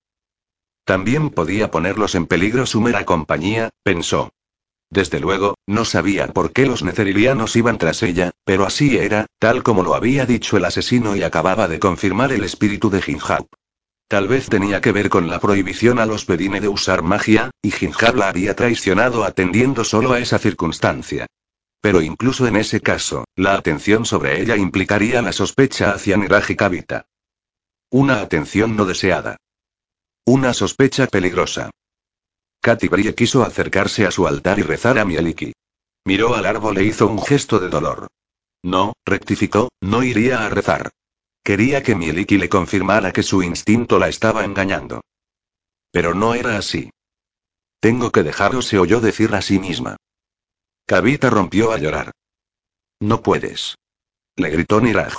También 0.85 1.31
podía 1.31 1.71
ponerlos 1.71 2.15
en 2.15 2.27
peligro 2.27 2.67
su 2.67 2.81
mera 2.81 3.05
compañía, 3.05 3.71
pensó. 3.83 4.33
Desde 4.91 5.21
luego, 5.21 5.55
no 5.67 5.85
sabía 5.85 6.27
por 6.29 6.53
qué 6.53 6.67
los 6.67 6.83
necerilianos 6.83 7.57
iban 7.57 7.79
tras 7.79 8.03
ella, 8.03 8.33
pero 8.45 8.67
así 8.67 8.99
era, 8.99 9.27
tal 9.39 9.63
como 9.63 9.83
lo 9.83 9.95
había 9.95 10.27
dicho 10.27 10.57
el 10.57 10.67
asesino 10.67 11.17
y 11.17 11.23
acababa 11.23 11.67
de 11.67 11.79
confirmar 11.79 12.33
el 12.33 12.45
espíritu 12.45 12.91
de 12.91 13.01
Jinjab. 13.01 13.47
Tal 14.09 14.29
vez 14.29 14.51
tenía 14.51 14.83
que 14.83 14.93
ver 14.93 15.09
con 15.09 15.31
la 15.31 15.41
prohibición 15.41 15.99
a 15.99 16.05
los 16.05 16.27
Bedine 16.27 16.61
de 16.61 16.69
usar 16.69 17.03
magia, 17.03 17.51
y 17.63 17.71
Jinjab 17.71 18.17
la 18.17 18.29
había 18.29 18.55
traicionado 18.55 19.25
atendiendo 19.25 19.85
solo 19.85 20.13
a 20.13 20.19
esa 20.19 20.39
circunstancia. 20.39 21.27
Pero 21.81 22.03
incluso 22.03 22.47
en 22.47 22.57
ese 22.57 22.81
caso, 22.81 23.25
la 23.35 23.55
atención 23.55 24.05
sobre 24.05 24.43
ella 24.43 24.59
implicaría 24.59 25.23
la 25.23 25.33
sospecha 25.33 25.93
hacia 25.93 26.19
Niraj 26.19 26.51
y. 26.51 26.57
Una 27.89 28.21
atención 28.21 28.77
no 28.77 28.85
deseada. 28.85 29.39
Una 30.25 30.55
sospecha 30.55 31.09
peligrosa. 31.09 31.71
Katy 32.61 32.87
Brie 32.87 33.13
quiso 33.13 33.43
acercarse 33.43 34.07
a 34.07 34.13
su 34.13 34.29
altar 34.29 34.61
y 34.61 34.63
rezar 34.63 34.97
a 35.01 35.05
Mieliki. 35.05 35.53
Miró 36.05 36.37
al 36.37 36.47
árbol 36.47 36.79
e 36.79 36.85
hizo 36.85 37.09
un 37.09 37.21
gesto 37.21 37.59
de 37.59 37.69
dolor. 37.69 38.07
No, 38.63 38.93
rectificó, 39.05 39.71
no 39.81 40.05
iría 40.05 40.47
a 40.47 40.49
rezar. 40.49 40.91
Quería 41.43 41.83
que 41.83 41.97
Mieliki 41.97 42.39
le 42.39 42.49
confirmara 42.49 43.13
que 43.13 43.25
su 43.25 43.43
instinto 43.43 43.99
la 43.99 44.09
estaba 44.09 44.45
engañando. 44.45 45.01
Pero 45.91 46.15
no 46.15 46.35
era 46.35 46.57
así. 46.57 46.91
Tengo 47.81 48.13
que 48.13 48.23
dejarlo, 48.23 48.63
se 48.63 48.79
oyó 48.79 49.01
decir 49.01 49.35
a 49.35 49.43
sí 49.43 49.59
misma. 49.59 49.97
Kavita 50.87 51.31
rompió 51.31 51.73
a 51.73 51.79
llorar. 51.79 52.13
No 53.01 53.23
puedes. 53.23 53.75
Le 54.37 54.51
gritó 54.51 54.81
Niraj. 54.81 55.15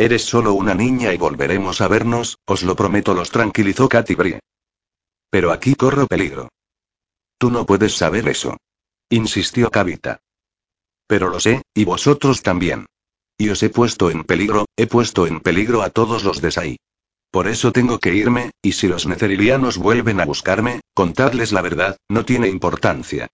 Eres 0.00 0.22
solo 0.22 0.54
una 0.54 0.74
niña 0.74 1.12
y 1.12 1.18
volveremos 1.18 1.80
a 1.80 1.88
vernos, 1.88 2.38
os 2.46 2.62
lo 2.62 2.76
prometo, 2.76 3.14
los 3.14 3.32
tranquilizó 3.32 3.88
Katy 3.88 4.14
Brie. 4.14 4.40
Pero 5.28 5.50
aquí 5.50 5.74
corro 5.74 6.06
peligro. 6.06 6.50
Tú 7.36 7.50
no 7.50 7.66
puedes 7.66 7.96
saber 7.96 8.28
eso. 8.28 8.56
Insistió 9.10 9.72
Kavita. 9.72 10.20
Pero 11.08 11.30
lo 11.30 11.40
sé, 11.40 11.62
y 11.74 11.84
vosotros 11.84 12.44
también. 12.44 12.86
Y 13.36 13.48
os 13.48 13.60
he 13.64 13.70
puesto 13.70 14.08
en 14.08 14.22
peligro, 14.22 14.66
he 14.76 14.86
puesto 14.86 15.26
en 15.26 15.40
peligro 15.40 15.82
a 15.82 15.90
todos 15.90 16.22
los 16.22 16.40
de 16.40 16.52
Sai. 16.52 16.76
Por 17.32 17.48
eso 17.48 17.72
tengo 17.72 17.98
que 17.98 18.14
irme, 18.14 18.52
y 18.62 18.72
si 18.72 18.86
los 18.86 19.04
necerilianos 19.04 19.78
vuelven 19.78 20.20
a 20.20 20.26
buscarme, 20.26 20.80
contadles 20.94 21.50
la 21.50 21.60
verdad, 21.60 21.96
no 22.08 22.24
tiene 22.24 22.48
importancia. 22.48 23.26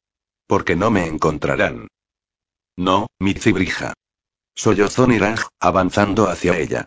Porque 0.47 0.77
no 0.77 0.91
me 0.91 1.07
encontrarán. 1.07 1.89
No, 2.75 3.09
mi 3.19 3.35
cibrija. 3.35 3.93
Sollozó 4.55 5.07
Niraj, 5.07 5.49
avanzando 5.61 6.29
hacia 6.29 6.59
ella. 6.59 6.87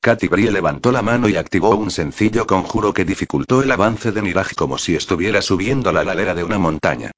Katy 0.00 0.28
levantó 0.28 0.92
la 0.92 1.02
mano 1.02 1.28
y 1.28 1.36
activó 1.36 1.74
un 1.74 1.90
sencillo 1.90 2.46
conjuro 2.46 2.94
que 2.94 3.04
dificultó 3.04 3.62
el 3.62 3.72
avance 3.72 4.12
de 4.12 4.22
Niraj 4.22 4.54
como 4.54 4.78
si 4.78 4.94
estuviera 4.94 5.42
subiendo 5.42 5.92
la 5.92 6.04
ladera 6.04 6.34
de 6.34 6.44
una 6.44 6.58
montaña. 6.58 7.10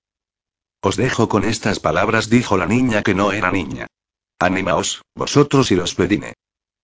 Os 0.82 0.96
dejo 0.96 1.28
con 1.28 1.44
estas 1.44 1.78
palabras, 1.78 2.30
dijo 2.30 2.56
la 2.56 2.66
niña 2.66 3.02
que 3.02 3.14
no 3.14 3.32
era 3.32 3.52
niña. 3.52 3.86
Animaos, 4.38 5.02
vosotros 5.14 5.70
y 5.70 5.76
los 5.76 5.94
Bedine. 5.94 6.32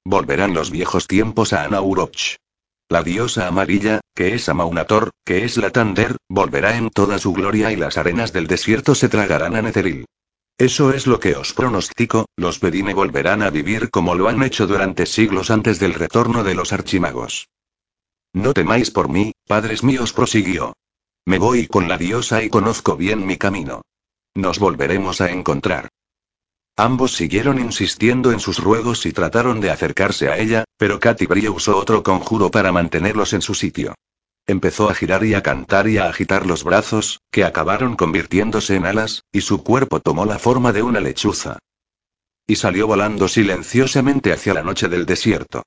Volverán 0.04 0.52
los 0.52 0.70
viejos 0.70 1.06
tiempos 1.06 1.54
a 1.54 1.64
Anauroch. 1.64 2.36
La 2.90 3.02
diosa 3.02 3.48
amarilla, 3.48 4.00
que 4.14 4.34
es 4.34 4.50
Amaunator, 4.50 5.10
que 5.24 5.44
es 5.44 5.56
la 5.56 5.70
Tander, 5.70 6.16
volverá 6.28 6.76
en 6.76 6.90
toda 6.90 7.18
su 7.18 7.32
gloria 7.32 7.72
y 7.72 7.76
las 7.76 7.96
arenas 7.96 8.34
del 8.34 8.46
desierto 8.46 8.94
se 8.94 9.08
tragarán 9.08 9.56
a 9.56 9.62
Netheril. 9.62 10.04
Eso 10.58 10.94
es 10.94 11.06
lo 11.06 11.20
que 11.20 11.36
os 11.36 11.52
pronostico, 11.52 12.26
los 12.34 12.60
Bedine 12.60 12.94
volverán 12.94 13.42
a 13.42 13.50
vivir 13.50 13.90
como 13.90 14.14
lo 14.14 14.28
han 14.28 14.42
hecho 14.42 14.66
durante 14.66 15.04
siglos 15.04 15.50
antes 15.50 15.78
del 15.78 15.92
retorno 15.92 16.44
de 16.44 16.54
los 16.54 16.72
archimagos. 16.72 17.50
No 18.32 18.54
temáis 18.54 18.90
por 18.90 19.10
mí, 19.10 19.32
padres 19.46 19.82
míos, 19.82 20.14
prosiguió. 20.14 20.72
Me 21.26 21.38
voy 21.38 21.66
con 21.66 21.88
la 21.88 21.98
diosa 21.98 22.42
y 22.42 22.48
conozco 22.48 22.96
bien 22.96 23.26
mi 23.26 23.36
camino. 23.36 23.82
Nos 24.34 24.58
volveremos 24.58 25.20
a 25.20 25.30
encontrar. 25.30 25.88
Ambos 26.74 27.12
siguieron 27.12 27.58
insistiendo 27.58 28.32
en 28.32 28.40
sus 28.40 28.58
ruegos 28.58 29.04
y 29.04 29.12
trataron 29.12 29.60
de 29.60 29.70
acercarse 29.70 30.28
a 30.28 30.38
ella, 30.38 30.64
pero 30.78 31.00
Katy 31.00 31.26
Brie 31.26 31.50
usó 31.50 31.76
otro 31.76 32.02
conjuro 32.02 32.50
para 32.50 32.72
mantenerlos 32.72 33.34
en 33.34 33.42
su 33.42 33.54
sitio. 33.54 33.94
Empezó 34.48 34.88
a 34.88 34.94
girar 34.94 35.24
y 35.24 35.34
a 35.34 35.42
cantar 35.42 35.88
y 35.88 35.98
a 35.98 36.08
agitar 36.08 36.46
los 36.46 36.62
brazos, 36.62 37.20
que 37.32 37.44
acabaron 37.44 37.96
convirtiéndose 37.96 38.76
en 38.76 38.86
alas, 38.86 39.24
y 39.32 39.40
su 39.40 39.64
cuerpo 39.64 40.00
tomó 40.00 40.24
la 40.24 40.38
forma 40.38 40.72
de 40.72 40.82
una 40.82 41.00
lechuza. 41.00 41.58
Y 42.46 42.56
salió 42.56 42.86
volando 42.86 43.26
silenciosamente 43.26 44.32
hacia 44.32 44.54
la 44.54 44.62
noche 44.62 44.88
del 44.88 45.04
desierto. 45.04 45.64